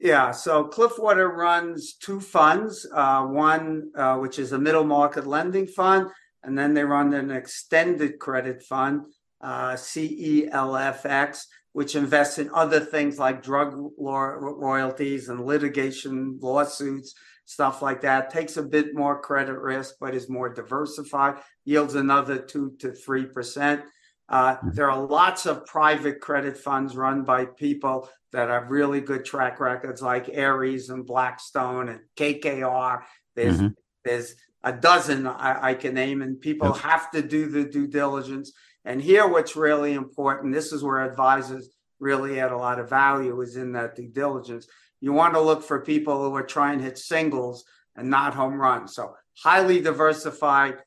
Yeah, 0.00 0.30
so 0.30 0.64
Cliffwater 0.64 1.34
runs 1.34 1.94
two 1.94 2.20
funds. 2.20 2.86
Uh, 2.92 3.24
one 3.24 3.90
uh, 3.96 4.16
which 4.18 4.38
is 4.38 4.52
a 4.52 4.58
middle 4.58 4.84
market 4.84 5.26
lending 5.26 5.66
fund, 5.66 6.10
and 6.42 6.56
then 6.58 6.74
they 6.74 6.84
run 6.84 7.12
an 7.14 7.30
extended 7.30 8.18
credit 8.18 8.62
fund, 8.62 9.06
CELFX, 9.42 11.40
which 11.72 11.94
invests 11.94 12.38
in 12.38 12.50
other 12.54 12.80
things 12.80 13.18
like 13.18 13.42
drug 13.42 13.74
royalties 13.98 15.28
and 15.28 15.44
litigation 15.44 16.38
lawsuits, 16.40 17.14
stuff 17.44 17.82
like 17.82 18.00
that. 18.02 18.30
Takes 18.30 18.56
a 18.56 18.62
bit 18.62 18.94
more 18.94 19.20
credit 19.20 19.58
risk, 19.58 19.96
but 20.00 20.14
is 20.14 20.28
more 20.28 20.52
diversified, 20.52 21.36
yields 21.64 21.94
another 21.94 22.38
two 22.38 22.74
to 22.80 22.92
three 22.92 23.26
percent. 23.26 23.82
Uh, 24.28 24.56
mm-hmm. 24.56 24.70
there 24.72 24.90
are 24.90 25.06
lots 25.06 25.46
of 25.46 25.64
private 25.66 26.20
credit 26.20 26.56
funds 26.56 26.96
run 26.96 27.24
by 27.24 27.46
people 27.46 28.08
that 28.32 28.48
have 28.50 28.70
really 28.70 29.00
good 29.00 29.24
track 29.24 29.58
records, 29.58 30.02
like 30.02 30.30
Ares 30.36 30.90
and 30.90 31.06
Blackstone 31.06 31.88
and 31.88 32.00
KKR. 32.16 33.02
There's 33.34 33.56
mm-hmm. 33.56 33.68
there's 34.04 34.34
a 34.64 34.72
dozen 34.72 35.26
I, 35.26 35.70
I, 35.70 35.74
can 35.74 35.94
name, 35.94 36.22
and 36.22 36.40
people 36.40 36.72
have 36.72 37.10
to 37.12 37.22
do 37.22 37.48
the 37.48 37.64
due 37.64 37.86
diligence. 37.86 38.52
And 38.84 39.00
here, 39.00 39.26
what's 39.26 39.56
really 39.56 39.94
important, 39.94 40.54
this 40.54 40.72
is 40.72 40.82
where 40.82 41.00
advisors 41.00 41.70
really 42.00 42.40
add 42.40 42.52
a 42.52 42.56
lot 42.56 42.78
of 42.78 42.88
value, 42.88 43.40
is 43.40 43.56
in 43.56 43.72
that 43.72 43.96
due 43.96 44.08
diligence. 44.08 44.66
You 45.00 45.12
want 45.12 45.34
to 45.34 45.40
look 45.40 45.62
for 45.62 45.80
people 45.80 46.24
who 46.24 46.34
are 46.34 46.42
trying 46.42 46.78
to 46.78 46.84
hit 46.84 46.98
singles 46.98 47.64
and 47.96 48.10
not 48.10 48.34
home 48.34 48.60
runs. 48.60 48.94
So 48.94 49.14
highly 49.42 49.80
diversified, 49.80 50.78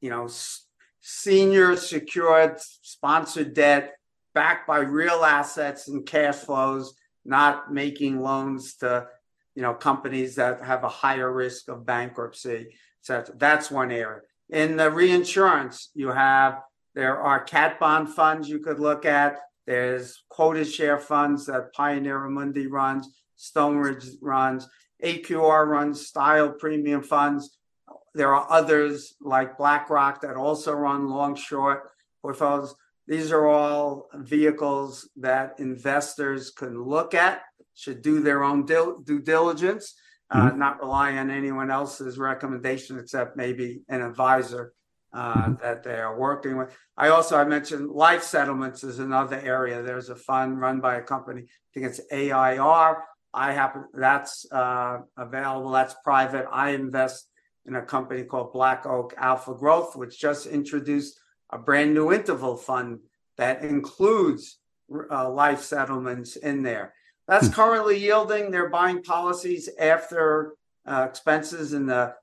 you 0.00 0.10
know, 0.10 0.28
senior 1.00 1.76
secured 1.76 2.58
sponsored 2.60 3.54
debt 3.54 3.94
backed 4.34 4.66
by 4.66 4.78
real 4.78 5.24
assets 5.24 5.88
and 5.88 6.06
cash 6.06 6.36
flows, 6.36 6.94
not 7.24 7.72
making 7.72 8.20
loans 8.20 8.74
to, 8.76 9.06
you 9.54 9.62
know, 9.62 9.74
companies 9.74 10.36
that 10.36 10.64
have 10.64 10.84
a 10.84 10.88
higher 10.88 11.32
risk 11.32 11.68
of 11.68 11.86
bankruptcy, 11.86 12.74
etc. 13.02 13.34
That's 13.36 13.70
one 13.70 13.90
area. 13.90 14.20
In 14.48 14.76
the 14.76 14.90
reinsurance, 14.90 15.90
you 15.94 16.08
have 16.08 16.60
there 16.94 17.18
are 17.18 17.44
cat 17.44 17.78
bond 17.78 18.08
funds 18.08 18.48
you 18.48 18.58
could 18.58 18.80
look 18.80 19.04
at. 19.04 19.38
There's 19.66 20.24
quota 20.28 20.64
share 20.64 20.98
funds 20.98 21.46
that 21.46 21.72
Pioneer 21.72 22.18
Amundi 22.18 22.68
runs, 22.68 23.08
Stone 23.36 23.76
Ridge 23.76 24.04
runs, 24.20 24.68
AQR 25.02 25.66
runs 25.66 26.06
style 26.06 26.50
premium 26.50 27.02
funds. 27.02 27.58
There 28.14 28.34
are 28.34 28.50
others 28.50 29.14
like 29.20 29.56
BlackRock 29.56 30.22
that 30.22 30.36
also 30.36 30.72
run 30.72 31.08
long 31.08 31.36
short 31.36 31.90
portfolios. 32.22 32.74
These 33.06 33.32
are 33.32 33.46
all 33.46 34.08
vehicles 34.14 35.08
that 35.16 35.58
investors 35.58 36.50
can 36.50 36.82
look 36.82 37.14
at, 37.14 37.42
should 37.80 38.02
do 38.02 38.20
their 38.20 38.44
own 38.44 38.66
due 38.66 39.20
diligence. 39.22 39.94
uh, 40.30 40.48
mm-hmm. 40.48 40.58
not 40.58 40.80
rely 40.80 41.16
on 41.16 41.30
anyone 41.30 41.70
else's 41.70 42.18
recommendation 42.18 42.98
except 42.98 43.36
maybe 43.36 43.82
an 43.88 44.00
advisor 44.00 44.72
uh, 45.12 45.34
mm-hmm. 45.34 45.54
that 45.60 45.82
they 45.82 45.94
are 45.94 46.16
working 46.16 46.56
with. 46.56 46.76
I 46.96 47.08
also 47.08 47.36
I 47.36 47.44
mentioned 47.44 47.90
life 47.90 48.22
settlements 48.22 48.84
is 48.84 48.98
another 48.98 49.40
area. 49.40 49.82
There's 49.82 50.08
a 50.08 50.14
fund 50.14 50.60
run 50.60 50.80
by 50.80 50.96
a 50.96 51.02
company. 51.02 51.42
I 51.42 51.68
think 51.74 51.86
it's 51.86 52.00
AIR. 52.12 53.02
I 53.32 53.52
happen 53.52 53.84
that's 53.94 54.46
uh, 54.52 54.98
available. 55.16 55.70
That's 55.70 55.94
private. 56.04 56.46
I 56.52 56.70
invest 56.70 57.28
in 57.66 57.74
a 57.76 57.82
company 57.82 58.22
called 58.24 58.52
Black 58.52 58.86
Oak 58.86 59.14
Alpha 59.16 59.54
Growth, 59.54 59.96
which 59.96 60.20
just 60.20 60.46
introduced 60.46 61.18
a 61.50 61.58
brand 61.58 61.94
new 61.94 62.12
interval 62.12 62.56
fund 62.56 63.00
that 63.36 63.64
includes 63.64 64.58
uh, 65.10 65.30
life 65.30 65.62
settlements 65.62 66.36
in 66.36 66.62
there. 66.62 66.94
That's 67.30 67.46
hmm. 67.46 67.52
currently 67.52 67.96
yielding. 67.96 68.50
They're 68.50 68.68
buying 68.68 69.02
policies 69.02 69.70
after 69.78 70.54
uh, 70.84 71.06
expenses 71.08 71.72
in 71.72 71.86
the 71.86 72.14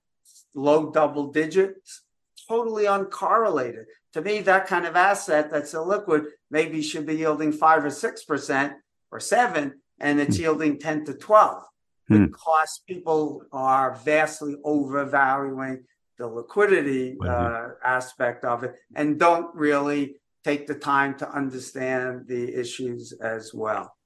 low 0.54 0.92
double 0.92 1.32
digits, 1.32 2.04
totally 2.48 2.84
uncorrelated. 2.84 3.86
To 4.14 4.22
me, 4.22 4.42
that 4.42 4.68
kind 4.68 4.86
of 4.86 4.98
asset 4.98 5.50
that's 5.50 5.74
illiquid 5.74 6.26
maybe 6.52 6.82
should 6.82 7.06
be 7.06 7.16
yielding 7.16 7.54
five 7.54 7.86
or 7.86 7.90
six 7.90 8.26
percent 8.26 8.74
or 9.10 9.22
seven, 9.22 9.80
and 9.98 10.20
it's 10.20 10.36
hmm. 10.36 10.44
yielding 10.44 10.78
10 10.78 11.06
to 11.06 11.14
12 11.14 11.64
hmm. 12.10 12.26
because 12.26 12.82
people 12.86 13.44
are 13.54 13.96
vastly 14.04 14.58
overvaluing 14.66 15.86
the 16.18 16.28
liquidity 16.28 17.16
uh, 17.24 17.70
aspect 17.82 18.44
of 18.44 18.64
it 18.64 18.76
and 18.96 19.20
don't 19.20 19.56
really 19.56 20.16
take 20.44 20.68
the 20.68 20.76
time 20.76 21.16
to 21.20 21.30
understand 21.30 22.28
the 22.28 22.54
issues 22.60 23.14
as 23.22 23.54
well. 23.54 23.97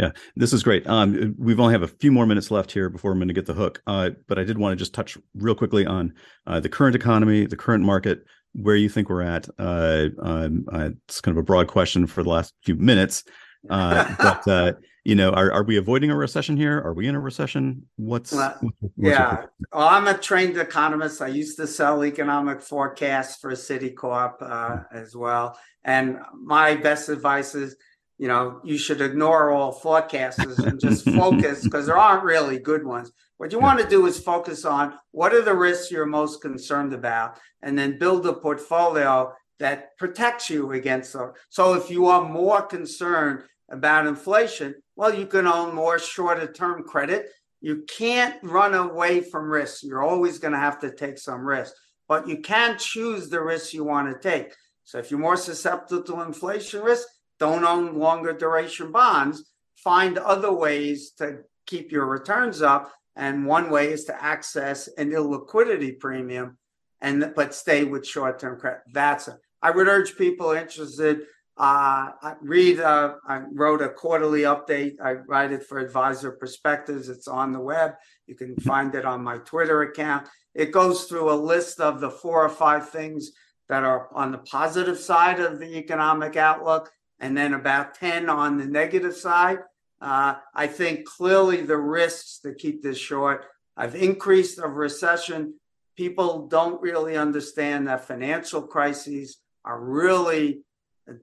Yeah, 0.00 0.12
this 0.34 0.54
is 0.54 0.62
great. 0.62 0.86
Um, 0.86 1.34
we've 1.38 1.60
only 1.60 1.74
have 1.74 1.82
a 1.82 1.88
few 1.88 2.10
more 2.10 2.24
minutes 2.24 2.50
left 2.50 2.72
here 2.72 2.88
before 2.88 3.12
I'm 3.12 3.18
going 3.18 3.28
to 3.28 3.34
get 3.34 3.44
the 3.44 3.52
hook. 3.52 3.82
Uh, 3.86 4.10
but 4.28 4.38
I 4.38 4.44
did 4.44 4.56
want 4.56 4.72
to 4.72 4.76
just 4.76 4.94
touch 4.94 5.18
real 5.34 5.54
quickly 5.54 5.84
on 5.84 6.14
uh, 6.46 6.58
the 6.58 6.70
current 6.70 6.96
economy, 6.96 7.44
the 7.44 7.56
current 7.56 7.84
market, 7.84 8.24
where 8.54 8.76
you 8.76 8.88
think 8.88 9.10
we're 9.10 9.20
at. 9.20 9.46
Uh, 9.58 10.08
um, 10.22 10.64
uh, 10.72 10.88
it's 11.06 11.20
kind 11.20 11.36
of 11.36 11.42
a 11.42 11.44
broad 11.44 11.66
question 11.66 12.06
for 12.06 12.22
the 12.22 12.30
last 12.30 12.54
few 12.64 12.76
minutes, 12.76 13.24
uh, 13.68 14.14
but 14.18 14.48
uh, 14.48 14.72
you 15.04 15.14
know, 15.14 15.32
are, 15.32 15.52
are 15.52 15.64
we 15.64 15.76
avoiding 15.76 16.10
a 16.10 16.16
recession 16.16 16.56
here? 16.56 16.78
Are 16.78 16.94
we 16.94 17.06
in 17.06 17.14
a 17.14 17.20
recession? 17.20 17.86
What's, 17.96 18.32
well, 18.32 18.58
what's 18.62 18.94
yeah? 18.96 19.44
Well, 19.70 19.86
I'm 19.86 20.06
a 20.06 20.16
trained 20.16 20.56
economist. 20.56 21.20
I 21.20 21.28
used 21.28 21.58
to 21.58 21.66
sell 21.66 22.06
economic 22.06 22.62
forecasts 22.62 23.38
for 23.38 23.50
Citicorp 23.52 24.36
uh, 24.40 24.84
as 24.92 25.14
well. 25.14 25.58
And 25.84 26.20
my 26.34 26.74
best 26.74 27.10
advice 27.10 27.54
is, 27.54 27.76
you 28.20 28.28
know, 28.28 28.60
you 28.62 28.76
should 28.76 29.00
ignore 29.00 29.50
all 29.50 29.72
forecasters 29.72 30.58
and 30.58 30.78
just 30.78 31.08
focus 31.16 31.64
because 31.64 31.86
there 31.86 31.96
aren't 31.96 32.22
really 32.22 32.58
good 32.58 32.84
ones. 32.84 33.10
What 33.38 33.50
you 33.50 33.58
want 33.58 33.80
to 33.80 33.88
do 33.88 34.04
is 34.04 34.20
focus 34.20 34.66
on 34.66 34.92
what 35.12 35.32
are 35.32 35.40
the 35.40 35.54
risks 35.54 35.90
you're 35.90 36.04
most 36.04 36.42
concerned 36.42 36.92
about, 36.92 37.38
and 37.62 37.78
then 37.78 37.98
build 37.98 38.26
a 38.26 38.34
portfolio 38.34 39.32
that 39.58 39.96
protects 39.96 40.50
you 40.50 40.72
against 40.72 41.14
them. 41.14 41.32
So 41.48 41.72
if 41.72 41.90
you 41.90 42.08
are 42.08 42.28
more 42.28 42.60
concerned 42.60 43.44
about 43.70 44.06
inflation, 44.06 44.74
well, 44.96 45.14
you 45.14 45.24
can 45.24 45.46
own 45.46 45.74
more 45.74 45.98
shorter 45.98 46.52
term 46.52 46.82
credit. 46.82 47.30
You 47.62 47.86
can't 47.88 48.36
run 48.42 48.74
away 48.74 49.22
from 49.22 49.48
risk. 49.48 49.82
You're 49.82 50.04
always 50.04 50.38
going 50.38 50.52
to 50.52 50.58
have 50.58 50.78
to 50.80 50.94
take 50.94 51.16
some 51.16 51.40
risk, 51.40 51.72
but 52.06 52.28
you 52.28 52.42
can 52.42 52.76
choose 52.76 53.30
the 53.30 53.40
risks 53.40 53.72
you 53.72 53.84
want 53.84 54.12
to 54.12 54.28
take. 54.30 54.52
So 54.84 54.98
if 54.98 55.10
you're 55.10 55.20
more 55.20 55.38
susceptible 55.38 56.02
to 56.02 56.20
inflation 56.20 56.82
risk, 56.82 57.08
don't 57.40 57.64
own 57.64 57.98
longer 57.98 58.32
duration 58.32 58.92
bonds. 58.92 59.50
Find 59.76 60.18
other 60.18 60.52
ways 60.52 61.12
to 61.18 61.38
keep 61.66 61.90
your 61.90 62.06
returns 62.06 62.62
up. 62.62 62.92
And 63.16 63.46
one 63.46 63.70
way 63.70 63.92
is 63.92 64.04
to 64.04 64.22
access 64.22 64.86
an 64.96 65.10
illiquidity 65.10 65.98
premium 65.98 66.58
and 67.00 67.32
but 67.34 67.54
stay 67.54 67.82
with 67.84 68.06
short-term 68.06 68.60
credit. 68.60 68.82
That's 68.92 69.26
it. 69.26 69.34
I 69.62 69.70
would 69.70 69.88
urge 69.88 70.16
people 70.16 70.52
interested 70.52 71.22
uh, 71.60 72.12
read, 72.40 72.80
uh, 72.80 73.16
I 73.28 73.42
wrote 73.52 73.82
a 73.82 73.90
quarterly 73.90 74.42
update. 74.42 74.94
I 75.04 75.12
write 75.28 75.52
it 75.52 75.62
for 75.62 75.78
Advisor 75.78 76.32
Perspectives. 76.32 77.10
It's 77.10 77.28
on 77.28 77.52
the 77.52 77.60
web. 77.60 77.96
You 78.26 78.34
can 78.34 78.56
find 78.56 78.94
it 78.94 79.04
on 79.04 79.22
my 79.22 79.36
Twitter 79.36 79.82
account. 79.82 80.26
It 80.54 80.72
goes 80.72 81.04
through 81.04 81.30
a 81.30 81.34
list 81.34 81.78
of 81.78 82.00
the 82.00 82.10
four 82.10 82.42
or 82.42 82.48
five 82.48 82.88
things 82.88 83.32
that 83.68 83.84
are 83.84 84.08
on 84.14 84.32
the 84.32 84.38
positive 84.38 84.98
side 84.98 85.38
of 85.38 85.58
the 85.58 85.76
economic 85.76 86.34
outlook, 86.36 86.90
and 87.20 87.36
then 87.36 87.54
about 87.54 87.94
10 87.94 88.28
on 88.28 88.58
the 88.58 88.66
negative 88.66 89.14
side. 89.14 89.58
Uh, 90.00 90.36
I 90.54 90.66
think 90.66 91.04
clearly 91.04 91.60
the 91.60 91.76
risks 91.76 92.40
to 92.40 92.54
keep 92.54 92.82
this 92.82 92.98
short. 92.98 93.44
I've 93.76 93.94
increased 93.94 94.58
of 94.58 94.72
recession. 94.72 95.54
People 95.96 96.48
don't 96.48 96.80
really 96.80 97.16
understand 97.16 97.88
that 97.88 98.06
financial 98.06 98.62
crises 98.62 99.38
are 99.64 99.78
really 99.78 100.62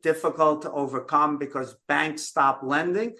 difficult 0.03 0.61
to 0.61 0.71
overcome 0.71 1.37
because 1.37 1.75
banks 1.87 2.23
stop 2.23 2.61
lending. 2.63 3.15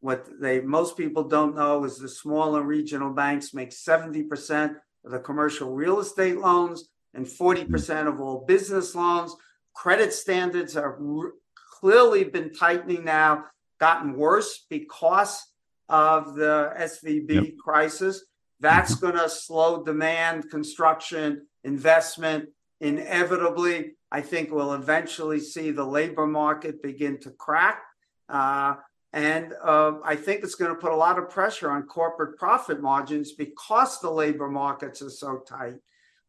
What 0.00 0.26
they 0.40 0.60
most 0.60 0.96
people 0.96 1.24
don't 1.24 1.54
know 1.54 1.84
is 1.84 1.98
the 1.98 2.08
small 2.08 2.56
and 2.56 2.66
regional 2.66 3.12
banks 3.12 3.54
make 3.54 3.70
70% 3.70 4.76
of 5.04 5.10
the 5.10 5.18
commercial 5.18 5.72
real 5.72 6.00
estate 6.00 6.38
loans 6.38 6.88
and 7.14 7.26
40% 7.26 8.08
of 8.08 8.20
all 8.20 8.44
business 8.46 8.94
loans. 8.94 9.34
Credit 9.74 10.12
standards 10.12 10.74
have 10.74 10.94
r- 11.00 11.32
clearly 11.80 12.24
been 12.24 12.52
tightening 12.52 13.04
now, 13.04 13.44
gotten 13.78 14.14
worse 14.14 14.66
because 14.68 15.44
of 15.88 16.34
the 16.34 16.72
SVB 16.78 17.30
yep. 17.30 17.44
crisis. 17.62 18.24
That's 18.60 18.94
going 18.94 19.14
to 19.16 19.28
slow 19.28 19.82
demand, 19.82 20.50
construction, 20.50 21.46
investment 21.64 22.50
inevitably. 22.80 23.92
I 24.12 24.20
think 24.20 24.50
we'll 24.50 24.74
eventually 24.74 25.40
see 25.40 25.70
the 25.70 25.84
labor 25.84 26.26
market 26.26 26.82
begin 26.82 27.18
to 27.20 27.30
crack. 27.30 27.82
Uh, 28.28 28.74
and 29.12 29.54
uh, 29.62 29.94
I 30.04 30.14
think 30.14 30.44
it's 30.44 30.54
going 30.54 30.72
to 30.72 30.80
put 30.80 30.92
a 30.92 30.96
lot 30.96 31.18
of 31.18 31.30
pressure 31.30 31.70
on 31.70 31.82
corporate 31.84 32.38
profit 32.38 32.80
margins 32.80 33.32
because 33.32 34.00
the 34.00 34.10
labor 34.10 34.48
markets 34.48 35.02
are 35.02 35.10
so 35.10 35.38
tight. 35.38 35.76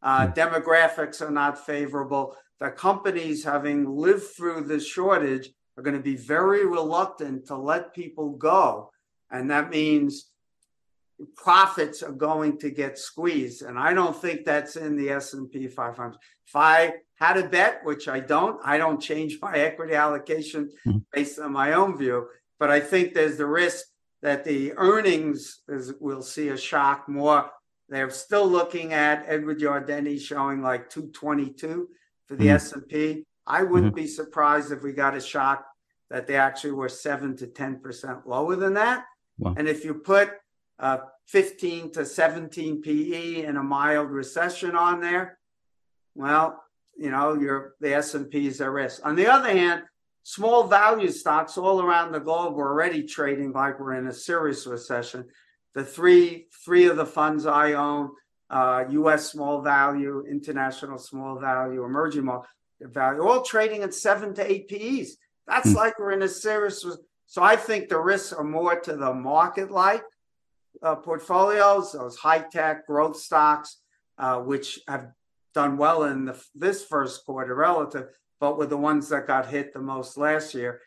Uh, 0.02 0.28
mm. 0.28 0.36
Demographics 0.36 1.22
are 1.22 1.32
not 1.32 1.64
favorable. 1.64 2.36
The 2.62 2.72
companies, 2.72 3.44
having 3.44 3.90
lived 3.90 4.24
through 4.38 4.62
this 4.62 4.88
shortage, 4.88 5.50
are 5.76 5.84
going 5.84 5.98
to 5.98 6.02
be 6.02 6.16
very 6.16 6.66
reluctant 6.66 7.48
to 7.48 7.58
let 7.58 7.94
people 7.94 8.30
go. 8.30 8.92
And 9.32 9.52
that 9.52 9.72
means 9.72 10.28
profits 11.36 12.04
are 12.04 12.12
going 12.12 12.60
to 12.60 12.70
get 12.70 12.98
squeezed. 12.98 13.64
And 13.64 13.78
I 13.80 13.94
don't 13.94 14.16
think 14.16 14.46
that's 14.46 14.76
in 14.76 14.96
the 14.96 15.10
S&P 15.10 15.68
500. 15.68 16.18
If 16.48 16.56
I 16.56 16.94
had 17.16 17.38
a 17.38 17.48
bet, 17.48 17.82
which 17.84 18.08
I 18.08 18.20
don't. 18.20 18.60
I 18.64 18.78
don't 18.78 19.02
change 19.02 19.40
my 19.42 19.56
equity 19.56 19.94
allocation 19.94 20.72
mm-hmm. 20.86 21.00
based 21.14 21.40
on 21.40 21.54
my 21.54 21.74
own 21.74 21.98
view, 21.98 22.28
but 22.60 22.70
I 22.70 22.80
think 22.80 23.14
there's 23.14 23.38
the 23.38 23.46
risk 23.46 23.86
that 24.22 24.44
the 24.44 24.74
earnings 24.78 25.62
is, 25.68 25.94
will 26.00 26.22
see 26.22 26.50
a 26.50 26.58
shock 26.58 27.10
more. 27.10 27.50
They're 27.90 28.10
still 28.10 28.48
looking 28.48 28.94
at 28.94 29.26
Edward 29.28 29.60
Yardeni 29.60 30.20
showing 30.20 30.62
like 30.62 30.90
222 30.90 31.90
for 32.32 32.38
the 32.38 32.46
mm-hmm. 32.46 32.56
S&P. 32.56 33.26
I 33.46 33.64
wouldn't 33.64 33.94
mm-hmm. 33.94 34.04
be 34.04 34.08
surprised 34.08 34.72
if 34.72 34.84
we 34.84 34.94
got 34.94 35.18
a 35.18 35.20
shock 35.20 35.66
that 36.10 36.28
they 36.28 36.38
actually 36.38 36.72
were 36.72 36.88
7 36.88 37.36
to 37.38 37.48
10% 37.48 38.26
lower 38.26 38.56
than 38.56 38.76
that. 38.76 39.04
Wow. 39.38 39.56
And 39.58 39.68
if 39.68 39.84
you 39.84 39.96
put 39.96 40.32
uh, 40.80 41.00
15 41.28 41.92
to 41.92 42.06
17 42.06 42.82
PE 42.82 43.44
and 43.44 43.58
a 43.58 43.64
mild 43.64 44.12
recession 44.12 44.78
on 44.78 45.02
there, 45.02 45.40
well, 46.16 46.64
you 46.98 47.12
know, 47.12 47.34
your 47.34 47.74
the 47.82 47.96
S&P 47.96 48.48
is 48.48 48.62
at 48.62 48.70
risk. 48.70 49.06
On 49.06 49.16
the 49.16 49.28
other 49.28 49.52
hand, 49.52 49.84
small 50.24 50.68
value 50.68 51.10
stocks 51.10 51.58
all 51.58 51.82
around 51.82 52.14
the 52.14 52.20
globe 52.20 52.56
were 52.56 52.70
already 52.70 53.04
trading 53.04 53.52
like 53.52 53.78
we're 53.78 53.96
in 53.96 54.08
a 54.08 54.14
serious 54.14 54.66
recession. 54.66 55.26
The 55.76 55.84
three 55.84 56.48
three 56.64 56.86
of 56.88 56.96
the 56.96 57.06
funds 57.06 57.46
I 57.46 57.74
own, 57.74 58.12
uh, 58.52 58.84
U.S. 58.90 59.32
small 59.32 59.62
value, 59.62 60.26
international 60.30 60.98
small 60.98 61.40
value, 61.40 61.86
emerging 61.86 62.26
market 62.26 62.50
value, 62.82 63.22
all 63.22 63.42
trading 63.42 63.82
at 63.82 63.94
seven 63.94 64.34
to 64.36 64.52
eight 64.52 64.68
PEs. 64.68 65.16
That's 65.48 65.70
mm. 65.70 65.76
like 65.76 65.98
we're 65.98 66.12
in 66.12 66.22
a 66.22 66.28
serious. 66.28 66.86
So 67.28 67.42
I 67.42 67.56
think 67.56 67.88
the 67.88 68.00
risks 68.00 68.34
are 68.34 68.44
more 68.44 68.80
to 68.82 68.98
the 68.98 69.14
market 69.14 69.72
like 69.72 70.04
uh, 70.84 70.96
portfolios, 70.96 71.94
those 71.94 72.18
high 72.18 72.44
tech 72.52 72.86
growth 72.88 73.16
stocks, 73.16 73.78
uh, 74.18 74.40
which 74.40 74.80
have 74.88 75.12
done 75.54 75.78
well 75.78 76.04
in 76.04 76.26
the, 76.26 76.44
this 76.54 76.84
first 76.84 77.26
quarter 77.26 77.56
relative, 77.56 78.08
but 78.42 78.58
were 78.58 78.66
the 78.66 78.78
ones 78.78 79.10
that 79.10 79.28
got 79.28 79.48
hit 79.48 79.74
the 79.74 79.80
most 79.80 80.18
last 80.18 80.54
year. 80.54 80.82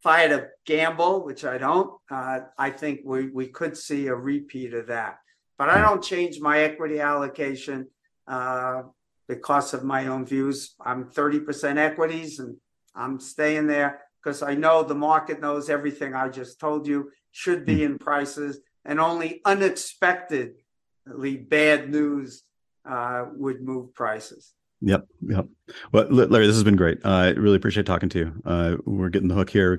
If 0.00 0.06
I 0.06 0.20
had 0.20 0.30
to 0.30 0.48
gamble, 0.64 1.24
which 1.24 1.44
I 1.44 1.58
don't, 1.58 1.90
uh, 2.10 2.40
I 2.58 2.70
think 2.70 3.00
we, 3.04 3.28
we 3.28 3.48
could 3.48 3.76
see 3.76 4.06
a 4.06 4.14
repeat 4.14 4.72
of 4.74 4.86
that. 4.86 5.18
But 5.62 5.70
I 5.70 5.80
don't 5.80 6.02
change 6.02 6.40
my 6.40 6.58
equity 6.58 6.98
allocation 6.98 7.86
uh, 8.26 8.82
because 9.28 9.72
of 9.74 9.84
my 9.84 10.08
own 10.08 10.26
views. 10.26 10.74
I'm 10.84 11.04
30% 11.04 11.76
equities 11.76 12.40
and 12.40 12.56
I'm 12.96 13.20
staying 13.20 13.68
there 13.68 14.00
because 14.20 14.42
I 14.42 14.56
know 14.56 14.82
the 14.82 14.96
market 14.96 15.40
knows 15.40 15.70
everything 15.70 16.16
I 16.16 16.30
just 16.30 16.58
told 16.58 16.88
you 16.88 17.12
should 17.30 17.64
be 17.64 17.84
in 17.84 17.96
prices. 17.98 18.58
and 18.84 18.98
only 18.98 19.40
unexpectedly 19.44 21.36
bad 21.36 21.88
news 21.88 22.42
uh, 22.84 23.26
would 23.36 23.62
move 23.62 23.94
prices. 23.94 24.54
Yep, 24.80 25.06
yep. 25.28 25.46
Well, 25.92 26.08
Larry, 26.10 26.48
this 26.48 26.56
has 26.56 26.64
been 26.64 26.74
great. 26.74 26.98
I 27.06 27.28
uh, 27.28 27.34
really 27.34 27.54
appreciate 27.54 27.86
talking 27.86 28.08
to 28.08 28.18
you. 28.18 28.42
Uh, 28.44 28.76
we're 28.84 29.10
getting 29.10 29.28
the 29.28 29.36
hook 29.36 29.50
here. 29.50 29.70
We 29.70 29.76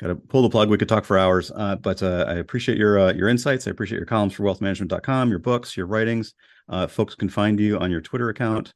gotta 0.00 0.14
gotta 0.14 0.14
pull 0.14 0.42
the 0.42 0.50
plug. 0.50 0.68
We 0.68 0.78
could 0.78 0.88
talk 0.88 1.04
for 1.04 1.18
hours, 1.18 1.50
uh, 1.54 1.76
but 1.76 2.02
uh, 2.02 2.24
I 2.28 2.34
appreciate 2.34 2.78
your 2.78 2.98
uh, 2.98 3.12
your 3.12 3.28
insights. 3.28 3.66
I 3.66 3.70
appreciate 3.70 3.98
your 3.98 4.06
columns 4.06 4.32
for 4.32 4.44
wealthmanagement.com, 4.44 5.30
your 5.30 5.38
books, 5.38 5.76
your 5.76 5.86
writings. 5.86 6.34
Uh, 6.68 6.86
folks 6.86 7.14
can 7.14 7.28
find 7.28 7.58
you 7.58 7.78
on 7.78 7.90
your 7.90 8.00
Twitter 8.00 8.28
account. 8.28 8.72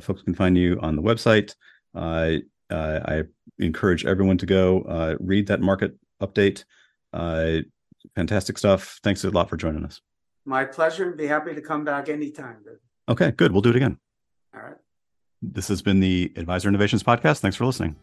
folks 0.00 0.22
can 0.22 0.34
find 0.34 0.56
you 0.56 0.78
on 0.80 0.96
the 0.96 1.02
website. 1.02 1.54
I 1.94 3.22
encourage 3.58 4.04
everyone 4.04 4.38
to 4.38 4.46
go 4.46 5.16
read 5.20 5.46
that 5.48 5.60
market 5.60 5.96
update. 6.22 6.64
fantastic 8.14 8.58
stuff. 8.58 9.00
Thanks 9.02 9.24
a 9.24 9.30
lot 9.30 9.48
for 9.48 9.56
joining 9.56 9.84
us. 9.84 10.00
My 10.46 10.64
pleasure, 10.64 11.08
and 11.08 11.16
be 11.16 11.26
happy 11.26 11.54
to 11.54 11.62
come 11.62 11.84
back 11.84 12.08
anytime. 12.08 12.58
Okay, 13.08 13.30
good. 13.30 13.52
We'll 13.52 13.62
do 13.62 13.70
it 13.70 13.76
again. 13.76 13.98
All 14.54 14.60
right. 14.60 14.76
This 15.42 15.68
has 15.68 15.82
been 15.82 16.00
the 16.00 16.32
Advisor 16.36 16.68
Innovations 16.68 17.02
Podcast. 17.02 17.40
Thanks 17.40 17.56
for 17.56 17.66
listening. 17.66 17.96